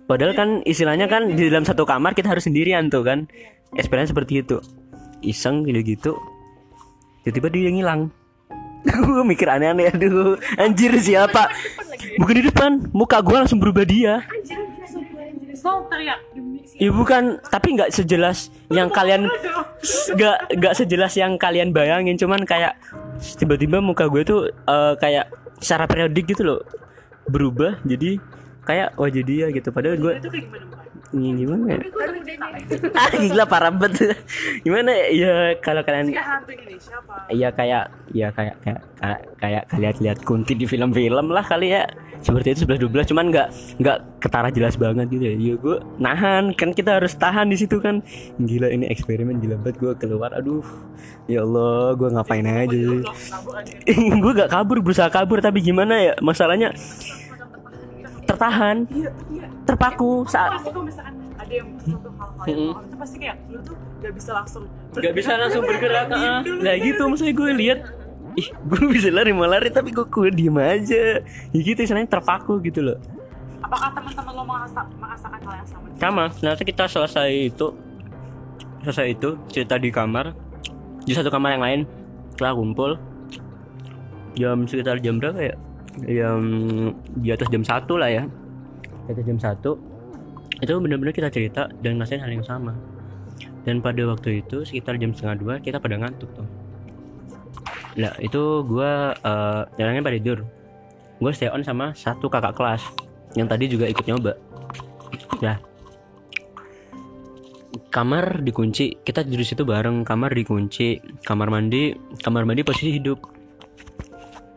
Padahal 0.04 0.36
kan 0.36 0.50
istilahnya 0.68 1.08
kan 1.08 1.32
Di 1.32 1.48
dalam 1.48 1.64
satu 1.64 1.88
kamar 1.88 2.12
kita 2.12 2.28
harus 2.28 2.44
sendirian 2.44 2.92
tuh 2.92 3.08
kan 3.08 3.32
Eksperimen 3.76 4.08
seperti 4.10 4.44
itu. 4.44 4.58
Iseng 5.24 5.64
gitu-gitu. 5.64 6.18
Tiba-tiba 7.24 7.48
dia 7.54 7.70
ngilang 7.72 8.10
gue 9.14 9.24
mikir 9.24 9.46
aneh-aneh 9.46 9.94
aduh. 9.94 10.36
Anjir 10.58 10.98
siapa? 10.98 11.54
Bukan 12.18 12.36
di 12.42 12.44
depan. 12.50 12.72
Muka 12.92 13.22
gue 13.22 13.38
langsung 13.38 13.62
berubah 13.62 13.86
dia. 13.86 14.26
Si 16.66 16.82
ya? 16.82 16.90
Bukan. 16.90 17.38
Tapi 17.46 17.68
nggak 17.78 17.94
sejelas 17.94 18.50
yang 18.74 18.90
kalian 18.90 19.30
nggak 20.18 20.38
nggak 20.58 20.74
sejelas 20.74 21.14
yang 21.14 21.38
kalian 21.38 21.70
bayangin. 21.70 22.18
Cuman 22.18 22.42
kayak 22.44 22.74
tiba-tiba 23.38 23.78
muka 23.80 24.10
gue 24.10 24.26
tuh 24.26 24.50
eh, 24.50 24.94
kayak 24.98 25.30
secara 25.62 25.86
periodik 25.86 26.34
gitu 26.34 26.42
loh. 26.42 26.62
Berubah 27.30 27.78
jadi 27.86 28.18
kayak 28.66 28.98
wajah 28.98 29.24
dia 29.24 29.46
gitu. 29.54 29.70
Padahal 29.70 30.02
gue 30.02 30.14
gimana 31.12 31.28
ini 31.28 31.30
gimana 31.44 31.64
ya? 31.68 31.80
ah 32.96 33.12
gila 33.12 33.44
parah 33.44 33.72
banget 33.72 34.16
gimana 34.64 34.92
ya? 34.92 35.06
ya 35.12 35.34
kalau 35.60 35.84
kalian? 35.84 36.16
Iya 37.32 37.50
kayak 37.52 37.84
ya 38.16 38.28
kayak 38.32 38.56
kayak 38.64 38.82
kayak, 39.00 39.22
kayak 39.40 39.64
kalian 39.68 39.96
lihat 40.00 40.18
kunti 40.24 40.54
di 40.56 40.66
film-film 40.68 41.32
lah 41.32 41.44
kali 41.44 41.76
ya 41.76 41.84
seperti 42.22 42.54
itu 42.54 42.70
11 42.70 42.86
12 42.86 43.12
cuman 43.12 43.26
nggak 43.34 43.48
nggak 43.82 43.98
ketara 44.22 44.50
jelas 44.54 44.78
banget 44.78 45.10
gitu 45.10 45.24
ya. 45.26 45.36
Iya 45.36 45.54
gue 45.58 45.76
nahan 45.98 46.54
kan 46.54 46.70
kita 46.72 47.02
harus 47.02 47.18
tahan 47.18 47.50
di 47.50 47.58
situ 47.58 47.82
kan. 47.82 48.06
Gila 48.38 48.70
ini 48.70 48.86
eksperimen 48.88 49.42
gila 49.42 49.58
banget 49.58 49.82
gue 49.82 49.94
keluar. 49.98 50.32
Aduh. 50.38 50.64
Ya 51.26 51.42
Allah, 51.42 51.98
gue 51.98 52.10
ngapain 52.14 52.46
aja. 52.46 52.82
gue 54.24 54.32
gak 54.38 54.52
kabur 54.54 54.78
berusaha 54.86 55.10
kabur 55.10 55.42
tapi 55.42 55.66
gimana 55.66 55.98
ya 55.98 56.14
masalahnya 56.22 56.72
tertahan 58.26 58.86
Iya, 58.90 59.10
iya. 59.34 59.48
terpaku 59.66 60.26
saat 60.30 60.62
kalau 60.62 60.86
misalkan 60.86 61.16
ada 61.36 61.54
yang 61.54 61.68
sesuatu 61.82 62.10
hal-hal 62.16 62.46
yang 62.46 62.62
awal, 62.70 62.84
itu 62.86 62.96
pasti 62.98 63.16
kayak 63.18 63.38
lu 63.50 63.60
tuh 63.66 63.76
gak 64.02 64.14
bisa 64.14 64.32
langsung 64.34 64.64
nggak 64.92 65.14
bisa 65.16 65.32
langsung 65.38 65.64
bergerak 65.66 66.06
Diem 66.10 66.30
ah. 66.30 66.42
nah 66.62 66.74
gitu 66.78 67.02
maksudnya 67.08 67.34
gue 67.34 67.52
lihat 67.58 67.80
ih 68.36 68.48
gue 68.52 68.82
bisa 68.92 69.12
lari 69.12 69.32
mau 69.36 69.48
lari 69.48 69.68
tapi 69.72 69.92
gue 69.92 70.06
gue 70.08 70.30
diem 70.32 70.56
aja. 70.60 71.20
Ya 71.52 71.60
gitu 71.60 71.80
istilahnya 71.84 72.08
terpaku 72.08 72.60
gitu 72.64 72.80
loh. 72.84 72.98
Apakah 73.62 73.92
teman-teman 73.96 74.34
lo 74.36 74.44
merasa 74.44 74.82
merasakan 75.00 75.40
hal 75.44 75.54
yang 75.60 75.68
sama? 75.68 75.86
sama. 76.00 76.26
Nanti 76.40 76.64
kita 76.64 76.86
selesai 76.88 77.30
itu 77.52 77.68
selesai 78.84 79.08
itu 79.12 79.30
cerita 79.52 79.76
di 79.76 79.90
kamar. 79.92 80.34
Di 81.04 81.14
satu 81.18 81.28
kamar 81.28 81.60
yang 81.60 81.64
lain 81.64 81.82
kita 82.36 82.56
kumpul. 82.56 82.96
Jam 84.40 84.64
sekitar 84.64 85.04
jam 85.04 85.20
berapa 85.20 85.40
ya 85.44 85.56
yang 86.08 86.42
di 87.20 87.30
atas 87.32 87.48
jam 87.52 87.64
satu 87.66 88.00
lah 88.00 88.10
ya. 88.10 88.24
Di 89.08 89.16
atas 89.16 89.26
jam 89.28 89.40
satu. 89.40 89.76
Itu 90.62 90.78
benar-benar 90.78 91.12
kita 91.12 91.34
cerita 91.34 91.68
dan 91.82 91.98
ngerasain 91.98 92.22
hal 92.22 92.32
yang 92.32 92.46
sama. 92.46 92.78
Dan 93.66 93.82
pada 93.82 94.02
waktu 94.10 94.46
itu 94.46 94.66
sekitar 94.66 94.98
jam 94.98 95.14
setengah 95.14 95.36
dua 95.38 95.54
kita 95.62 95.78
pada 95.78 95.98
ngantuk 95.98 96.30
tuh. 96.34 96.48
Nah 97.98 98.14
itu 98.24 98.64
gua 98.66 99.14
eh 99.18 99.62
jalannya 99.78 100.02
pada 100.02 100.18
tidur. 100.18 100.40
Gue 101.22 101.30
stay 101.38 101.54
on 101.54 101.62
sama 101.62 101.94
satu 101.94 102.34
kakak 102.34 102.58
kelas 102.58 102.82
yang 103.38 103.46
tadi 103.46 103.70
juga 103.70 103.86
ikut 103.86 104.02
nyoba. 104.10 104.34
Nah, 105.46 105.62
kamar 107.94 108.42
dikunci, 108.42 108.98
kita 109.06 109.22
tidur 109.22 109.46
situ 109.46 109.62
bareng. 109.62 110.02
Kamar 110.02 110.34
dikunci, 110.34 110.98
kamar 111.22 111.54
mandi, 111.54 111.94
kamar 112.26 112.50
mandi 112.50 112.66
posisi 112.66 112.98
hidup. 112.98 113.22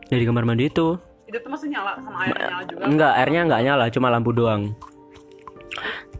Dari 0.09 0.25
kamar 0.25 0.41
mandi 0.49 0.65
itu, 0.65 0.97
Hidup 1.25 1.41
tuh 1.41 1.51
masih 1.51 1.67
nyala 1.73 1.97
sama 2.01 2.17
air 2.25 2.37
nyala 2.37 2.63
juga. 2.69 2.81
enggak 2.85 3.13
airnya 3.17 3.41
enggak 3.49 3.61
nyala, 3.65 3.85
cuma 3.89 4.07
lampu 4.13 4.29
doang. 4.29 4.77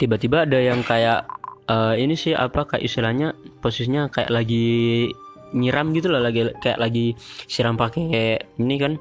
Tiba-tiba 0.01 0.43
ada 0.43 0.59
yang 0.59 0.81
kayak 0.81 1.29
eh, 1.69 1.93
ini 2.01 2.17
sih 2.17 2.33
apa 2.33 2.65
kayak 2.65 2.83
istilahnya 2.83 3.37
posisinya 3.61 4.09
kayak 4.09 4.33
lagi 4.33 5.07
nyiram 5.55 5.93
gitu 5.93 6.09
lah, 6.09 6.19
lagi 6.25 6.51
kayak 6.59 6.81
lagi 6.81 7.13
siram 7.45 7.77
pakai 7.77 8.41
ini 8.57 8.75
kan. 8.81 8.97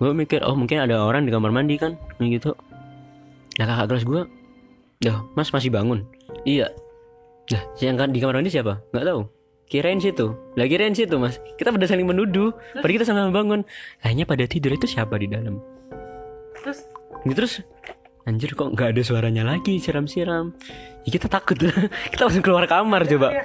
Gue 0.00 0.16
mikir, 0.16 0.40
oh 0.40 0.56
mungkin 0.56 0.80
ada 0.80 1.04
orang 1.04 1.28
di 1.28 1.30
kamar 1.30 1.52
mandi 1.52 1.76
kan, 1.76 2.00
gitu. 2.16 2.56
Nah 3.60 3.64
kakak 3.68 3.86
kelas 3.92 4.04
gue, 4.08 4.22
dah 5.04 5.20
mas 5.36 5.52
masih 5.52 5.68
bangun. 5.68 6.08
Iya. 6.48 6.72
Nah 7.52 7.62
yang 7.84 8.00
kan 8.00 8.08
di 8.08 8.16
kamar 8.16 8.40
mandi 8.40 8.48
siapa? 8.48 8.80
Nggak 8.96 9.04
tahu. 9.04 9.20
Kirain 9.70 10.02
situ. 10.02 10.34
Lah 10.58 10.66
kirain 10.66 10.92
situ 10.92 11.14
mas. 11.16 11.38
Kita 11.54 11.70
pada 11.70 11.86
saling 11.86 12.04
menuduh. 12.04 12.50
Padahal 12.74 12.94
kita 12.98 13.06
sama 13.06 13.30
bangun. 13.30 13.62
Akhirnya 14.02 14.26
pada 14.26 14.44
tidur 14.50 14.74
itu 14.74 14.90
siapa 14.90 15.14
di 15.14 15.30
dalam? 15.30 15.62
Terus 16.58 16.90
Gitu 17.24 17.36
terus 17.36 17.54
anjir 18.28 18.52
kok 18.52 18.76
nggak 18.76 18.94
ada 18.96 19.02
suaranya 19.02 19.42
lagi 19.44 19.80
siram-siram. 19.80 20.52
Ya, 21.04 21.10
kita 21.16 21.26
takut 21.32 21.56
kita 22.12 22.20
langsung 22.28 22.44
keluar 22.44 22.68
kamar 22.68 23.08
coba. 23.08 23.32
ya, 23.32 23.44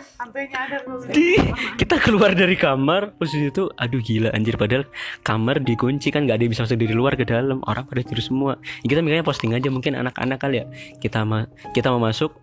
ada 0.51 0.77
tuh. 0.83 1.07
Di, 1.07 1.39
kita 1.79 1.95
keluar 2.03 2.35
dari 2.35 2.59
kamar 2.59 3.15
posisi 3.15 3.47
itu 3.47 3.71
aduh 3.79 4.03
gila 4.03 4.35
anjir 4.35 4.59
padahal 4.59 4.83
kamar 5.23 5.63
dikunci 5.63 6.11
kan 6.11 6.27
nggak 6.27 6.35
ada 6.39 6.43
yang 6.43 6.51
bisa 6.51 6.63
masuk 6.67 6.77
dari 6.79 6.95
luar 6.95 7.15
ke 7.15 7.23
dalam 7.23 7.63
orang 7.65 7.87
pada 7.87 8.03
tidur 8.03 8.23
semua 8.23 8.53
Ya, 8.83 8.91
kita 8.91 8.99
mikirnya 8.99 9.23
posting 9.23 9.55
aja 9.55 9.71
mungkin 9.71 9.95
anak-anak 9.95 10.37
kali 10.43 10.55
ya 10.61 10.65
kita 10.99 11.23
ma 11.23 11.47
kita 11.71 11.87
mau 11.95 12.03
masuk 12.03 12.35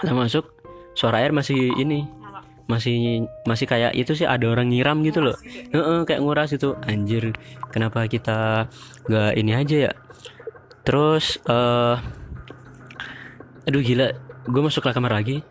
kita 0.00 0.14
masuk 0.14 0.46
suara 0.94 1.18
air 1.18 1.34
masih 1.34 1.74
ini 1.74 2.06
masih 2.64 3.28
masih 3.44 3.68
kayak 3.68 3.92
itu 3.92 4.16
sih 4.16 4.24
ada 4.24 4.48
orang 4.48 4.72
nyiram 4.72 5.04
gitu 5.04 5.20
loh. 5.20 5.36
Heeh, 5.44 5.98
kayak 6.08 6.20
nguras 6.24 6.50
itu 6.56 6.72
anjir 6.88 7.36
kenapa 7.68 8.08
kita 8.08 8.68
nggak 9.08 9.32
ini 9.36 9.52
aja 9.52 9.76
ya? 9.90 9.92
Terus 10.84 11.40
eh 11.44 11.96
aduh 13.64 13.80
gila 13.80 14.12
gue 14.44 14.62
masuk 14.64 14.84
ke 14.84 14.90
kamar 14.92 15.12
lagi. 15.12 15.44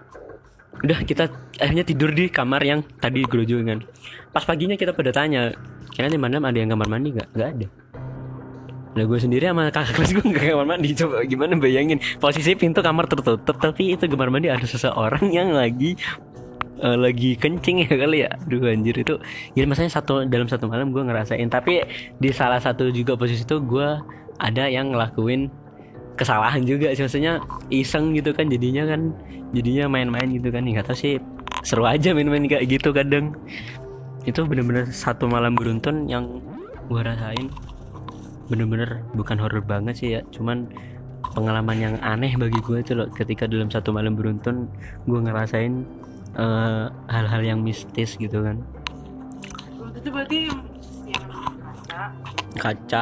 Udah 0.82 1.05
kita 1.05 1.30
akhirnya 1.61 1.86
tidur 1.86 2.11
di 2.11 2.28
kamar 2.34 2.66
yang 2.66 2.82
tadi 2.97 3.24
gerojongan 3.24 3.86
pas 4.34 4.41
paginya 4.41 4.74
kita 4.74 4.91
pada 4.91 5.14
tanya 5.14 5.53
kira 5.93 6.09
di 6.09 6.18
mana 6.18 6.41
ada 6.41 6.57
yang 6.57 6.74
kamar 6.74 6.89
mandi 6.89 7.14
nggak? 7.14 7.30
Nggak 7.38 7.49
ada. 7.53 7.68
Nah 8.93 9.03
gue 9.09 9.18
sendiri 9.22 9.49
sama 9.49 9.70
kakak 9.70 9.93
kelas 10.01 10.11
gue 10.18 10.26
nggak 10.26 10.45
kamar 10.53 10.66
mandi. 10.66 10.89
Coba 10.97 11.22
gimana 11.30 11.53
bayangin? 11.61 12.01
Posisi 12.18 12.53
pintu 12.53 12.82
kamar 12.82 13.05
tertutup 13.09 13.57
Tapi 13.61 13.93
itu 13.93 14.05
kamar 14.09 14.34
mandi 14.34 14.49
ada 14.49 14.66
seseorang 14.66 15.30
yang 15.30 15.53
lagi 15.53 15.93
eh, 16.84 16.98
Lagi 17.00 17.40
kencing 17.40 17.88
ya 17.88 17.96
kali 17.96 18.18
ya. 18.28 18.32
Aduh 18.44 18.68
anjir 18.68 18.96
itu 19.00 19.16
Jadi 19.56 19.66
maksudnya 19.66 19.92
satu 19.92 20.28
dalam 20.28 20.52
satu 20.52 20.68
malam 20.68 20.92
gue 20.92 21.04
ngerasain. 21.04 21.48
Tapi 21.48 21.84
di 22.20 22.30
salah 22.36 22.60
satu 22.60 22.92
juga 22.92 23.16
posisi 23.16 23.48
itu 23.48 23.58
gue 23.64 23.88
Ada 24.42 24.68
yang 24.68 24.92
ngelakuin 24.92 25.48
kesalahan 26.20 26.68
juga 26.68 26.92
sih. 26.94 27.08
Maksudnya 27.08 27.40
iseng 27.72 28.14
gitu 28.14 28.36
kan 28.36 28.52
jadinya 28.52 28.84
kan 28.86 29.16
Jadinya 29.54 29.86
main-main 29.88 30.28
gitu 30.34 30.50
kan. 30.52 30.66
Nggak 30.66 30.92
tahu 30.92 30.98
sih 30.98 31.16
Seru 31.64 31.88
aja 31.88 32.12
main-main 32.12 32.44
kayak 32.44 32.68
gitu 32.68 32.92
kadang. 32.92 33.40
Itu 34.28 34.44
bener-bener 34.44 34.92
satu 34.92 35.32
malam 35.32 35.56
beruntun 35.56 36.12
yang 36.12 36.44
gue 36.92 37.02
rasain. 37.02 37.48
Bener-bener 38.52 39.08
bukan 39.16 39.40
horor 39.40 39.64
banget 39.64 39.96
sih 39.96 40.10
ya 40.20 40.22
cuman 40.36 40.68
pengalaman 41.32 41.78
yang 41.80 41.96
aneh 42.04 42.36
bagi 42.36 42.60
gue 42.60 42.84
itu 42.84 42.92
loh. 43.00 43.08
Ketika 43.08 43.48
dalam 43.48 43.72
satu 43.72 43.96
malam 43.96 44.20
beruntun 44.20 44.68
gue 45.08 45.20
ngerasain 45.24 45.88
eh, 46.38 46.86
hal-hal 47.10 47.42
yang 47.42 47.60
mistis 47.62 48.16
gitu 48.18 48.44
kan. 48.44 48.62
Itu 49.94 50.10
berarti 50.10 50.50
yang 51.10 51.26
kaca. 51.30 52.02
Kaca 52.58 53.02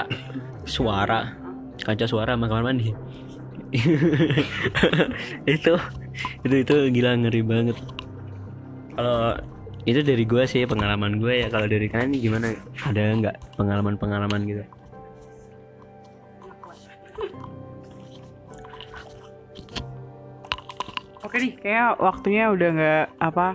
suara. 0.67 1.35
Kaca 1.81 2.05
suara 2.05 2.37
sama 2.37 2.45
kamar 2.51 2.71
mandi. 2.71 2.91
Itu 5.47 5.79
itu 6.43 6.55
itu 6.59 6.75
gila 6.91 7.15
ngeri 7.15 7.39
banget. 7.39 7.79
Kalau 8.99 9.39
itu 9.87 10.03
dari 10.03 10.27
gue 10.27 10.43
sih 10.43 10.67
pengalaman 10.67 11.23
gue 11.23 11.39
ya. 11.39 11.47
Kalau 11.47 11.71
dari 11.71 11.87
kalian 11.87 12.11
gimana? 12.19 12.51
Ada 12.83 13.15
nggak 13.15 13.35
pengalaman 13.55 13.95
pengalaman 13.95 14.43
gitu 14.43 14.67
Oke 21.31 21.39
nih, 21.39 21.55
kayaknya 21.63 21.87
waktunya 21.95 22.43
udah 22.51 22.69
nggak 22.75 23.05
apa 23.23 23.47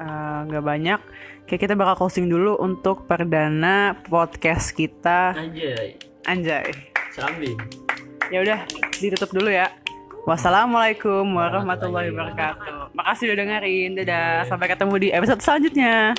eh, 0.00 0.38
nggak 0.48 0.64
banyak. 0.64 1.00
Kayak 1.44 1.60
kita 1.68 1.74
bakal 1.76 2.00
closing 2.00 2.32
dulu 2.32 2.56
untuk 2.56 3.04
perdana 3.04 3.92
podcast 4.08 4.72
kita. 4.72 5.36
Anjay, 5.36 6.00
Anjay. 6.24 6.64
Sambi. 7.12 7.52
Ya 8.32 8.40
udah, 8.40 8.64
ditutup 8.96 9.36
dulu 9.36 9.52
ya. 9.52 9.68
Wassalamualaikum 10.24 11.28
warahmatullahi 11.36 12.08
wabarakatuh. 12.08 12.96
Makasih 12.96 13.36
udah 13.36 13.36
dengerin. 13.36 14.00
Dadah. 14.00 14.48
Sampai 14.48 14.72
ketemu 14.72 14.94
di 14.96 15.08
episode 15.12 15.44
selanjutnya. 15.44 16.16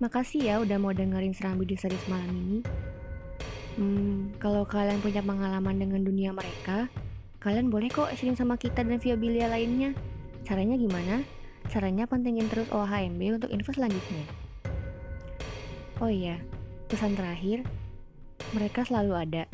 Makasih 0.00 0.40
ya 0.40 0.54
udah 0.64 0.80
mau 0.80 0.96
dengerin 0.96 1.36
Serambi 1.36 1.68
di 1.68 1.76
series 1.76 2.08
malam 2.08 2.32
ini. 2.32 2.58
Hmm, 3.76 4.32
kalau 4.40 4.64
kalian 4.64 4.98
punya 5.04 5.20
pengalaman 5.20 5.76
dengan 5.76 6.00
dunia 6.00 6.32
mereka, 6.32 6.88
kalian 7.44 7.68
boleh 7.68 7.92
kok 7.92 8.08
sharing 8.16 8.34
sama 8.34 8.56
kita 8.56 8.80
dan 8.80 8.96
Viabilia 8.96 9.46
lainnya. 9.52 9.92
Caranya 10.48 10.80
gimana? 10.80 11.22
Caranya 11.68 12.08
pantengin 12.08 12.48
terus 12.48 12.66
OHMB 12.72 13.20
untuk 13.36 13.52
info 13.52 13.76
selanjutnya. 13.76 14.24
Oh 16.00 16.08
iya, 16.08 16.40
pesan 16.88 17.12
terakhir, 17.12 17.60
mereka 18.56 18.88
selalu 18.88 19.12
ada, 19.14 19.44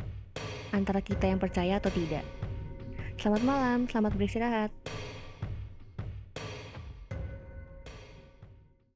antara 0.71 1.03
kita 1.03 1.27
yang 1.27 1.43
percaya 1.43 1.83
atau 1.83 1.91
tidak. 1.91 2.23
Selamat 3.19 3.43
malam, 3.43 3.79
selamat 3.91 4.15
beristirahat. 4.15 4.71